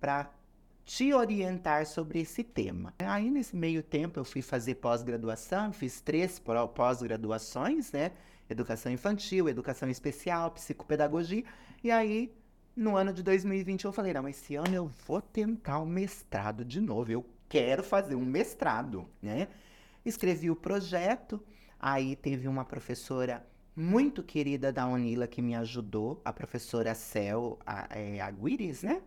para 0.00 0.28
te 0.84 1.14
orientar 1.14 1.86
sobre 1.86 2.18
esse 2.18 2.42
tema. 2.42 2.92
Aí, 2.98 3.30
nesse 3.30 3.54
meio 3.54 3.80
tempo, 3.80 4.18
eu 4.18 4.24
fui 4.24 4.42
fazer 4.42 4.74
pós-graduação, 4.74 5.72
fiz 5.72 6.00
três 6.00 6.40
pós-graduações, 6.74 7.92
né? 7.92 8.10
educação 8.52 8.90
infantil, 8.90 9.48
educação 9.48 9.88
especial, 9.88 10.50
psicopedagogia. 10.50 11.44
E 11.84 11.90
aí, 11.90 12.34
no 12.74 12.96
ano 12.96 13.12
de 13.12 13.22
2020, 13.22 13.84
eu 13.84 13.92
falei: 13.92 14.12
não, 14.12 14.28
esse 14.28 14.56
ano 14.56 14.74
eu 14.74 14.90
vou 15.06 15.20
tentar 15.20 15.78
o 15.78 15.86
mestrado 15.86 16.64
de 16.64 16.80
novo. 16.80 17.12
Eu 17.12 17.24
quero 17.48 17.82
fazer 17.82 18.14
um 18.14 18.24
mestrado, 18.24 19.08
né? 19.22 19.48
Escrevi 20.04 20.50
o 20.50 20.56
projeto. 20.56 21.40
Aí 21.78 22.14
teve 22.14 22.46
uma 22.46 22.64
professora 22.64 23.46
muito 23.74 24.22
querida 24.22 24.72
da 24.72 24.86
Unila 24.86 25.26
que 25.26 25.40
me 25.40 25.54
ajudou, 25.54 26.20
a 26.24 26.32
professora 26.32 26.94
Cel 26.94 27.58
a, 27.64 27.86
é, 27.90 28.20
Aguiris, 28.20 28.82
né? 28.82 29.00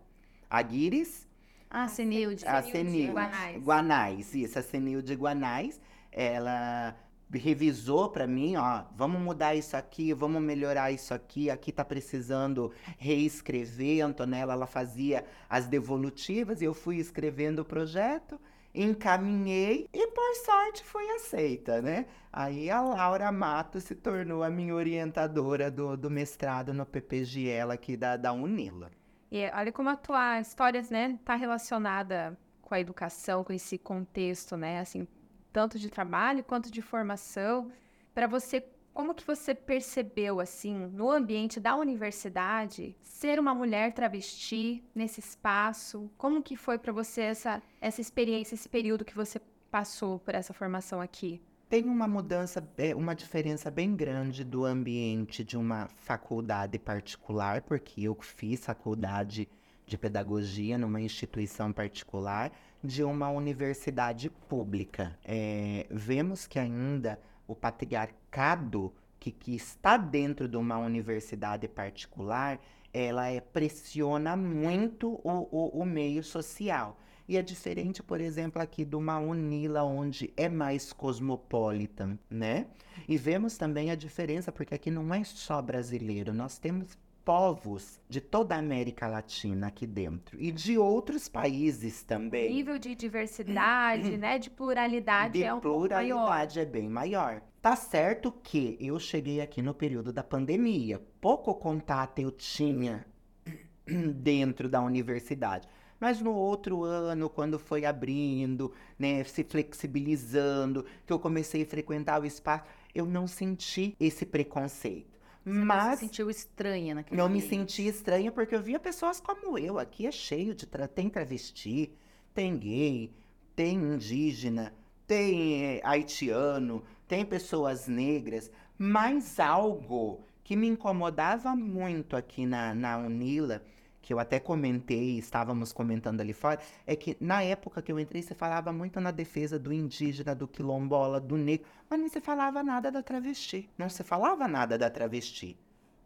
Aguiris. 0.48 1.28
Ah, 1.70 1.88
Senilde. 1.88 2.46
A 2.46 2.62
Senilde. 2.62 3.12
Guanais. 3.12 3.62
Guanais, 3.62 4.34
isso, 4.34 4.58
a 4.58 4.62
Senilde 4.62 5.14
Guanais. 5.14 5.80
Ela 6.12 6.96
revisou 7.32 8.08
para 8.10 8.26
mim, 8.26 8.56
ó, 8.56 8.84
vamos 8.96 9.20
mudar 9.20 9.54
isso 9.54 9.76
aqui, 9.76 10.12
vamos 10.12 10.40
melhorar 10.42 10.92
isso 10.92 11.12
aqui, 11.12 11.50
aqui 11.50 11.72
tá 11.72 11.84
precisando 11.84 12.70
reescrever. 12.98 14.02
A 14.04 14.06
Antonella, 14.06 14.52
ela 14.52 14.66
fazia 14.66 15.24
as 15.48 15.66
devolutivas 15.66 16.60
e 16.60 16.64
eu 16.64 16.74
fui 16.74 16.96
escrevendo 16.96 17.60
o 17.60 17.64
projeto, 17.64 18.40
encaminhei 18.74 19.88
e 19.92 20.06
por 20.08 20.34
sorte 20.44 20.82
foi 20.84 21.08
aceita, 21.10 21.80
né? 21.80 22.06
Aí 22.32 22.68
a 22.70 22.80
Laura 22.80 23.30
Mato 23.30 23.80
se 23.80 23.94
tornou 23.94 24.42
a 24.42 24.50
minha 24.50 24.74
orientadora 24.74 25.70
do, 25.70 25.96
do 25.96 26.10
mestrado 26.10 26.74
no 26.74 26.84
PPGL 26.84 27.70
aqui 27.72 27.96
da, 27.96 28.16
da 28.16 28.32
Unila. 28.32 28.90
E 29.30 29.48
olha 29.54 29.72
como 29.72 29.88
a 29.88 29.96
tua 29.96 30.40
história, 30.40 30.82
né, 30.90 31.18
tá 31.24 31.34
relacionada 31.34 32.36
com 32.60 32.74
a 32.74 32.80
educação, 32.80 33.44
com 33.44 33.52
esse 33.52 33.78
contexto, 33.78 34.56
né, 34.56 34.80
assim, 34.80 35.06
tanto 35.52 35.78
de 35.78 35.88
trabalho 35.88 36.42
quanto 36.42 36.70
de 36.70 36.82
formação, 36.82 37.70
para 38.12 38.26
você 38.26 38.60
como 38.94 39.12
que 39.12 39.26
você 39.26 39.54
percebeu 39.54 40.38
assim 40.38 40.86
no 40.86 41.10
ambiente 41.10 41.58
da 41.58 41.74
universidade 41.74 42.96
ser 43.02 43.40
uma 43.40 43.52
mulher 43.52 43.92
travesti 43.92 44.84
nesse 44.94 45.18
espaço? 45.18 46.08
Como 46.16 46.40
que 46.40 46.56
foi 46.56 46.78
para 46.78 46.92
você 46.92 47.22
essa 47.22 47.60
essa 47.80 48.00
experiência, 48.00 48.54
esse 48.54 48.68
período 48.68 49.04
que 49.04 49.16
você 49.16 49.40
passou 49.68 50.20
por 50.20 50.36
essa 50.36 50.54
formação 50.54 51.00
aqui? 51.00 51.42
Tem 51.68 51.84
uma 51.86 52.06
mudança, 52.06 52.66
é, 52.78 52.94
uma 52.94 53.14
diferença 53.14 53.68
bem 53.68 53.96
grande 53.96 54.44
do 54.44 54.64
ambiente 54.64 55.42
de 55.42 55.56
uma 55.56 55.88
faculdade 55.96 56.78
particular, 56.78 57.62
porque 57.62 58.02
eu 58.02 58.16
fiz 58.20 58.64
faculdade 58.64 59.48
de 59.84 59.98
pedagogia 59.98 60.78
numa 60.78 61.00
instituição 61.00 61.72
particular 61.72 62.52
de 62.82 63.02
uma 63.02 63.28
universidade 63.28 64.30
pública. 64.30 65.18
É, 65.24 65.86
vemos 65.90 66.46
que 66.46 66.58
ainda 66.58 67.18
o 67.46 67.54
patriarcado 67.54 68.92
que, 69.18 69.30
que, 69.30 69.54
está 69.54 69.96
dentro 69.96 70.48
de 70.48 70.56
uma 70.56 70.78
universidade 70.78 71.66
particular, 71.68 72.60
ela 72.92 73.28
é, 73.28 73.40
pressiona 73.40 74.36
muito 74.36 75.20
o, 75.24 75.48
o, 75.50 75.80
o 75.80 75.84
meio 75.84 76.22
social. 76.22 76.98
E 77.26 77.38
é 77.38 77.42
diferente, 77.42 78.02
por 78.02 78.20
exemplo, 78.20 78.60
aqui 78.60 78.84
de 78.84 78.96
uma 78.96 79.18
Unila, 79.18 79.82
onde 79.82 80.32
é 80.36 80.48
mais 80.48 80.92
cosmopolita, 80.92 82.18
né? 82.28 82.66
E 83.08 83.16
vemos 83.16 83.56
também 83.56 83.90
a 83.90 83.94
diferença, 83.94 84.52
porque 84.52 84.74
aqui 84.74 84.90
não 84.90 85.12
é 85.14 85.24
só 85.24 85.60
brasileiro, 85.62 86.34
nós 86.34 86.58
temos 86.58 86.98
povos 87.24 87.98
de 88.08 88.20
toda 88.20 88.54
a 88.54 88.58
América 88.58 89.06
Latina 89.06 89.68
aqui 89.68 89.86
dentro 89.86 90.38
e 90.40 90.52
de 90.52 90.76
outros 90.76 91.28
países 91.28 92.02
também. 92.02 92.50
O 92.50 92.54
nível 92.54 92.78
de 92.78 92.94
diversidade, 92.94 94.16
né, 94.16 94.38
de 94.38 94.50
pluralidade 94.50 95.38
de 95.38 95.44
é 95.44 95.54
um 95.54 95.60
pluralidade 95.60 96.60
é 96.60 96.64
bem 96.64 96.88
maior. 96.88 97.40
Tá 97.62 97.74
certo 97.74 98.30
que 98.30 98.76
eu 98.78 98.98
cheguei 98.98 99.40
aqui 99.40 99.62
no 99.62 99.72
período 99.72 100.12
da 100.12 100.22
pandemia, 100.22 101.00
pouco 101.20 101.54
contato 101.54 102.18
eu 102.18 102.30
tinha 102.30 103.06
dentro 104.14 104.68
da 104.68 104.82
universidade. 104.82 105.66
Mas 105.98 106.20
no 106.20 106.34
outro 106.34 106.82
ano, 106.82 107.30
quando 107.30 107.58
foi 107.58 107.86
abrindo, 107.86 108.72
né, 108.98 109.24
se 109.24 109.42
flexibilizando, 109.42 110.84
que 111.06 111.12
eu 111.12 111.18
comecei 111.18 111.62
a 111.62 111.66
frequentar 111.66 112.20
o 112.20 112.26
espaço, 112.26 112.64
eu 112.94 113.06
não 113.06 113.26
senti 113.26 113.96
esse 113.98 114.26
preconceito. 114.26 115.13
Você 115.44 115.50
mas 115.50 115.84
não 115.84 115.92
se 115.92 116.00
sentiu 116.00 116.30
estranha 116.30 116.94
naquele 116.94 117.20
Não 117.20 117.28
me 117.28 117.40
senti 117.42 117.86
estranha 117.86 118.32
porque 118.32 118.54
eu 118.54 118.62
via 118.62 118.80
pessoas 118.80 119.20
como 119.20 119.58
eu. 119.58 119.78
Aqui 119.78 120.06
é 120.06 120.10
cheio 120.10 120.54
de 120.54 120.66
tra... 120.66 120.88
tem 120.88 121.10
travesti, 121.10 121.92
tem 122.32 122.56
gay, 122.56 123.12
tem 123.54 123.76
indígena, 123.76 124.72
tem 125.06 125.64
é, 125.64 125.80
haitiano, 125.84 126.82
tem 127.06 127.26
pessoas 127.26 127.86
negras, 127.86 128.50
mas 128.78 129.38
algo 129.38 130.24
que 130.42 130.56
me 130.56 130.66
incomodava 130.66 131.54
muito 131.54 132.16
aqui 132.16 132.46
na, 132.46 132.74
na 132.74 132.98
Unila 132.98 133.62
que 134.04 134.12
eu 134.12 134.18
até 134.18 134.38
comentei, 134.38 135.16
estávamos 135.16 135.72
comentando 135.72 136.20
ali 136.20 136.34
fora, 136.34 136.60
é 136.86 136.94
que 136.94 137.16
na 137.18 137.42
época 137.42 137.80
que 137.80 137.90
eu 137.90 137.98
entrei, 137.98 138.20
você 138.20 138.34
falava 138.34 138.70
muito 138.70 139.00
na 139.00 139.10
defesa 139.10 139.58
do 139.58 139.72
indígena, 139.72 140.34
do 140.34 140.46
quilombola, 140.46 141.18
do 141.18 141.38
negro, 141.38 141.66
mas 141.88 141.98
não 141.98 142.08
se 142.08 142.20
falava 142.20 142.62
nada 142.62 142.92
da 142.92 143.02
travesti. 143.02 143.70
Não 143.78 143.88
se 143.88 144.04
falava 144.04 144.46
nada 144.46 144.76
da 144.76 144.90
travesti. 144.90 145.58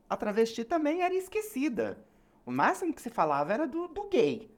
A 0.09 0.17
travesti 0.17 0.63
também 0.63 1.03
era 1.03 1.13
esquecida. 1.13 1.99
O 2.47 2.53
máximo 2.53 2.95
que 2.95 3.03
se 3.03 3.11
falava 3.11 3.53
era 3.53 3.67
do, 3.67 3.89
do 3.89 4.09
gay, 4.09 4.49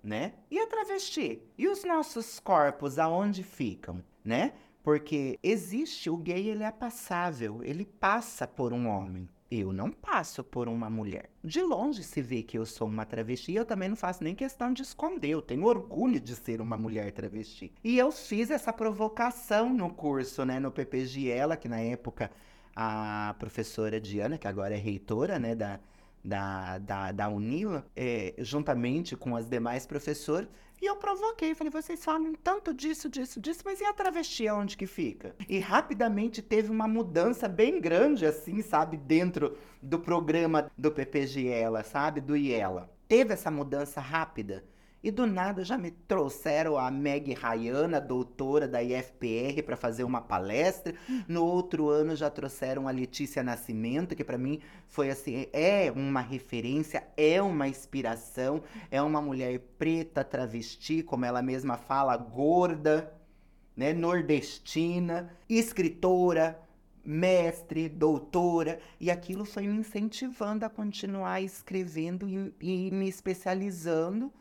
né? 0.00 0.34
E 0.48 0.60
a 0.60 0.66
travesti? 0.68 1.42
E 1.58 1.66
os 1.66 1.84
nossos 1.84 2.38
corpos, 2.38 2.96
aonde 2.96 3.42
ficam, 3.42 4.04
né? 4.24 4.52
Porque 4.84 5.36
existe, 5.42 6.08
o 6.08 6.16
gay 6.16 6.48
ele 6.48 6.62
é 6.62 6.70
passável, 6.70 7.60
ele 7.64 7.84
passa 7.84 8.46
por 8.46 8.72
um 8.72 8.86
homem. 8.86 9.28
Eu 9.60 9.72
não 9.72 9.90
passo 9.90 10.42
por 10.42 10.68
uma 10.68 10.90
mulher. 10.90 11.30
De 11.42 11.62
longe 11.62 12.02
se 12.02 12.20
vê 12.20 12.42
que 12.42 12.58
eu 12.58 12.66
sou 12.66 12.88
uma 12.88 13.04
travesti 13.04 13.52
e 13.52 13.56
eu 13.56 13.64
também 13.64 13.88
não 13.88 13.96
faço 13.96 14.24
nem 14.24 14.34
questão 14.34 14.72
de 14.72 14.82
esconder. 14.82 15.28
Eu 15.28 15.40
tenho 15.40 15.64
orgulho 15.64 16.18
de 16.20 16.34
ser 16.34 16.60
uma 16.60 16.76
mulher 16.76 17.12
travesti. 17.12 17.72
E 17.82 17.96
eu 17.96 18.10
fiz 18.10 18.50
essa 18.50 18.72
provocação 18.72 19.72
no 19.72 19.90
curso, 19.90 20.44
né, 20.44 20.58
no 20.58 20.72
PPGela, 20.72 21.56
que 21.56 21.68
na 21.68 21.80
época 21.80 22.30
a 22.74 23.36
professora 23.38 24.00
Diana, 24.00 24.36
que 24.36 24.48
agora 24.48 24.74
é 24.74 24.78
reitora, 24.78 25.38
né, 25.38 25.54
da, 25.54 25.78
da, 26.24 26.78
da, 26.78 27.12
da 27.12 27.28
Unila, 27.28 27.86
é, 27.94 28.34
juntamente 28.38 29.14
com 29.16 29.36
as 29.36 29.48
demais 29.48 29.86
professoras, 29.86 30.48
e 30.80 30.86
eu 30.86 30.96
provoquei, 30.96 31.54
falei, 31.54 31.70
vocês 31.70 32.04
falam 32.04 32.34
tanto 32.34 32.74
disso, 32.74 33.08
disso, 33.08 33.40
disso, 33.40 33.62
mas 33.64 33.80
e 33.80 33.84
a 33.84 33.92
travesti 33.92 34.48
onde 34.50 34.76
que 34.76 34.86
fica? 34.86 35.34
E 35.48 35.58
rapidamente 35.58 36.42
teve 36.42 36.70
uma 36.70 36.86
mudança 36.86 37.48
bem 37.48 37.80
grande, 37.80 38.26
assim, 38.26 38.60
sabe, 38.60 38.96
dentro 38.96 39.56
do 39.80 39.98
programa 39.98 40.70
do 40.76 40.90
PPGela, 40.90 41.82
sabe, 41.82 42.20
do 42.20 42.36
IELA. 42.36 42.90
Teve 43.06 43.32
essa 43.34 43.50
mudança 43.50 44.00
rápida. 44.00 44.64
E 45.04 45.10
do 45.10 45.26
nada 45.26 45.62
já 45.62 45.76
me 45.76 45.90
trouxeram 45.90 46.78
a 46.78 46.90
Meg 46.90 47.34
Rayana, 47.34 48.00
doutora 48.00 48.66
da 48.66 48.82
IFPR, 48.82 49.62
para 49.62 49.76
fazer 49.76 50.02
uma 50.02 50.22
palestra. 50.22 50.94
No 51.28 51.44
outro 51.44 51.90
ano 51.90 52.16
já 52.16 52.30
trouxeram 52.30 52.88
a 52.88 52.90
Letícia 52.90 53.42
Nascimento, 53.42 54.16
que 54.16 54.24
para 54.24 54.38
mim 54.38 54.60
foi 54.88 55.10
assim, 55.10 55.46
é 55.52 55.92
uma 55.94 56.22
referência, 56.22 57.06
é 57.18 57.42
uma 57.42 57.68
inspiração, 57.68 58.62
é 58.90 59.02
uma 59.02 59.20
mulher 59.20 59.58
preta, 59.78 60.24
travesti, 60.24 61.02
como 61.02 61.26
ela 61.26 61.42
mesma 61.42 61.76
fala, 61.76 62.16
gorda, 62.16 63.12
né, 63.76 63.92
nordestina, 63.92 65.36
escritora, 65.46 66.58
mestre, 67.04 67.90
doutora, 67.90 68.80
e 68.98 69.10
aquilo 69.10 69.44
foi 69.44 69.66
me 69.66 69.80
incentivando 69.80 70.64
a 70.64 70.70
continuar 70.70 71.42
escrevendo 71.42 72.26
e, 72.26 72.54
e 72.58 72.90
me 72.90 73.06
especializando 73.06 74.32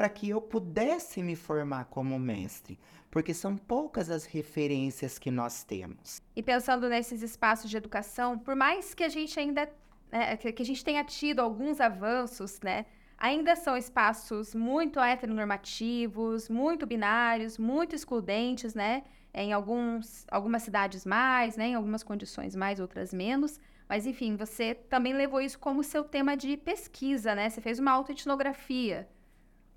para 0.00 0.08
que 0.08 0.30
eu 0.30 0.40
pudesse 0.40 1.22
me 1.22 1.36
formar 1.36 1.84
como 1.84 2.18
mestre, 2.18 2.78
porque 3.10 3.34
são 3.34 3.54
poucas 3.54 4.08
as 4.08 4.24
referências 4.24 5.18
que 5.18 5.30
nós 5.30 5.62
temos. 5.62 6.22
E 6.34 6.42
pensando 6.42 6.88
nesses 6.88 7.20
espaços 7.20 7.68
de 7.68 7.76
educação, 7.76 8.38
por 8.38 8.56
mais 8.56 8.94
que 8.94 9.04
a 9.04 9.10
gente 9.10 9.38
ainda 9.38 9.70
é, 10.10 10.38
que 10.38 10.62
a 10.62 10.64
gente 10.64 10.82
tenha 10.82 11.04
tido 11.04 11.40
alguns 11.40 11.82
avanços, 11.82 12.58
né? 12.62 12.86
ainda 13.18 13.54
são 13.54 13.76
espaços 13.76 14.54
muito 14.54 14.98
heteronormativos, 14.98 16.48
muito 16.48 16.86
binários, 16.86 17.58
muito 17.58 17.94
excludentes, 17.94 18.74
né? 18.74 19.02
Em 19.34 19.52
alguns, 19.52 20.24
algumas 20.30 20.62
cidades 20.62 21.04
mais, 21.04 21.58
né? 21.58 21.66
Em 21.66 21.74
algumas 21.74 22.02
condições 22.02 22.56
mais, 22.56 22.80
outras 22.80 23.12
menos. 23.12 23.60
Mas, 23.86 24.06
enfim, 24.06 24.34
você 24.34 24.74
também 24.74 25.12
levou 25.12 25.42
isso 25.42 25.58
como 25.58 25.84
seu 25.84 26.02
tema 26.02 26.38
de 26.38 26.56
pesquisa, 26.56 27.34
né? 27.34 27.50
Você 27.50 27.60
fez 27.60 27.78
uma 27.78 27.92
autoetnografia. 27.92 29.06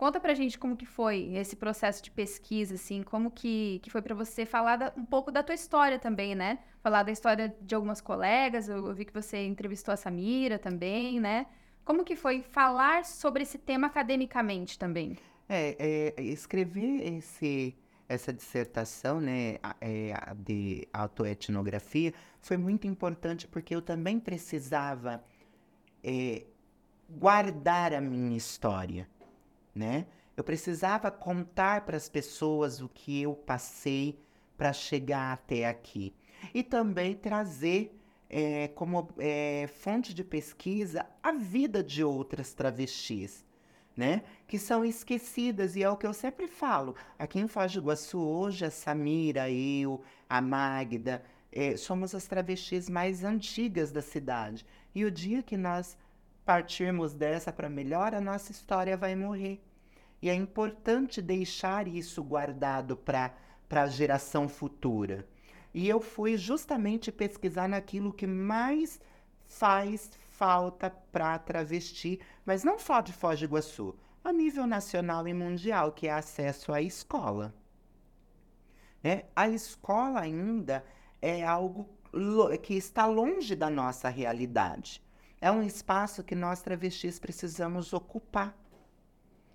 Conta 0.04 0.20
pra 0.20 0.34
gente 0.34 0.60
como 0.60 0.76
que 0.76 0.86
foi 0.86 1.34
esse 1.34 1.56
processo 1.56 2.04
de 2.04 2.12
pesquisa, 2.12 2.76
assim, 2.76 3.04
como 3.04 3.32
que, 3.32 3.80
que 3.82 3.90
foi 3.90 4.02
para 4.02 4.14
você 4.14 4.46
falar 4.46 4.76
da, 4.76 4.92
um 4.98 5.06
pouco 5.06 5.32
da 5.32 5.42
tua 5.42 5.56
história 5.56 5.98
também, 5.98 6.36
né? 6.36 6.60
Falar 6.82 7.04
da 7.04 7.12
história 7.14 7.56
de 7.62 7.74
algumas 7.74 8.02
colegas, 8.02 8.68
eu, 8.68 8.86
eu 8.86 8.94
vi 8.94 9.06
que 9.06 9.14
você 9.14 9.46
entrevistou 9.46 9.94
a 9.94 9.96
Samira 9.96 10.60
também, 10.60 11.22
né? 11.22 11.46
Como 11.86 12.04
que 12.04 12.18
foi 12.18 12.42
falar 12.42 13.06
sobre 13.06 13.44
esse 13.44 13.58
tema 13.58 13.88
academicamente 13.88 14.78
também? 14.78 15.18
É, 15.48 16.14
é 16.18 16.22
escrever 16.22 17.08
esse, 17.20 17.74
essa 18.10 18.34
dissertação 18.34 19.22
né, 19.22 19.56
é, 19.80 20.14
de 20.36 20.86
autoetnografia 20.92 22.14
foi 22.42 22.58
muito 22.58 22.86
importante 22.88 23.48
porque 23.48 23.74
eu 23.74 23.82
também 23.82 24.20
precisava 24.20 25.24
é, 26.04 26.44
guardar 27.10 27.94
a 27.94 28.02
minha 28.02 28.36
história, 28.36 29.08
né? 29.74 30.06
Eu 30.36 30.44
precisava 30.44 31.12
contar 31.12 31.82
para 31.82 31.98
as 31.98 32.10
pessoas 32.10 32.82
o 32.82 32.90
que 32.90 33.22
eu 33.22 33.36
passei 33.36 34.20
para 34.58 34.74
chegar 34.74 35.34
até 35.34 35.68
aqui 35.68 36.14
e 36.54 36.64
também 36.64 37.16
trazer 37.16 38.00
é, 38.30 38.68
como 38.70 39.10
é, 39.20 39.70
fonte 39.82 40.14
de 40.14 40.24
pesquisa 40.24 41.06
a 41.22 41.32
vida 41.32 41.84
de 41.84 42.04
outras 42.04 42.52
travestis, 42.54 43.46
né? 43.96 44.24
Que 44.48 44.58
são 44.58 44.84
esquecidas, 44.84 45.76
e 45.76 45.84
é 45.84 45.90
o 45.90 45.96
que 45.96 46.08
eu 46.08 46.14
sempre 46.14 46.48
falo. 46.48 46.96
Aqui 47.18 47.40
em 47.40 47.48
Foz 47.48 47.72
do 47.72 47.80
Iguaçu, 47.80 48.20
hoje, 48.20 48.66
a 48.66 48.72
Samira, 48.72 49.52
eu, 49.52 50.02
a 50.28 50.42
Magda, 50.42 51.24
é, 51.52 51.78
somos 51.78 52.16
as 52.16 52.26
travestis 52.26 52.90
mais 52.90 53.24
antigas 53.24 53.92
da 53.92 54.02
cidade. 54.02 54.66
E 54.96 55.06
o 55.06 55.12
dia 55.12 55.44
que 55.44 55.56
nós 55.56 55.96
partirmos 56.46 57.14
dessa 57.14 57.52
para 57.52 57.70
melhor, 57.70 58.14
a 58.14 58.22
nossa 58.22 58.52
história 58.52 58.98
vai 58.98 59.16
morrer. 59.16 59.62
E 60.22 60.30
é 60.30 60.34
importante 60.34 61.22
deixar 61.22 61.88
isso 61.88 62.24
guardado 62.24 62.96
para 62.96 63.34
a 63.70 63.88
geração 63.88 64.48
futura. 64.48 65.28
E 65.74 65.90
eu 65.90 66.00
fui 66.00 66.38
justamente 66.38 67.12
pesquisar 67.12 67.68
naquilo 67.68 68.14
que 68.14 68.28
mais 68.28 69.02
faz 69.46 70.12
falta 70.30 70.90
para 71.12 71.38
travesti, 71.40 72.20
mas 72.46 72.64
não 72.64 72.80
só 72.80 73.02
de 73.02 73.12
Foz 73.12 73.40
do 73.40 73.46
Iguaçu, 73.46 73.96
a 74.24 74.32
nível 74.32 74.66
nacional 74.66 75.28
e 75.28 75.34
mundial, 75.34 75.92
que 75.92 76.08
é 76.08 76.14
acesso 76.14 76.72
à 76.72 76.82
escola. 76.82 77.54
É, 79.04 79.26
a 79.36 79.50
escola 79.50 80.22
ainda 80.22 80.86
é 81.22 81.46
algo 81.46 81.90
que 82.62 82.76
está 82.76 83.06
longe 83.06 83.56
da 83.56 83.70
nossa 83.70 84.08
realidade. 84.08 85.03
É 85.44 85.52
um 85.52 85.62
espaço 85.62 86.24
que 86.24 86.36
nós 86.36 86.62
travestis 86.62 87.20
precisamos 87.20 87.92
ocupar. 87.92 88.58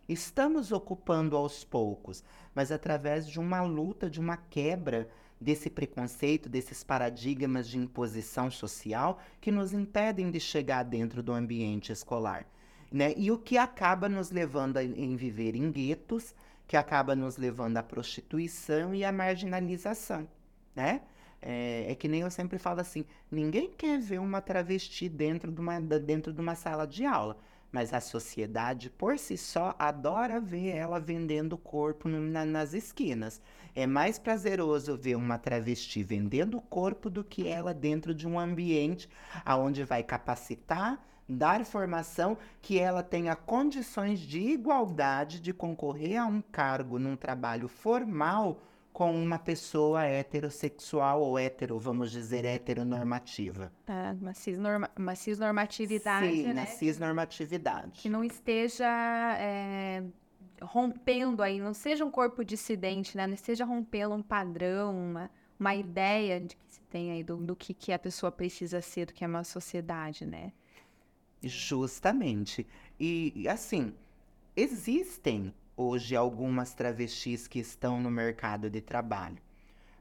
Estamos 0.07 0.71
ocupando 0.71 1.35
aos 1.35 1.65
poucos, 1.65 2.23
mas 2.55 2.71
através 2.71 3.27
de 3.27 3.41
uma 3.41 3.63
luta, 3.63 4.11
de 4.11 4.21
uma 4.21 4.37
quebra 4.37 5.09
desse 5.41 5.71
preconceito, 5.71 6.47
desses 6.47 6.85
paradigmas 6.85 7.67
de 7.67 7.79
imposição 7.79 8.51
social 8.51 9.19
que 9.41 9.51
nos 9.51 9.73
impedem 9.73 10.31
de 10.31 10.39
chegar 10.39 10.83
dentro 10.83 11.23
do 11.23 11.33
ambiente 11.33 11.91
escolar. 11.91 12.47
Né? 12.93 13.15
E 13.17 13.31
o 13.31 13.39
que 13.39 13.57
acaba 13.57 14.11
nos 14.11 14.31
levando 14.31 14.77
a 14.77 14.85
em 14.85 15.17
viver 15.17 15.57
em 15.57 15.73
guetos, 15.73 16.35
que 16.67 16.77
acaba 16.77 17.17
nos 17.17 17.39
levando 17.39 17.79
à 17.79 17.83
prostituição 17.83 18.95
e 18.95 19.07
à 19.07 19.11
marginalização. 19.11 20.29
Né? 20.77 21.01
É, 21.41 21.87
é, 21.89 21.95
que 21.95 22.09
nem 22.09 22.23
eu 22.23 22.31
sempre 22.31 22.59
falo 22.59 22.81
assim: 22.81 23.05
ninguém 23.31 23.71
quer 23.71 23.99
ver 24.01 24.19
uma 24.19 24.41
travesti 24.41 25.09
dentro 25.09 25.53
de 25.53 25.61
uma, 25.61 25.81
dentro 25.81 26.33
de 26.33 26.41
uma 26.41 26.55
sala 26.55 26.87
de 26.87 27.05
aula. 27.05 27.37
Mas 27.71 27.93
a 27.93 28.01
sociedade, 28.01 28.89
por 28.89 29.19
si 29.19 29.37
só, 29.37 29.75
adora 29.79 30.41
ver 30.41 30.69
ela 30.69 30.99
vendendo 30.99 31.53
o 31.53 31.59
corpo 31.59 32.09
na, 32.09 32.45
nas 32.45 32.73
esquinas. 32.73 33.43
É 33.75 33.87
mais 33.87 34.19
prazeroso 34.19 34.97
ver 34.97 35.17
uma 35.17 35.39
travesti 35.39 36.03
vendendo 36.03 36.57
o 36.57 36.63
corpo 36.63 37.11
do 37.11 37.23
que 37.23 37.47
ela 37.47 37.75
dentro 37.75 38.15
de 38.15 38.27
um 38.27 38.41
ambiente 38.41 39.09
aonde 39.45 39.85
vai 39.85 40.03
capacitar, 40.03 40.99
dar 41.29 41.63
formação, 41.67 42.39
que 42.63 42.79
ela 42.79 43.03
tenha 43.03 43.37
condições 43.37 44.19
de 44.19 44.41
igualdade 44.41 45.39
de 45.39 45.53
concorrer 45.53 46.17
a 46.17 46.25
um 46.25 46.41
cargo 46.41 46.99
num 46.99 47.17
trabalho 47.17 47.69
formal 47.69 48.63
com 48.99 49.15
uma 49.15 49.39
pessoa 49.39 50.03
heterossexual 50.03 51.23
ou 51.23 51.39
hetero, 51.39 51.79
vamos 51.79 52.11
dizer, 52.11 52.45
heteronormativa. 52.45 53.73
Ah, 53.87 54.13
uma, 54.21 54.35
cisnorma 54.35 54.91
uma 54.99 55.15
cisnormatividade, 55.15 56.27
Sim, 56.27 56.53
né? 56.53 56.67
cisnormatividade. 56.67 57.93
Que 57.93 58.09
não 58.09 58.25
esteja 58.25 58.89
é, 59.39 60.03
rompendo 60.61 61.45
aí, 61.45 61.61
não 61.61 61.73
seja 61.73 62.05
um 62.05 62.11
corpo 62.11 62.45
dissidente, 62.45 63.17
né? 63.17 63.25
Não 63.25 63.35
esteja 63.35 63.65
rompendo 63.65 64.17
um 64.17 64.23
padrão, 64.23 64.91
uma, 65.11 65.31
uma 65.61 65.77
ideia 65.77 66.41
de 66.41 66.57
que 66.57 66.65
se 66.67 66.81
tem 66.91 67.13
aí 67.13 67.23
do, 67.23 67.37
do 67.37 67.55
que, 67.55 67.73
que 67.73 67.93
a 67.93 68.01
pessoa 68.01 68.33
precisa 68.33 68.81
ser, 68.81 69.07
do 69.07 69.15
que 69.15 69.23
é 69.23 69.29
uma 69.29 69.45
sociedade, 69.45 70.27
né? 70.27 70.53
Justamente. 71.41 72.67
E, 72.99 73.47
assim, 73.49 73.95
existem 74.57 75.55
hoje 75.79 76.17
algumas 76.17 76.75
travestis 76.75 77.47
que 77.47 77.61
estão 77.61 78.01
no 78.01 78.11
mercado 78.11 78.69
de 78.69 78.81
trabalho, 78.81 79.39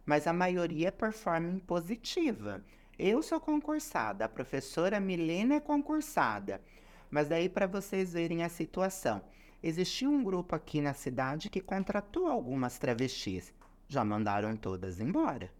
mas 0.03 0.25
a 0.25 0.33
maioria 0.33 0.87
é 0.87 0.91
performance 0.91 1.61
positiva. 1.61 2.63
Eu 2.97 3.21
sou 3.21 3.39
concursada, 3.39 4.25
a 4.25 4.29
professora 4.29 4.99
Milena 4.99 5.53
é 5.53 5.59
concursada, 5.59 6.59
mas 7.11 7.29
daí 7.29 7.47
para 7.47 7.67
vocês 7.67 8.13
verem 8.13 8.43
a 8.43 8.49
situação. 8.49 9.21
Existia 9.61 10.09
um 10.09 10.23
grupo 10.23 10.55
aqui 10.55 10.81
na 10.81 10.95
cidade 10.95 11.47
que 11.47 11.61
contratou 11.61 12.25
algumas 12.25 12.79
travestis. 12.79 13.53
Já 13.87 14.03
mandaram 14.03 14.57
todas 14.57 14.99
embora. 14.99 15.51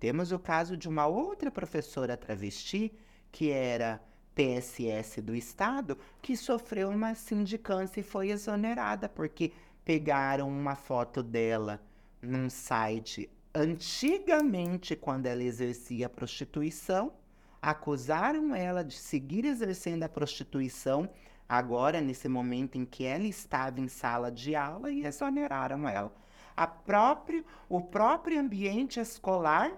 Temos 0.00 0.32
o 0.32 0.38
caso 0.38 0.78
de 0.78 0.88
uma 0.88 1.06
outra 1.06 1.50
professora 1.50 2.16
travesti 2.16 2.90
que 3.30 3.50
era 3.50 4.00
PSS 4.36 5.20
do 5.22 5.34
Estado, 5.34 5.98
que 6.22 6.36
sofreu 6.36 6.90
uma 6.90 7.14
sindicância 7.14 8.00
e 8.00 8.04
foi 8.04 8.30
exonerada, 8.30 9.08
porque 9.08 9.50
pegaram 9.84 10.48
uma 10.48 10.76
foto 10.76 11.22
dela 11.22 11.80
num 12.20 12.50
site 12.50 13.28
antigamente, 13.54 14.94
quando 14.94 15.24
ela 15.24 15.42
exercia 15.42 16.06
a 16.06 16.10
prostituição, 16.10 17.14
acusaram 17.62 18.54
ela 18.54 18.84
de 18.84 18.94
seguir 18.94 19.46
exercendo 19.46 20.02
a 20.02 20.08
prostituição, 20.08 21.08
agora, 21.48 22.00
nesse 22.02 22.28
momento 22.28 22.76
em 22.76 22.84
que 22.84 23.04
ela 23.04 23.26
estava 23.26 23.80
em 23.80 23.88
sala 23.88 24.30
de 24.30 24.54
aula, 24.54 24.92
e 24.92 25.06
exoneraram 25.06 25.88
ela. 25.88 26.12
A 26.54 26.66
próprio, 26.66 27.44
o 27.68 27.80
próprio 27.80 28.38
ambiente 28.38 29.00
escolar 29.00 29.72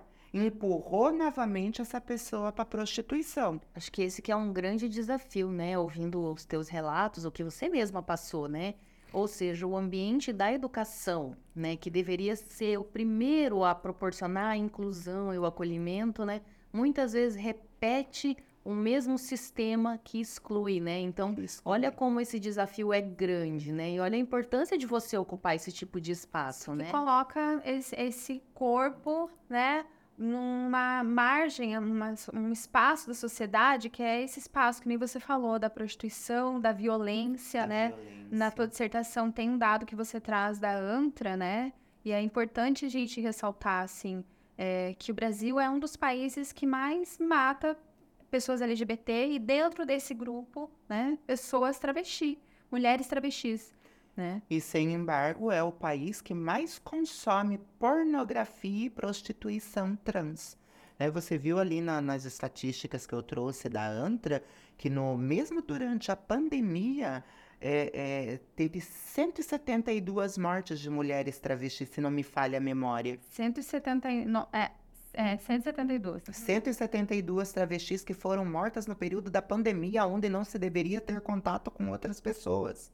empurrou 0.46 1.12
novamente 1.12 1.80
essa 1.80 2.00
pessoa 2.00 2.52
para 2.52 2.64
prostituição. 2.64 3.60
Acho 3.74 3.90
que 3.90 4.02
esse 4.02 4.22
que 4.22 4.32
é 4.32 4.36
um 4.36 4.52
grande 4.52 4.88
desafio, 4.88 5.50
né? 5.50 5.78
Ouvindo 5.78 6.32
os 6.32 6.44
teus 6.44 6.68
relatos, 6.68 7.24
o 7.24 7.30
que 7.30 7.44
você 7.44 7.68
mesma 7.68 8.02
passou, 8.02 8.48
né? 8.48 8.74
Ou 9.12 9.26
seja, 9.26 9.66
o 9.66 9.76
ambiente 9.76 10.32
da 10.32 10.52
educação, 10.52 11.34
né, 11.54 11.76
que 11.76 11.88
deveria 11.88 12.36
ser 12.36 12.78
o 12.78 12.84
primeiro 12.84 13.64
a 13.64 13.74
proporcionar 13.74 14.50
a 14.50 14.56
inclusão 14.56 15.32
e 15.32 15.38
o 15.38 15.46
acolhimento, 15.46 16.26
né, 16.26 16.42
muitas 16.70 17.14
vezes 17.14 17.40
repete 17.40 18.36
o 18.62 18.74
mesmo 18.74 19.16
sistema 19.16 19.98
que 20.04 20.20
exclui, 20.20 20.78
né? 20.78 21.00
Então, 21.00 21.34
olha 21.64 21.90
como 21.90 22.20
esse 22.20 22.38
desafio 22.38 22.92
é 22.92 23.00
grande, 23.00 23.72
né? 23.72 23.92
E 23.92 24.00
olha 24.00 24.14
a 24.14 24.18
importância 24.18 24.76
de 24.76 24.86
você 24.86 25.16
ocupar 25.16 25.56
esse 25.56 25.72
tipo 25.72 25.98
de 25.98 26.12
espaço, 26.12 26.72
que 26.72 26.76
né? 26.76 26.90
coloca 26.90 27.62
esse, 27.64 27.96
esse 27.96 28.42
corpo, 28.52 29.30
né, 29.48 29.86
numa 30.18 31.04
margem, 31.04 31.78
numa, 31.78 32.12
um 32.34 32.50
espaço 32.50 33.06
da 33.06 33.14
sociedade 33.14 33.88
que 33.88 34.02
é 34.02 34.22
esse 34.22 34.40
espaço 34.40 34.82
que 34.82 34.88
nem 34.88 34.98
você 34.98 35.20
falou 35.20 35.58
da 35.58 35.70
prostituição, 35.70 36.60
da 36.60 36.72
violência, 36.72 37.62
Da 37.62 37.66
né? 37.66 37.88
violência. 37.88 38.26
Na 38.30 38.50
tua 38.50 38.66
dissertação 38.66 39.30
tem 39.30 39.48
um 39.48 39.56
dado 39.56 39.86
que 39.86 39.94
você 39.94 40.20
traz 40.20 40.58
da 40.58 40.72
ANTRA, 40.72 41.36
né? 41.36 41.72
E 42.04 42.10
é 42.10 42.20
importante 42.20 42.84
a 42.84 42.88
gente 42.88 43.20
ressaltar, 43.20 43.84
assim, 43.84 44.24
é, 44.56 44.94
que 44.98 45.12
o 45.12 45.14
Brasil 45.14 45.60
é 45.60 45.70
um 45.70 45.78
dos 45.78 45.96
países 45.96 46.52
que 46.52 46.66
mais 46.66 47.16
mata 47.18 47.78
pessoas 48.30 48.60
LGBT 48.60 49.28
e 49.32 49.38
dentro 49.38 49.86
desse 49.86 50.12
grupo, 50.12 50.70
né, 50.88 51.18
pessoas 51.26 51.78
travesti, 51.78 52.38
mulheres 52.70 53.06
travestis, 53.06 53.72
né? 54.18 54.42
E, 54.50 54.60
sem 54.60 54.92
embargo, 54.92 55.50
é 55.50 55.62
o 55.62 55.70
país 55.70 56.20
que 56.20 56.34
mais 56.34 56.78
consome 56.78 57.58
pornografia 57.78 58.86
e 58.86 58.90
prostituição 58.90 59.96
trans. 59.96 60.58
Né? 60.98 61.08
Você 61.10 61.38
viu 61.38 61.58
ali 61.58 61.80
na- 61.80 62.00
nas 62.00 62.24
estatísticas 62.24 63.06
que 63.06 63.14
eu 63.14 63.22
trouxe 63.22 63.68
da 63.68 63.86
ANTRA 63.86 64.42
que 64.76 64.90
no 64.90 65.16
mesmo 65.16 65.62
durante 65.62 66.10
a 66.10 66.16
pandemia 66.16 67.24
é, 67.60 67.90
é, 68.32 68.40
teve 68.54 68.80
172 68.80 70.36
mortes 70.38 70.78
de 70.80 70.90
mulheres 70.90 71.38
travestis, 71.38 71.88
se 71.88 72.00
não 72.00 72.10
me 72.10 72.22
falha 72.22 72.58
a 72.58 72.60
memória. 72.60 73.18
179, 73.30 74.48
é, 74.52 74.70
é, 75.12 75.36
172. 75.36 76.22
172 76.30 77.52
travestis 77.52 78.04
que 78.04 78.14
foram 78.14 78.44
mortas 78.44 78.86
no 78.86 78.94
período 78.94 79.30
da 79.30 79.42
pandemia, 79.42 80.06
onde 80.06 80.28
não 80.28 80.44
se 80.44 80.58
deveria 80.58 81.00
ter 81.00 81.20
contato 81.20 81.70
com 81.70 81.90
outras 81.90 82.20
pessoas. 82.20 82.92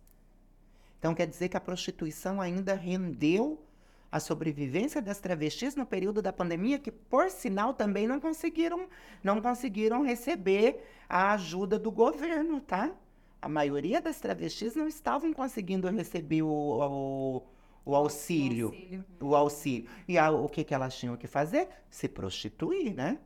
Então 1.05 1.15
quer 1.15 1.27
dizer 1.27 1.51
que 1.51 1.57
a 1.59 1.61
prostituição 1.61 2.41
ainda 2.41 2.73
rendeu 2.75 3.63
a 4.11 4.19
sobrevivência 4.19 5.03
das 5.03 5.21
travestis 5.21 5.77
no 5.77 5.85
período 5.85 6.23
da 6.23 6.33
pandemia, 6.33 6.79
que 6.79 6.91
por 6.91 7.29
sinal 7.29 7.75
também 7.75 8.07
não 8.07 8.19
conseguiram, 8.19 8.89
não 9.23 9.39
conseguiram 9.39 10.03
receber 10.03 10.83
a 11.07 11.33
ajuda 11.35 11.79
do 11.79 11.91
governo, 11.93 12.59
tá? 12.59 12.91
A 13.43 13.51
maioria 13.51 14.01
das 14.01 14.19
travestis 14.19 14.75
não 14.75 14.89
estavam 14.89 15.31
conseguindo 15.35 15.87
receber 15.91 16.41
o, 16.41 16.49
o, 16.49 17.43
o 17.85 17.95
auxílio 17.95 18.69
Auxílio. 18.69 19.05
o 19.21 19.37
auxílio. 19.37 19.91
E 20.09 20.17
a- 20.17 20.31
o 20.31 20.49
que, 20.49 20.65
que 20.65 20.73
elas 20.73 20.97
tinham 20.97 21.19
que 21.19 21.27
fazer? 21.27 21.69
Se 21.91 22.09
prostituir, 22.09 22.95
né? 22.95 23.19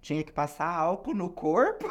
Tinha 0.00 0.24
que 0.24 0.32
passar 0.32 0.74
álcool 0.74 1.12
no 1.14 1.28
corpo 1.28 1.86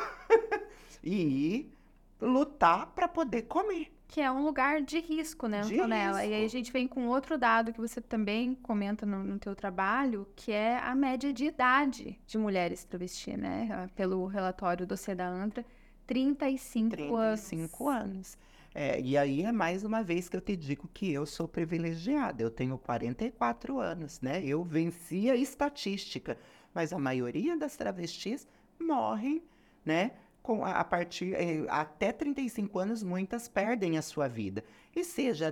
e 1.04 1.14
ir 1.56 1.78
lutar 2.20 2.88
para 2.96 3.08
poder 3.08 3.44
comer. 3.44 3.95
Que 4.08 4.22
é 4.22 4.32
um 4.32 4.46
lugar 4.46 4.82
de 4.82 5.00
risco, 5.00 5.48
né, 5.48 5.62
De 5.62 5.74
Antonella? 5.74 6.24
E 6.24 6.28
aí 6.28 6.34
a 6.34 6.38
risco. 6.44 6.58
gente 6.58 6.72
vem 6.72 6.88
com 6.88 7.08
outro 7.08 7.38
dado 7.38 7.74
que 7.74 7.82
você 7.82 8.00
também 8.00 8.56
comenta 8.56 9.06
no, 9.06 9.24
no 9.24 9.40
teu 9.40 9.56
trabalho, 9.56 10.28
que 10.36 10.52
é 10.52 10.78
a 10.78 10.94
média 10.94 11.34
de 11.34 11.46
idade 11.46 12.20
de 12.26 12.38
mulheres 12.38 12.84
travesti, 12.84 13.36
né? 13.36 13.90
Pelo 13.96 14.26
relatório 14.28 14.86
do 14.86 14.96
da 15.16 15.28
Antra, 15.28 15.66
35, 16.06 17.16
anos. 17.16 17.42
35 17.42 17.90
anos. 17.90 18.38
É, 18.78 19.00
e 19.00 19.18
aí 19.18 19.42
é 19.42 19.54
mais 19.54 19.86
uma 19.86 20.04
vez 20.04 20.28
que 20.28 20.36
eu 20.36 20.42
te 20.42 20.54
digo 20.54 20.90
que 20.94 21.12
eu 21.12 21.26
sou 21.26 21.48
privilegiada. 21.48 22.44
Eu 22.44 22.52
tenho 22.52 22.78
44 22.78 23.80
anos, 23.80 24.20
né? 24.20 24.44
Eu 24.44 24.66
venci 24.66 25.32
a 25.32 25.36
estatística. 25.36 26.38
Mas 26.74 26.92
a 26.92 27.00
maioria 27.00 27.56
das 27.56 27.78
travestis 27.78 28.46
morrem, 28.78 29.42
né? 29.86 30.12
Com 30.46 30.64
a, 30.64 30.84
partir 30.84 31.34
eh, 31.34 31.66
até 31.70 32.12
35 32.12 32.78
anos, 32.78 33.02
muitas 33.02 33.48
perdem 33.48 33.98
a 33.98 34.02
sua 34.04 34.28
vida. 34.28 34.64
E 34.96 35.04
seja 35.04 35.52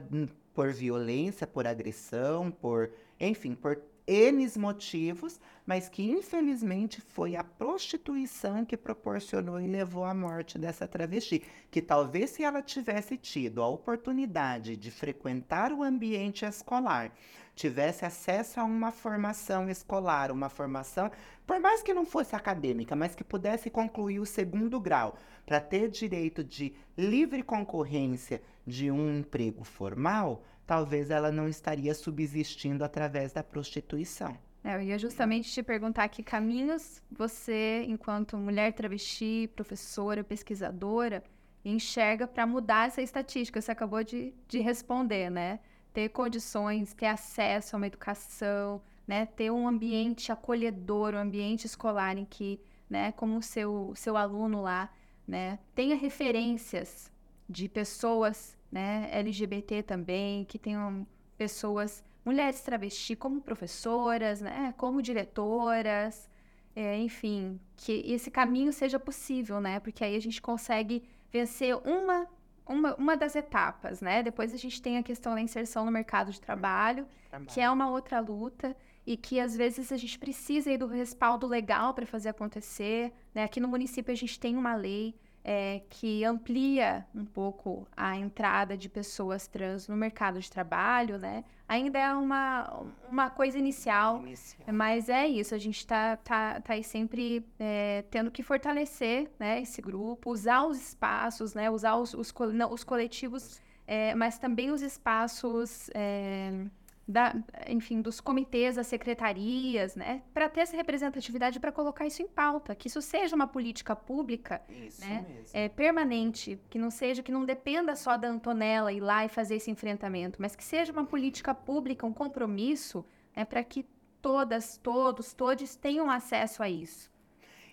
por 0.53 0.71
violência, 0.71 1.47
por 1.47 1.65
agressão, 1.65 2.51
por, 2.51 2.91
enfim, 3.19 3.55
por 3.55 3.81
N 4.05 4.47
motivos, 4.55 5.39
mas 5.65 5.89
que 5.89 6.03
infelizmente 6.03 7.01
foi 7.01 7.35
a 7.35 7.43
prostituição 7.43 8.63
que 8.63 8.77
proporcionou 8.77 9.59
e 9.59 9.65
levou 9.65 10.05
à 10.05 10.13
morte 10.13 10.59
dessa 10.59 10.87
travesti. 10.87 11.41
Que 11.71 11.81
talvez 11.81 12.29
se 12.29 12.43
ela 12.43 12.61
tivesse 12.61 13.17
tido 13.17 13.63
a 13.63 13.67
oportunidade 13.67 14.77
de 14.77 14.91
frequentar 14.91 15.73
o 15.73 15.81
ambiente 15.81 16.45
escolar, 16.45 17.11
tivesse 17.55 18.05
acesso 18.05 18.59
a 18.59 18.63
uma 18.63 18.91
formação 18.91 19.69
escolar, 19.69 20.31
uma 20.31 20.49
formação, 20.49 21.11
por 21.45 21.59
mais 21.59 21.81
que 21.83 21.93
não 21.93 22.05
fosse 22.05 22.35
acadêmica, 22.35 22.95
mas 22.95 23.15
que 23.15 23.23
pudesse 23.23 23.69
concluir 23.69 24.19
o 24.19 24.25
segundo 24.25 24.79
grau, 24.79 25.15
para 25.45 25.59
ter 25.59 25.89
direito 25.89 26.43
de 26.43 26.73
livre 26.97 27.43
concorrência 27.43 28.41
de 28.65 28.89
um 28.89 29.19
emprego 29.19 29.63
formal, 29.63 30.43
talvez 30.65 31.09
ela 31.09 31.31
não 31.31 31.47
estaria 31.47 31.93
subsistindo 31.93 32.83
através 32.83 33.33
da 33.33 33.43
prostituição. 33.43 34.37
É, 34.63 34.75
eu 34.75 34.81
ia 34.81 34.97
justamente 34.97 35.51
te 35.51 35.61
perguntar 35.61 36.07
que 36.07 36.23
caminhos 36.23 37.01
você, 37.11 37.83
enquanto 37.85 38.37
mulher 38.37 38.71
travesti, 38.71 39.49
professora, 39.53 40.23
pesquisadora, 40.23 41.21
enxerga 41.65 42.25
para 42.25 42.47
mudar 42.47 42.87
essa 42.87 43.01
estatística. 43.01 43.59
Você 43.59 43.71
acabou 43.71 44.03
de, 44.03 44.33
de 44.47 44.59
responder, 44.59 45.29
né? 45.29 45.59
Ter 45.93 46.09
condições, 46.09 46.93
ter 46.93 47.05
acesso 47.05 47.75
a 47.75 47.77
uma 47.77 47.87
educação, 47.87 48.81
né? 49.07 49.25
Ter 49.25 49.51
um 49.51 49.67
ambiente 49.67 50.31
acolhedor, 50.31 51.13
um 51.13 51.19
ambiente 51.19 51.65
escolar 51.65 52.17
em 52.17 52.25
que, 52.25 52.59
né, 52.89 53.11
como 53.13 53.37
o 53.37 53.41
seu, 53.41 53.93
seu 53.95 54.17
aluno 54.17 54.61
lá, 54.61 54.89
né, 55.27 55.59
tenha 55.73 55.95
referências 55.95 57.11
de 57.49 57.69
pessoas, 57.69 58.57
né, 58.71 59.09
LGBT 59.11 59.83
também, 59.83 60.45
que 60.45 60.57
tenham 60.59 61.05
pessoas 61.37 62.03
mulheres 62.25 62.61
travesti 62.61 63.15
como 63.15 63.41
professoras, 63.41 64.41
né, 64.41 64.73
como 64.77 65.01
diretoras, 65.01 66.29
é, 66.75 66.97
enfim, 66.97 67.59
que 67.75 68.03
esse 68.05 68.31
caminho 68.31 68.71
seja 68.73 68.99
possível, 68.99 69.59
né, 69.59 69.79
porque 69.79 70.03
aí 70.03 70.15
a 70.15 70.21
gente 70.21 70.41
consegue 70.41 71.03
vencer 71.31 71.75
uma, 71.75 72.27
uma, 72.65 72.95
uma 72.95 73.17
das 73.17 73.35
etapas, 73.35 74.01
né, 74.01 74.23
depois 74.23 74.53
a 74.53 74.57
gente 74.57 74.81
tem 74.81 74.97
a 74.97 75.03
questão 75.03 75.33
da 75.33 75.41
inserção 75.41 75.85
no 75.85 75.91
mercado 75.91 76.31
de 76.31 76.39
trabalho, 76.39 77.05
que 77.47 77.59
é 77.59 77.69
uma 77.69 77.89
outra 77.89 78.19
luta 78.19 78.75
e 79.05 79.17
que 79.17 79.39
às 79.39 79.55
vezes 79.55 79.91
a 79.91 79.97
gente 79.97 80.17
precisa 80.17 80.69
aí 80.69 80.77
do 80.77 80.87
respaldo 80.87 81.45
legal 81.47 81.93
para 81.93 82.05
fazer 82.05 82.29
acontecer, 82.29 83.11
né, 83.33 83.43
aqui 83.43 83.59
no 83.59 83.67
município 83.67 84.11
a 84.11 84.15
gente 84.15 84.39
tem 84.39 84.55
uma 84.55 84.75
lei 84.75 85.15
é, 85.43 85.81
que 85.89 86.23
amplia 86.23 87.05
um 87.13 87.25
pouco 87.25 87.85
a 87.95 88.15
entrada 88.15 88.77
de 88.77 88.87
pessoas 88.87 89.45
trans 89.45 89.87
no 89.87 89.95
mercado 89.95 90.39
de 90.39 90.49
trabalho, 90.49 91.17
né? 91.17 91.43
Ainda 91.67 91.99
é 91.99 92.13
uma, 92.13 92.85
uma 93.09 93.29
coisa 93.29 93.57
inicial, 93.57 94.21
Inicial. 94.21 94.73
mas 94.73 95.09
é 95.09 95.27
isso, 95.27 95.53
a 95.55 95.57
gente 95.57 95.79
está 95.79 96.15
tá, 96.17 96.61
tá 96.61 96.73
aí 96.73 96.83
sempre 96.83 97.45
é, 97.59 98.03
tendo 98.09 98.29
que 98.31 98.43
fortalecer 98.43 99.29
né, 99.39 99.61
esse 99.61 99.81
grupo, 99.81 100.31
usar 100.31 100.63
os 100.63 100.77
espaços, 100.77 101.53
né, 101.53 101.69
usar 101.69 101.95
os, 101.95 102.13
os, 102.13 102.33
não, 102.53 102.71
os 102.71 102.83
coletivos, 102.83 103.61
é, 103.87 104.13
mas 104.15 104.37
também 104.37 104.71
os 104.71 104.81
espaços, 104.81 105.89
é, 105.93 106.65
da, 107.07 107.35
enfim, 107.67 108.01
dos 108.01 108.21
comitês, 108.21 108.75
das 108.75 108.87
secretarias, 108.87 109.95
né, 109.95 110.21
para 110.33 110.47
ter 110.47 110.61
essa 110.61 110.75
representatividade, 110.75 111.59
para 111.59 111.71
colocar 111.71 112.05
isso 112.05 112.21
em 112.21 112.27
pauta, 112.27 112.73
que 112.73 112.87
isso 112.87 113.01
seja 113.01 113.35
uma 113.35 113.47
política 113.47 113.95
pública 113.95 114.61
né? 114.99 115.25
é, 115.53 115.67
permanente, 115.67 116.59
que 116.69 116.79
não 116.79 116.89
seja, 116.89 117.21
que 117.21 117.31
não 117.31 117.43
dependa 117.43 117.95
só 117.95 118.15
da 118.15 118.29
Antonella 118.29 118.93
ir 118.93 119.01
lá 119.01 119.25
e 119.25 119.29
fazer 119.29 119.55
esse 119.55 119.69
enfrentamento, 119.69 120.41
mas 120.41 120.55
que 120.55 120.63
seja 120.63 120.93
uma 120.93 121.05
política 121.05 121.53
pública, 121.53 122.05
um 122.05 122.13
compromisso, 122.13 123.05
né, 123.35 123.43
para 123.43 123.63
que 123.63 123.85
todas, 124.21 124.77
todos, 124.77 125.33
todos 125.33 125.75
tenham 125.75 126.09
acesso 126.09 126.63
a 126.63 126.69
isso. 126.69 127.11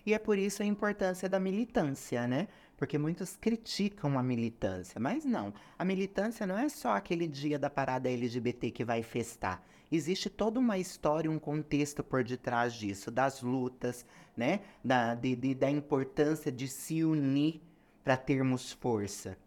E 0.05 0.13
é 0.13 0.19
por 0.19 0.37
isso 0.37 0.61
a 0.61 0.65
importância 0.65 1.29
da 1.29 1.39
militância, 1.39 2.27
né? 2.27 2.47
Porque 2.81 2.97
muitos 2.97 3.35
criticam 3.37 4.17
a 4.17 4.23
militância, 4.23 4.99
mas 4.99 5.23
não. 5.23 5.53
A 5.77 5.85
militância 5.85 6.47
não 6.47 6.57
é 6.57 6.67
só 6.67 6.93
aquele 6.95 7.27
dia 7.27 7.59
da 7.59 7.69
parada 7.69 8.09
LGBT 8.09 8.71
que 8.71 8.83
vai 8.83 9.03
festar. 9.03 9.63
Existe 9.91 10.31
toda 10.31 10.59
uma 10.59 10.79
história, 10.79 11.29
um 11.29 11.37
contexto 11.37 12.03
por 12.03 12.23
detrás 12.23 12.73
disso, 12.73 13.11
das 13.11 13.43
lutas, 13.43 14.03
né? 14.35 14.61
Da, 14.83 15.13
de- 15.13 15.35
de- 15.35 15.53
da 15.53 15.69
importância 15.69 16.51
de 16.51 16.67
se 16.67 17.03
unir 17.03 17.61
para 18.03 18.17
termos 18.17 18.71
força, 18.71 19.37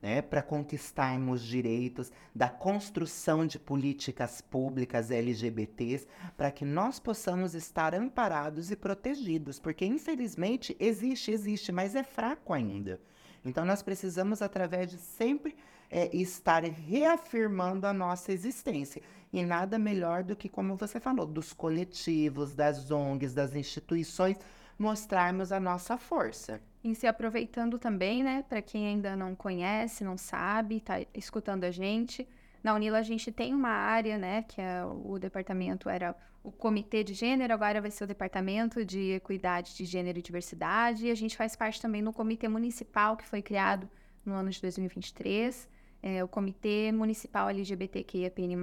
né? 0.00 0.22
Para 0.22 0.42
conquistarmos 0.42 1.42
direitos, 1.42 2.12
da 2.34 2.48
construção 2.48 3.46
de 3.46 3.58
políticas 3.58 4.40
públicas 4.40 5.10
LGBTs, 5.10 6.06
para 6.36 6.50
que 6.50 6.64
nós 6.64 6.98
possamos 6.98 7.54
estar 7.54 7.94
amparados 7.94 8.70
e 8.70 8.76
protegidos, 8.76 9.58
porque 9.58 9.84
infelizmente 9.84 10.76
existe, 10.78 11.30
existe, 11.30 11.72
mas 11.72 11.94
é 11.94 12.02
fraco 12.02 12.52
ainda. 12.52 13.00
Então 13.44 13.64
nós 13.64 13.82
precisamos, 13.82 14.42
através 14.42 14.90
de 14.90 14.98
sempre 14.98 15.56
é, 15.90 16.14
estar 16.14 16.62
reafirmando 16.64 17.86
a 17.86 17.92
nossa 17.92 18.32
existência. 18.32 19.02
E 19.32 19.42
nada 19.44 19.78
melhor 19.78 20.22
do 20.22 20.34
que, 20.34 20.48
como 20.48 20.76
você 20.76 20.98
falou, 20.98 21.26
dos 21.26 21.52
coletivos, 21.52 22.54
das 22.54 22.90
ONGs, 22.90 23.34
das 23.34 23.54
instituições, 23.54 24.38
mostrarmos 24.78 25.50
a 25.50 25.58
nossa 25.58 25.98
força. 25.98 26.60
E 26.84 26.94
se 26.94 27.06
aproveitando 27.06 27.78
também, 27.78 28.22
né, 28.22 28.44
para 28.48 28.62
quem 28.62 28.86
ainda 28.86 29.16
não 29.16 29.34
conhece, 29.34 30.04
não 30.04 30.16
sabe, 30.16 30.76
está 30.76 31.00
escutando 31.12 31.64
a 31.64 31.70
gente, 31.70 32.26
na 32.62 32.74
Unila 32.74 32.98
a 32.98 33.02
gente 33.02 33.32
tem 33.32 33.52
uma 33.52 33.70
área, 33.70 34.16
né, 34.16 34.42
que 34.42 34.60
é 34.60 34.84
o 34.84 35.18
departamento 35.18 35.88
era 35.88 36.14
o 36.42 36.52
Comitê 36.52 37.02
de 37.02 37.14
Gênero, 37.14 37.52
agora 37.52 37.80
vai 37.80 37.90
ser 37.90 38.04
o 38.04 38.06
Departamento 38.06 38.84
de 38.84 39.12
Equidade 39.12 39.76
de 39.76 39.84
Gênero 39.84 40.18
e 40.18 40.22
Diversidade, 40.22 41.06
e 41.06 41.10
a 41.10 41.14
gente 41.14 41.36
faz 41.36 41.56
parte 41.56 41.80
também 41.80 42.00
no 42.00 42.12
Comitê 42.12 42.48
Municipal, 42.48 43.16
que 43.16 43.26
foi 43.26 43.42
criado 43.42 43.88
no 44.24 44.34
ano 44.34 44.50
de 44.50 44.60
2023, 44.62 45.68
é, 46.02 46.22
o 46.22 46.28
Comitê 46.28 46.92
Municipal 46.92 47.50
LGBTQIAPN+, 47.50 48.56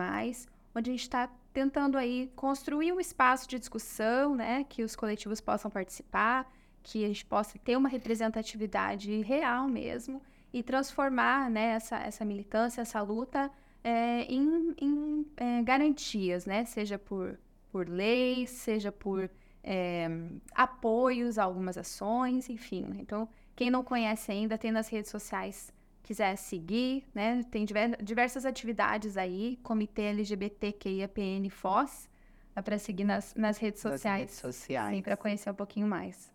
onde 0.73 0.89
a 0.89 0.93
gente 0.93 1.01
está 1.01 1.29
tentando 1.55 1.97
aí 1.97 2.29
construir 2.35 2.91
um 2.91 2.99
espaço 2.99 3.47
de 3.47 3.57
discussão, 3.57 4.35
né, 4.35 4.65
que 4.67 4.83
os 4.83 4.93
coletivos 4.93 5.39
possam 5.39 5.71
participar, 5.71 6.51
que 6.83 7.05
a 7.05 7.07
gente 7.07 7.25
possa 7.25 7.57
ter 7.57 7.77
uma 7.77 7.87
representatividade 7.87 9.21
real 9.21 9.65
mesmo 9.69 10.21
e 10.51 10.61
transformar 10.61 11.49
né, 11.49 11.67
essa, 11.75 11.95
essa 11.95 12.25
militância, 12.25 12.81
essa 12.81 13.01
luta 13.01 13.49
é, 13.81 14.23
em, 14.23 14.75
em, 14.81 15.25
é, 15.37 15.63
garantias, 15.63 16.45
né? 16.45 16.65
Seja 16.65 16.99
por, 16.99 17.39
por 17.71 17.87
leis, 17.87 18.49
seja 18.49 18.91
por 18.91 19.29
é, 19.63 20.09
apoios 20.53 21.39
a 21.39 21.45
algumas 21.45 21.77
ações, 21.77 22.49
enfim. 22.49 22.85
Então, 22.99 23.29
quem 23.55 23.71
não 23.71 23.81
conhece 23.81 24.29
ainda, 24.29 24.57
tem 24.57 24.71
nas 24.73 24.89
redes 24.89 25.09
sociais, 25.09 25.71
quiser 26.05 26.35
seguir, 26.35 27.03
né? 27.13 27.43
Tem 27.49 27.65
diver, 27.65 27.97
diversas 28.01 28.45
atividades 28.45 29.17
aí, 29.17 29.57
Comitê 29.63 30.03
LGBTQIAPN 30.03 31.49
FOS, 31.49 32.07
dá 32.53 32.61
para 32.61 32.77
seguir 32.77 33.03
nas, 33.03 33.33
nas 33.33 33.57
redes 33.57 33.83
Nas 33.83 33.93
sociais. 33.93 34.19
redes 34.21 34.35
sociais. 34.35 34.95
Sim, 34.95 35.01
para 35.01 35.17
conhecer 35.17 35.49
um 35.49 35.55
pouquinho 35.55 35.87
mais. 35.87 36.31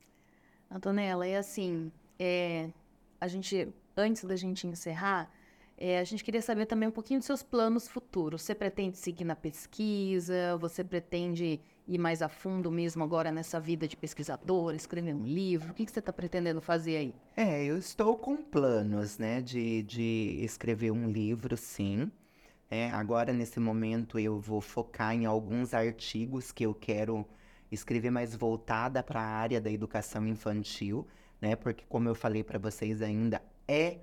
Antonella, 0.68 1.27
é 1.27 1.37
assim, 1.37 1.91
é, 2.18 2.68
a 3.21 3.29
gente, 3.29 3.68
antes 3.97 4.25
da 4.25 4.35
gente 4.35 4.66
encerrar, 4.66 5.31
é, 5.79 6.01
a 6.01 6.05
gente 6.05 6.25
queria 6.25 6.43
saber 6.43 6.66
também 6.66 6.89
um 6.89 6.93
pouquinho 6.93 7.21
dos 7.21 7.27
seus 7.27 7.43
planos 7.43 7.87
futuros. 7.89 8.43
Você 8.43 8.55
pretende 8.55 8.99
seguir 8.99 9.25
na 9.25 9.37
pesquisa? 9.37 10.57
Você 10.59 10.83
pretende 10.83 11.61
ir 11.87 11.99
mais 11.99 12.22
a 12.22 12.28
fundo 12.28 12.70
mesmo 12.70 13.03
agora 13.03 13.31
nessa 13.33 13.59
vida 13.59 13.87
de 13.87 13.97
pesquisadora, 13.97 14.76
escrever 14.76 15.14
um 15.14 15.24
livro? 15.24 15.72
O 15.72 15.74
que, 15.74 15.85
que 15.85 15.93
você 15.93 15.99
está 15.99 16.12
pretendendo 16.12 16.61
fazer 16.61 16.97
aí? 16.97 17.14
É, 17.37 17.64
eu 17.64 17.76
estou 17.76 18.16
com 18.16 18.37
planos, 18.37 19.18
né, 19.18 19.41
de, 19.41 19.83
de 19.83 20.39
escrever 20.43 20.91
um 20.91 21.11
livro, 21.11 21.57
sim. 21.57 22.11
É, 22.70 22.89
agora, 22.91 23.33
nesse 23.33 23.59
momento, 23.59 24.18
eu 24.18 24.39
vou 24.39 24.61
focar 24.61 25.12
em 25.14 25.26
alguns 25.26 25.74
artigos 25.74 26.53
que 26.53 26.64
eu 26.64 26.72
quero 26.72 27.26
escrever 27.70 28.11
mais 28.11 28.35
voltada 28.35 29.03
para 29.03 29.20
a 29.20 29.26
área 29.26 29.61
da 29.61 29.70
educação 29.70 30.26
infantil, 30.26 31.07
né? 31.41 31.57
Porque, 31.57 31.85
como 31.89 32.09
eu 32.09 32.14
falei 32.14 32.45
para 32.45 32.59
vocês, 32.59 33.03
ainda 33.03 33.43
é, 33.66 33.99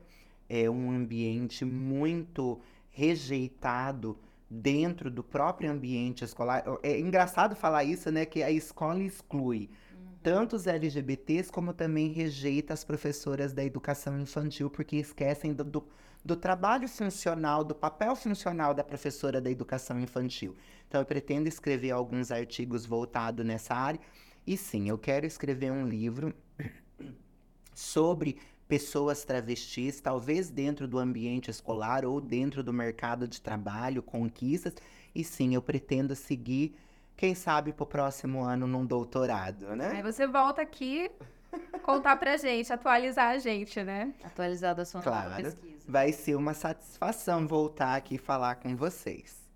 é 0.50 0.70
um 0.70 0.92
ambiente 0.92 1.64
muito 1.64 2.60
rejeitado 2.90 4.18
dentro 4.50 5.12
do 5.12 5.24
próprio 5.24 5.72
ambiente 5.72 6.24
escolar. 6.24 6.64
É 6.82 7.00
engraçado 7.00 7.56
falar 7.56 7.84
isso, 7.84 8.12
né? 8.12 8.26
Que 8.26 8.44
a 8.44 8.52
escola 8.52 9.04
exclui 9.04 9.70
tanto 10.24 10.56
os 10.56 10.68
LGBTs 10.68 11.52
como 11.52 11.74
também 11.74 12.12
rejeita 12.12 12.74
as 12.74 12.84
professoras 12.84 13.54
da 13.54 13.64
educação 13.64 14.20
infantil 14.20 14.70
porque 14.70 14.98
esquecem 14.98 15.54
do, 15.54 15.64
do, 15.64 15.88
do 16.24 16.36
trabalho 16.36 16.88
funcional, 16.88 17.64
do 17.64 17.76
papel 17.76 18.16
funcional 18.16 18.74
da 18.74 18.84
professora 18.84 19.40
da 19.40 19.50
educação 19.50 20.00
infantil. 20.00 20.56
Então, 20.88 21.02
eu 21.02 21.06
pretendo 21.06 21.48
escrever 21.48 21.92
alguns 21.92 22.32
artigos 22.32 22.86
voltados 22.86 23.46
nessa 23.46 23.74
área. 23.74 24.00
E 24.46 24.58
sim, 24.58 24.90
eu 24.90 24.98
quero 24.98 25.26
escrever 25.26 25.72
um 25.72 25.88
livro 25.88 26.34
sobre 27.74 28.38
pessoas 28.68 29.24
travestis, 29.24 30.02
talvez 30.02 30.50
dentro 30.50 30.88
do 30.88 31.00
ambiente 31.00 31.50
escolar 31.50 32.04
ou 32.06 32.20
dentro 32.20 32.62
do 32.62 32.74
mercado 32.74 33.28
de 33.28 33.42
trabalho, 33.42 34.04
conquistas. 34.04 34.76
E 35.16 35.24
sim, 35.24 35.56
eu 35.56 35.62
pretendo 35.62 36.16
seguir, 36.16 36.76
quem 37.16 37.34
sabe, 37.34 37.74
para 37.74 37.84
o 37.84 37.88
próximo 37.88 38.44
ano 38.44 38.68
num 38.68 38.86
doutorado, 38.86 39.76
né? 39.76 39.92
Aí 39.96 40.04
você 40.04 40.28
volta 40.28 40.62
aqui 40.62 41.10
contar 41.82 42.18
pra 42.18 42.38
gente, 42.38 42.72
atualizar 42.72 43.30
a 43.30 43.38
gente, 43.38 43.82
né? 43.82 44.14
Atualizada 44.24 44.82
a 44.82 44.86
sua 44.86 45.02
nova 45.02 45.12
Claro. 45.28 45.44
pesquisa. 45.44 45.86
Vai 45.88 46.12
ser 46.12 46.36
uma 46.36 46.54
satisfação 46.54 47.48
voltar 47.48 47.96
aqui 47.96 48.16
e 48.16 48.18
falar 48.18 48.56
com 48.56 48.76
vocês. 48.76 49.47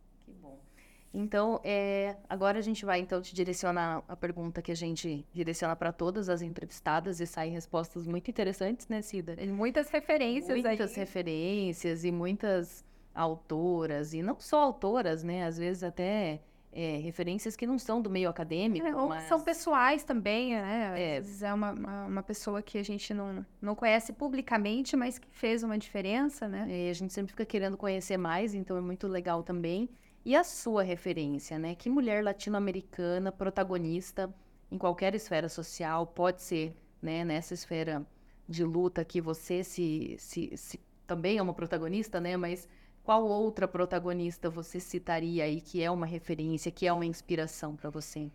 Então, 1.13 1.59
é, 1.63 2.15
agora 2.29 2.59
a 2.59 2.61
gente 2.61 2.85
vai 2.85 2.99
então 2.99 3.21
te 3.21 3.35
direcionar 3.35 4.01
a 4.07 4.15
pergunta 4.15 4.61
que 4.61 4.71
a 4.71 4.75
gente 4.75 5.25
direciona 5.33 5.75
para 5.75 5.91
todas 5.91 6.29
as 6.29 6.41
entrevistadas 6.41 7.19
e 7.19 7.27
saem 7.27 7.51
respostas 7.51 8.07
muito 8.07 8.29
interessantes, 8.29 8.87
né, 8.87 9.01
Cida? 9.01 9.35
Tem 9.35 9.49
muitas 9.49 9.89
referências 9.89 10.61
muitas 10.61 10.91
aí. 10.91 10.95
referências 10.97 12.05
e 12.05 12.11
muitas 12.11 12.85
autoras, 13.13 14.13
e 14.13 14.21
não 14.21 14.39
só 14.39 14.61
autoras, 14.61 15.21
né? 15.21 15.45
Às 15.45 15.57
vezes 15.57 15.83
até 15.83 16.39
é, 16.71 16.97
referências 16.97 17.55
que 17.57 17.67
não 17.67 17.77
são 17.77 18.01
do 18.01 18.09
meio 18.09 18.29
acadêmico, 18.29 18.87
É, 18.87 18.95
ou 18.95 19.09
mas... 19.09 19.23
são 19.23 19.41
pessoais 19.41 20.03
também, 20.03 20.53
né? 20.55 20.93
É. 20.95 21.17
Às 21.17 21.25
vezes 21.25 21.43
é 21.43 21.53
uma, 21.53 21.71
uma, 21.71 22.05
uma 22.05 22.23
pessoa 22.23 22.61
que 22.61 22.77
a 22.77 22.83
gente 22.83 23.13
não, 23.13 23.45
não 23.61 23.75
conhece 23.75 24.13
publicamente, 24.13 24.95
mas 24.95 25.19
que 25.19 25.27
fez 25.29 25.63
uma 25.63 25.77
diferença, 25.77 26.47
né? 26.47 26.65
É, 26.69 26.89
a 26.89 26.93
gente 26.93 27.11
sempre 27.11 27.31
fica 27.31 27.45
querendo 27.45 27.75
conhecer 27.75 28.15
mais, 28.17 28.53
então 28.53 28.77
é 28.77 28.81
muito 28.81 29.07
legal 29.07 29.43
também. 29.43 29.89
E 30.23 30.35
a 30.35 30.43
sua 30.43 30.83
referência, 30.83 31.57
né? 31.57 31.73
Que 31.73 31.89
mulher 31.89 32.23
latino-americana, 32.23 33.31
protagonista 33.31 34.33
em 34.71 34.77
qualquer 34.77 35.15
esfera 35.15 35.49
social, 35.49 36.05
pode 36.05 36.41
ser, 36.41 36.75
né? 37.01 37.25
Nessa 37.25 37.53
esfera 37.53 38.05
de 38.47 38.63
luta 38.63 39.03
que 39.03 39.19
você 39.19 39.63
se, 39.63 40.15
se, 40.19 40.55
se 40.55 40.79
também 41.07 41.37
é 41.37 41.41
uma 41.41 41.53
protagonista, 41.53 42.19
né? 42.21 42.37
Mas 42.37 42.67
qual 43.03 43.25
outra 43.25 43.67
protagonista 43.67 44.49
você 44.49 44.79
citaria 44.79 45.43
aí 45.43 45.59
que 45.59 45.81
é 45.81 45.89
uma 45.89 46.05
referência, 46.05 46.71
que 46.71 46.85
é 46.85 46.93
uma 46.93 47.05
inspiração 47.05 47.75
para 47.75 47.89
você? 47.89 48.31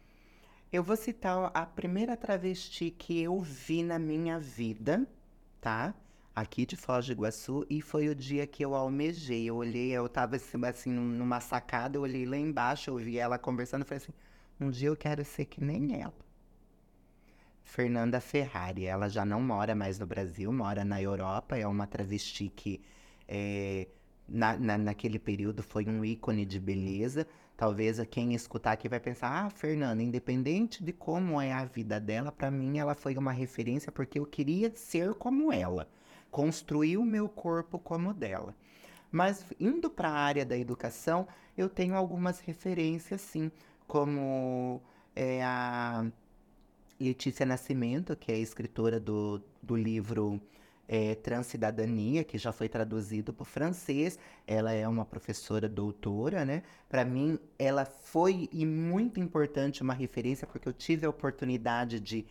Eu 0.72 0.82
vou 0.82 0.96
citar 0.96 1.52
a 1.54 1.64
primeira 1.64 2.16
travesti 2.16 2.90
que 2.90 3.22
eu 3.22 3.40
vi 3.40 3.84
na 3.84 3.98
minha 3.98 4.40
vida, 4.40 5.06
tá? 5.60 5.94
Aqui 6.36 6.64
de 6.66 6.76
Foz 6.76 7.04
do 7.06 7.12
Iguaçu, 7.12 7.66
e 7.68 7.80
foi 7.82 8.08
o 8.08 8.14
dia 8.14 8.46
que 8.46 8.64
eu 8.64 8.74
almejei. 8.76 9.46
Eu 9.46 9.56
olhei, 9.56 9.90
eu 9.92 10.08
tava 10.08 10.36
assim, 10.36 10.90
numa 10.92 11.40
sacada, 11.40 11.96
eu 11.96 12.02
olhei 12.02 12.24
lá 12.26 12.36
embaixo, 12.36 12.90
eu 12.90 12.96
vi 12.96 13.18
ela 13.18 13.38
conversando, 13.38 13.84
falei 13.84 13.98
assim, 14.04 14.12
um 14.60 14.70
dia 14.70 14.88
eu 14.88 14.96
quero 14.96 15.24
ser 15.24 15.46
que 15.46 15.62
nem 15.64 16.00
ela. 16.00 16.14
Fernanda 17.64 18.20
Ferrari, 18.20 18.86
ela 18.86 19.08
já 19.08 19.24
não 19.24 19.40
mora 19.42 19.74
mais 19.74 19.98
no 19.98 20.06
Brasil, 20.06 20.52
mora 20.52 20.84
na 20.84 21.02
Europa, 21.02 21.56
é 21.56 21.66
uma 21.66 21.86
travesti 21.86 22.48
que 22.54 22.80
é, 23.28 23.88
na, 24.28 24.56
na- 24.56 24.78
naquele 24.78 25.18
período 25.18 25.62
foi 25.62 25.84
um 25.86 26.04
ícone 26.04 26.44
de 26.46 26.60
beleza. 26.60 27.26
Talvez 27.56 27.98
quem 28.10 28.34
escutar 28.34 28.72
aqui 28.72 28.88
vai 28.88 29.00
pensar, 29.00 29.30
ah, 29.46 29.50
Fernanda, 29.50 30.02
independente 30.02 30.82
de 30.84 30.92
como 30.92 31.40
é 31.40 31.52
a 31.52 31.64
vida 31.64 31.98
dela, 32.00 32.30
pra 32.30 32.50
mim 32.50 32.78
ela 32.78 32.94
foi 32.94 33.16
uma 33.16 33.32
referência 33.32 33.90
porque 33.90 34.18
eu 34.18 34.26
queria 34.26 34.70
ser 34.74 35.14
como 35.14 35.52
ela, 35.52 35.88
construir 36.36 36.98
o 36.98 37.02
meu 37.02 37.30
corpo 37.30 37.78
como 37.78 38.12
dela. 38.12 38.54
Mas 39.10 39.42
indo 39.58 39.88
para 39.88 40.10
a 40.10 40.18
área 40.18 40.44
da 40.44 40.54
educação, 40.54 41.26
eu 41.56 41.66
tenho 41.66 41.94
algumas 41.94 42.40
referências, 42.40 43.22
sim, 43.22 43.50
como 43.86 44.82
é, 45.14 45.42
a 45.42 46.04
Letícia 47.00 47.46
Nascimento, 47.46 48.14
que 48.14 48.30
é 48.30 48.38
escritora 48.38 49.00
do, 49.00 49.42
do 49.62 49.74
livro 49.74 50.38
é, 50.86 51.14
Transcidadania, 51.14 52.22
que 52.22 52.36
já 52.36 52.52
foi 52.52 52.68
traduzido 52.68 53.32
para 53.32 53.42
o 53.42 53.46
francês. 53.46 54.18
Ela 54.46 54.74
é 54.74 54.86
uma 54.86 55.06
professora 55.06 55.66
doutora, 55.66 56.44
né? 56.44 56.64
Para 56.86 57.02
mim, 57.02 57.38
ela 57.58 57.86
foi 57.86 58.46
e 58.52 58.66
muito 58.66 59.18
importante 59.18 59.80
uma 59.80 59.94
referência, 59.94 60.46
porque 60.46 60.68
eu 60.68 60.74
tive 60.74 61.06
a 61.06 61.08
oportunidade 61.08 61.98
de 61.98 62.26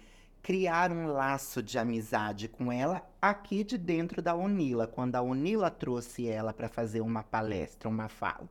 criar 0.45 0.91
um 0.91 1.07
laço 1.07 1.63
de 1.63 1.75
amizade 1.79 2.47
com 2.47 2.71
ela 2.71 3.01
aqui 3.19 3.63
de 3.63 3.79
dentro 3.79 4.21
da 4.21 4.35
Unila, 4.35 4.85
quando 4.85 5.15
a 5.15 5.21
Unila 5.23 5.71
trouxe 5.71 6.27
ela 6.27 6.53
para 6.53 6.69
fazer 6.69 7.01
uma 7.01 7.23
palestra, 7.23 7.89
uma 7.89 8.07
fala. 8.07 8.47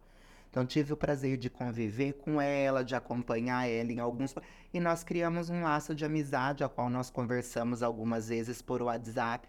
Então 0.50 0.66
tive 0.66 0.92
o 0.92 0.96
prazer 0.96 1.36
de 1.36 1.48
conviver 1.48 2.14
com 2.14 2.40
ela, 2.40 2.82
de 2.82 2.96
acompanhar 2.96 3.68
ela 3.68 3.92
em 3.92 4.00
alguns 4.00 4.34
e 4.72 4.80
nós 4.80 5.04
criamos 5.04 5.48
um 5.48 5.62
laço 5.62 5.94
de 5.94 6.04
amizade, 6.04 6.64
a 6.64 6.68
qual 6.68 6.90
nós 6.90 7.10
conversamos 7.10 7.80
algumas 7.80 8.28
vezes 8.28 8.60
por 8.60 8.82
WhatsApp. 8.82 9.48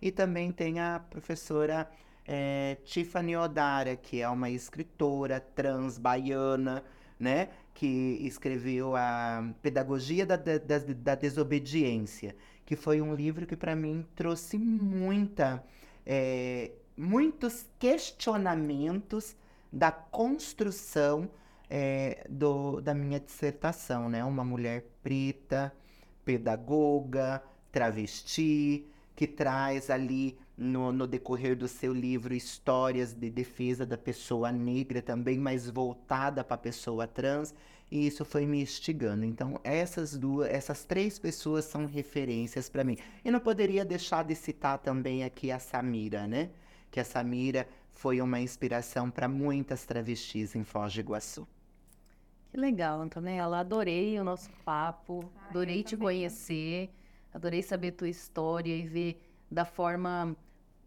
E 0.00 0.10
também 0.10 0.50
tem 0.50 0.80
a 0.80 0.98
professora 0.98 1.86
eh, 2.26 2.78
Tiffany 2.86 3.36
Odara, 3.36 3.96
que 3.96 4.22
é 4.22 4.28
uma 4.30 4.48
escritora 4.48 5.40
trans 5.40 5.98
baiana, 5.98 6.82
né? 7.20 7.50
Que 7.74 8.18
escreveu 8.22 8.94
a 8.94 9.52
Pedagogia 9.62 10.26
da, 10.26 10.36
da, 10.36 10.58
da- 10.58 11.14
Desobediência, 11.14 12.36
que 12.66 12.76
foi 12.76 13.00
um 13.00 13.14
livro 13.14 13.46
que 13.46 13.56
para 13.56 13.74
mim 13.74 14.06
trouxe 14.14 14.58
muita, 14.58 15.64
eh, 16.06 16.72
muitos 16.96 17.66
questionamentos 17.78 19.34
da 19.72 19.90
construção 19.90 21.30
eh, 21.70 22.24
do, 22.28 22.80
da 22.80 22.94
minha 22.94 23.18
dissertação, 23.18 24.08
né? 24.08 24.22
Uma 24.24 24.44
mulher 24.44 24.84
preta, 25.02 25.72
pedagoga, 26.24 27.42
travesti, 27.70 28.86
que 29.16 29.26
traz 29.26 29.90
ali 29.90 30.38
no, 30.56 30.92
no 30.92 31.06
decorrer 31.06 31.56
do 31.56 31.66
seu 31.68 31.92
livro 31.92 32.34
histórias 32.34 33.12
de 33.12 33.30
defesa 33.30 33.84
da 33.86 33.96
pessoa 33.98 34.52
negra 34.52 35.00
também, 35.02 35.38
mas 35.38 35.68
voltada 35.70 36.44
para 36.44 36.54
a 36.54 36.58
pessoa 36.58 37.06
trans, 37.06 37.54
e 37.90 38.06
isso 38.06 38.24
foi 38.24 38.46
me 38.46 38.62
instigando. 38.62 39.24
Então, 39.24 39.60
essas 39.64 40.16
duas, 40.16 40.48
essas 40.50 40.84
três 40.84 41.18
pessoas 41.18 41.64
são 41.64 41.86
referências 41.86 42.68
para 42.68 42.84
mim. 42.84 42.96
E 43.24 43.30
não 43.30 43.40
poderia 43.40 43.84
deixar 43.84 44.24
de 44.24 44.34
citar 44.34 44.78
também 44.78 45.24
aqui 45.24 45.50
a 45.50 45.58
Samira, 45.58 46.26
né? 46.26 46.50
Que 46.90 47.00
a 47.00 47.04
Samira 47.04 47.68
foi 47.92 48.20
uma 48.20 48.40
inspiração 48.40 49.10
para 49.10 49.28
muitas 49.28 49.84
travestis 49.84 50.54
em 50.54 50.64
Foz 50.64 50.94
do 50.94 51.00
Iguaçu. 51.00 51.46
Que 52.50 52.56
legal, 52.56 53.00
Antonella. 53.00 53.60
Adorei 53.60 54.18
o 54.18 54.24
nosso 54.24 54.50
papo, 54.64 55.32
Ah, 55.34 55.48
adorei 55.48 55.80
eu 55.80 55.84
te 55.84 55.96
também. 55.96 55.98
conhecer, 55.98 56.90
adorei 57.32 57.62
saber 57.62 57.92
tua 57.92 58.08
história 58.08 58.74
e 58.76 58.86
ver 58.86 59.20
da 59.52 59.64
forma 59.64 60.34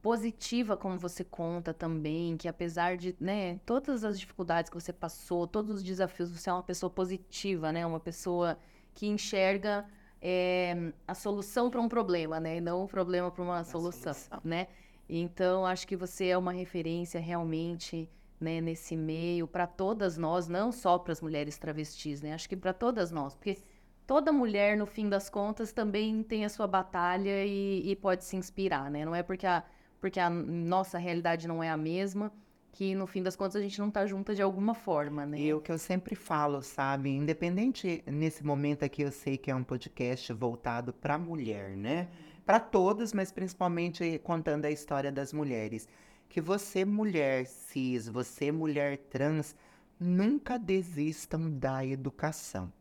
positiva 0.02 0.76
como 0.76 1.00
você 1.00 1.24
conta 1.24 1.74
também, 1.74 2.38
que 2.38 2.48
apesar 2.48 2.98
de, 2.98 3.16
né, 3.20 3.60
todas 3.66 4.04
as 4.04 4.20
dificuldades 4.20 4.70
que 4.70 4.76
você 4.76 4.94
passou, 4.94 5.48
todos 5.48 5.78
os 5.78 5.84
desafios, 5.84 6.30
você 6.30 6.50
é 6.50 6.54
uma 6.54 6.64
pessoa 6.64 6.90
positiva, 6.90 7.72
né? 7.72 7.86
Uma 7.86 8.00
pessoa 8.00 8.58
que 8.94 9.08
enxerga 9.08 9.86
é, 10.22 10.92
a 11.08 11.14
solução 11.16 11.70
para 11.70 11.82
um 11.82 11.90
problema, 11.90 12.40
né? 12.40 12.58
E 12.58 12.62
não 12.62 12.84
o 12.84 12.88
problema 12.88 13.32
para 13.32 13.44
uma 13.44 13.64
solução, 13.64 14.14
solução, 14.14 14.42
né? 14.44 14.68
Então, 15.08 15.66
acho 15.66 15.88
que 15.88 15.96
você 15.96 16.28
é 16.28 16.38
uma 16.38 16.52
referência 16.52 17.20
realmente 17.20 18.10
né, 18.40 18.60
nesse 18.60 18.96
meio 18.98 19.48
para 19.48 19.66
todas 19.66 20.18
nós, 20.18 20.48
não 20.48 20.72
só 20.72 20.98
para 20.98 21.14
as 21.14 21.22
mulheres 21.22 21.58
travestis, 21.58 22.22
né? 22.22 22.34
Acho 22.34 22.50
que 22.50 22.56
para 22.56 22.74
todas 22.74 23.12
nós, 23.12 23.34
porque 23.36 23.58
toda 24.06 24.32
mulher, 24.32 24.78
no 24.78 24.86
fim 24.86 25.10
das 25.10 25.30
contas, 25.30 25.72
também 25.72 26.24
tem 26.24 26.46
a 26.46 26.50
sua 26.50 26.68
batalha 26.68 27.46
e, 27.46 27.90
e 27.90 27.96
pode 27.96 28.24
se 28.24 28.36
inspirar, 28.36 28.90
né? 28.90 29.06
Não 29.06 29.16
é 29.16 29.24
porque 29.24 29.48
a, 29.48 29.64
porque 30.00 30.20
a 30.20 30.30
nossa 30.30 30.98
realidade 30.98 31.48
não 31.48 31.64
é 31.64 31.70
a 31.70 31.78
mesma 31.78 32.32
que 32.76 32.94
no 32.94 33.08
fim 33.08 33.24
das 33.24 33.38
contas 33.38 33.56
a 33.56 33.62
gente 33.62 33.80
não 33.80 33.90
tá 33.90 34.06
junta 34.06 34.36
de 34.36 34.42
alguma 34.42 34.74
forma, 34.74 35.26
né? 35.26 35.40
E 35.40 35.54
o 35.54 35.62
que 35.62 35.72
eu 35.72 35.78
sempre 35.78 36.14
falo, 36.14 36.62
sabe? 36.62 37.10
Independente 37.10 38.04
nesse 38.06 38.46
momento 38.46 38.84
aqui, 38.84 39.02
eu 39.02 39.14
sei 39.14 39.38
que 39.38 39.50
é 39.50 39.56
um 39.56 39.64
podcast 39.64 40.34
voltado 40.34 40.92
para 40.92 41.18
mulher, 41.18 41.70
né? 41.78 42.10
Para 42.46 42.60
todos, 42.60 43.14
mas 43.14 43.32
principalmente 43.32 44.20
contando 44.24 44.66
a 44.66 44.72
história 44.72 45.10
das 45.10 45.32
mulheres. 45.32 45.88
Que 46.28 46.42
você, 46.42 46.84
mulher 46.84 47.46
cis, 47.46 48.10
você, 48.10 48.52
mulher 48.52 48.98
trans, 49.10 49.56
nunca 49.98 50.60
desistam 50.60 51.50
da 51.50 51.86
educação. 51.86 52.72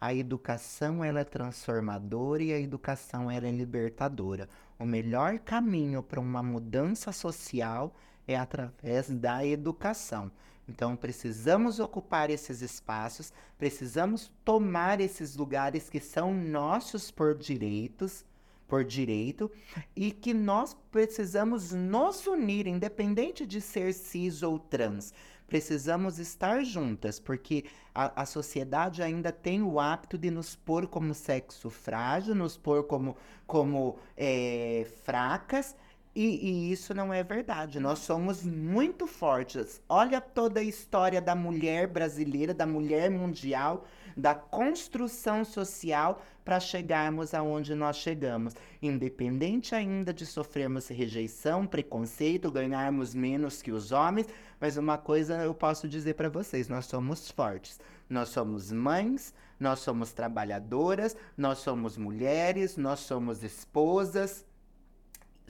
A 0.00 0.14
educação 0.14 1.04
ela 1.04 1.20
é 1.20 1.24
transformadora 1.24 2.42
e 2.42 2.54
a 2.54 2.58
educação 2.58 3.30
ela 3.30 3.46
é 3.46 3.50
libertadora. 3.50 4.48
O 4.78 4.86
melhor 4.86 5.38
caminho 5.40 6.02
para 6.02 6.18
uma 6.18 6.42
mudança 6.42 7.12
social 7.12 7.94
é 8.26 8.34
através 8.34 9.10
da 9.10 9.44
educação. 9.44 10.32
Então, 10.66 10.96
precisamos 10.96 11.78
ocupar 11.80 12.30
esses 12.30 12.62
espaços, 12.62 13.30
precisamos 13.58 14.32
tomar 14.42 15.02
esses 15.02 15.36
lugares 15.36 15.90
que 15.90 16.00
são 16.00 16.32
nossos 16.32 17.10
por 17.10 17.36
direitos, 17.36 18.24
por 18.66 18.84
direito, 18.84 19.50
e 19.94 20.12
que 20.12 20.32
nós 20.32 20.74
precisamos 20.90 21.72
nos 21.72 22.26
unir, 22.26 22.66
independente 22.66 23.44
de 23.44 23.60
ser 23.60 23.92
cis 23.92 24.42
ou 24.42 24.58
trans. 24.58 25.12
Precisamos 25.50 26.20
estar 26.20 26.64
juntas, 26.64 27.18
porque 27.18 27.64
a, 27.92 28.22
a 28.22 28.24
sociedade 28.24 29.02
ainda 29.02 29.32
tem 29.32 29.60
o 29.62 29.80
hábito 29.80 30.16
de 30.16 30.30
nos 30.30 30.54
pôr 30.54 30.86
como 30.86 31.12
sexo 31.12 31.68
frágil, 31.68 32.36
nos 32.36 32.56
pôr 32.56 32.84
como, 32.84 33.16
como 33.48 33.98
é, 34.16 34.86
fracas, 35.02 35.74
e, 36.14 36.24
e, 36.24 36.72
isso 36.72 36.94
não 36.94 37.12
é 37.12 37.24
verdade. 37.24 37.80
Nós 37.80 37.98
somos 37.98 38.44
muito 38.44 39.08
fortes. 39.08 39.82
Olha 39.88 40.20
toda 40.20 40.60
a 40.60 40.62
história 40.62 41.20
da 41.20 41.34
mulher 41.34 41.88
brasileira, 41.88 42.54
da 42.54 42.66
mulher 42.66 43.10
mundial, 43.10 43.84
da 44.16 44.34
construção 44.34 45.44
social 45.44 46.22
para 46.44 46.58
chegarmos 46.58 47.34
aonde 47.34 47.74
nós 47.74 47.96
chegamos. 47.96 48.54
Independente 48.82 49.74
ainda 49.74 50.12
de 50.12 50.26
sofrermos 50.26 50.88
rejeição, 50.88 51.66
preconceito, 51.66 52.50
ganharmos 52.50 53.14
menos 53.14 53.62
que 53.62 53.70
os 53.70 53.92
homens, 53.92 54.26
mas 54.60 54.76
uma 54.76 54.98
coisa 54.98 55.42
eu 55.42 55.54
posso 55.54 55.88
dizer 55.88 56.14
para 56.14 56.28
vocês: 56.28 56.68
nós 56.68 56.86
somos 56.86 57.30
fortes. 57.30 57.78
Nós 58.08 58.30
somos 58.30 58.72
mães, 58.72 59.32
nós 59.58 59.78
somos 59.80 60.12
trabalhadoras, 60.12 61.16
nós 61.36 61.58
somos 61.58 61.96
mulheres, 61.96 62.76
nós 62.76 63.00
somos 63.00 63.44
esposas 63.44 64.44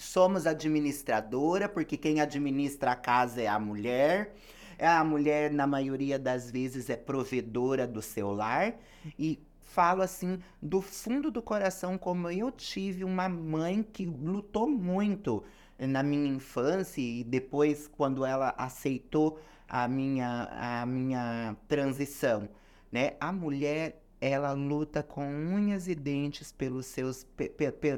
somos 0.00 0.46
administradora, 0.46 1.68
porque 1.68 1.96
quem 1.96 2.20
administra 2.20 2.92
a 2.92 2.96
casa 2.96 3.42
é 3.42 3.46
a 3.46 3.58
mulher. 3.58 4.34
A 4.80 5.04
mulher, 5.04 5.50
na 5.50 5.66
maioria 5.66 6.18
das 6.18 6.50
vezes, 6.50 6.88
é 6.88 6.96
provedora 6.96 7.86
do 7.86 8.00
seu 8.00 8.32
lar. 8.32 8.74
E 9.18 9.38
falo 9.60 10.02
assim 10.02 10.40
do 10.60 10.80
fundo 10.80 11.30
do 11.30 11.40
coração 11.40 11.96
como 11.96 12.28
eu 12.28 12.50
tive 12.50 13.04
uma 13.04 13.28
mãe 13.28 13.84
que 13.84 14.04
lutou 14.04 14.68
muito 14.68 15.44
na 15.78 16.02
minha 16.02 16.28
infância 16.28 17.00
e 17.00 17.22
depois 17.22 17.86
quando 17.86 18.24
ela 18.24 18.52
aceitou 18.58 19.38
a 19.68 19.86
minha 19.86 20.48
a 20.82 20.84
minha 20.86 21.56
transição, 21.68 22.48
né? 22.90 23.12
A 23.20 23.32
mulher 23.32 24.02
ela 24.20 24.52
luta 24.52 25.02
com 25.02 25.24
unhas 25.24 25.88
e 25.88 25.94
dentes 25.94 26.52
pelos 26.52 26.86
seus 26.86 27.24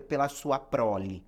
pela 0.08 0.28
sua 0.28 0.58
prole. 0.58 1.24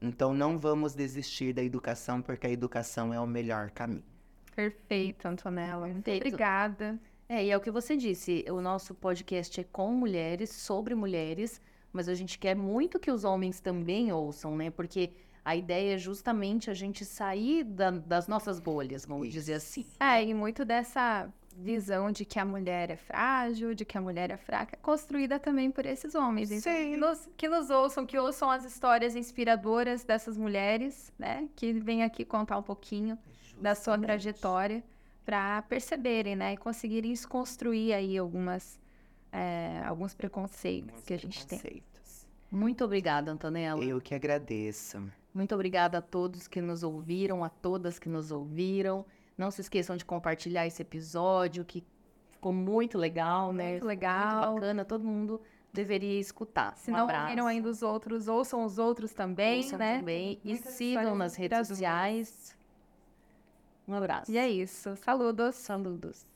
Então 0.00 0.34
não 0.34 0.58
vamos 0.58 0.94
desistir 0.94 1.52
da 1.54 1.62
educação, 1.62 2.20
porque 2.20 2.46
a 2.46 2.50
educação 2.50 3.12
é 3.14 3.18
o 3.18 3.26
melhor 3.26 3.70
caminho. 3.70 4.15
Perfeito, 4.56 5.28
Antonella. 5.28 5.86
Perfeito. 5.86 6.26
Obrigada. 6.26 6.98
É, 7.28 7.44
e 7.44 7.50
é 7.50 7.56
o 7.56 7.60
que 7.60 7.70
você 7.70 7.96
disse, 7.96 8.44
o 8.48 8.60
nosso 8.60 8.94
podcast 8.94 9.60
é 9.60 9.64
com 9.64 9.92
mulheres, 9.92 10.50
sobre 10.50 10.94
mulheres, 10.94 11.60
mas 11.92 12.08
a 12.08 12.14
gente 12.14 12.38
quer 12.38 12.56
muito 12.56 12.98
que 12.98 13.10
os 13.10 13.24
homens 13.24 13.60
também 13.60 14.12
ouçam, 14.12 14.56
né? 14.56 14.70
Porque 14.70 15.10
a 15.44 15.54
ideia 15.54 15.94
é 15.94 15.98
justamente 15.98 16.70
a 16.70 16.74
gente 16.74 17.04
sair 17.04 17.64
da, 17.64 17.90
das 17.90 18.28
nossas 18.28 18.58
bolhas, 18.58 19.04
vamos 19.04 19.28
Isso. 19.28 19.34
dizer 19.34 19.54
assim. 19.54 19.84
É, 20.00 20.24
e 20.24 20.32
muito 20.32 20.64
dessa 20.64 21.28
visão 21.56 22.12
de 22.12 22.24
que 22.24 22.38
a 22.38 22.44
mulher 22.44 22.90
é 22.90 22.96
frágil, 22.96 23.74
de 23.74 23.84
que 23.84 23.96
a 23.96 24.00
mulher 24.00 24.30
é 24.30 24.36
fraca, 24.36 24.76
é 24.76 24.78
construída 24.80 25.38
também 25.38 25.70
por 25.70 25.84
esses 25.84 26.14
homens. 26.14 26.50
Então, 26.50 26.72
Sim. 26.72 26.90
que, 26.90 26.96
nos, 26.96 27.28
que 27.36 27.48
nos 27.48 27.70
ouçam, 27.70 28.06
que 28.06 28.18
ouçam 28.18 28.50
as 28.50 28.64
histórias 28.64 29.16
inspiradoras 29.16 30.04
dessas 30.04 30.36
mulheres, 30.36 31.12
né? 31.18 31.48
Que 31.56 31.72
vêm 31.72 32.02
aqui 32.02 32.24
contar 32.24 32.58
um 32.58 32.62
pouquinho. 32.62 33.18
Da 33.60 33.74
sua 33.74 33.98
trajetória 33.98 34.84
para 35.24 35.62
perceberem, 35.62 36.36
né? 36.36 36.52
E 36.52 36.56
conseguirem 36.56 37.12
desconstruir 37.12 37.92
aí 37.92 38.16
algumas, 38.16 38.80
é, 39.32 39.82
alguns 39.84 40.14
preconceitos 40.14 40.90
alguns 40.90 41.04
que 41.04 41.14
a 41.14 41.18
gente 41.18 41.46
tem. 41.46 41.82
Muito 42.50 42.84
obrigada, 42.84 43.30
Antonella. 43.30 43.84
Eu 43.84 44.00
que 44.00 44.14
agradeço. 44.14 45.02
Muito 45.34 45.54
obrigada 45.54 45.98
a 45.98 46.00
todos 46.00 46.46
que 46.46 46.60
nos 46.60 46.82
ouviram, 46.82 47.44
a 47.44 47.48
todas 47.48 47.98
que 47.98 48.08
nos 48.08 48.30
ouviram. 48.30 49.04
Não 49.36 49.50
se 49.50 49.60
esqueçam 49.60 49.96
de 49.96 50.04
compartilhar 50.04 50.66
esse 50.66 50.80
episódio, 50.80 51.64
que 51.64 51.84
ficou 52.30 52.52
muito 52.52 52.96
legal, 52.96 53.52
né? 53.52 53.72
Muito 53.72 53.86
legal. 53.86 54.52
Muito 54.52 54.54
bacana, 54.60 54.84
todo 54.84 55.04
mundo 55.04 55.40
deveria 55.72 56.18
escutar. 56.18 56.74
Se 56.76 56.90
um 56.90 56.94
não 56.94 57.02
abraço. 57.02 57.24
ouviram 57.24 57.46
ainda 57.46 57.68
os 57.68 57.82
outros, 57.82 58.28
ouçam 58.28 58.64
os 58.64 58.78
outros 58.78 59.12
também, 59.12 59.58
ouçam 59.58 59.78
né? 59.78 59.98
também. 59.98 60.40
E 60.42 60.56
sigam 60.56 61.14
nas 61.14 61.34
redes 61.34 61.68
sociais. 61.68 62.55
Um 63.86 63.94
abraço. 63.94 64.30
E 64.30 64.36
é 64.38 64.48
isso. 64.48 64.96
Saludos. 64.96 65.54
Saludos. 65.56 66.26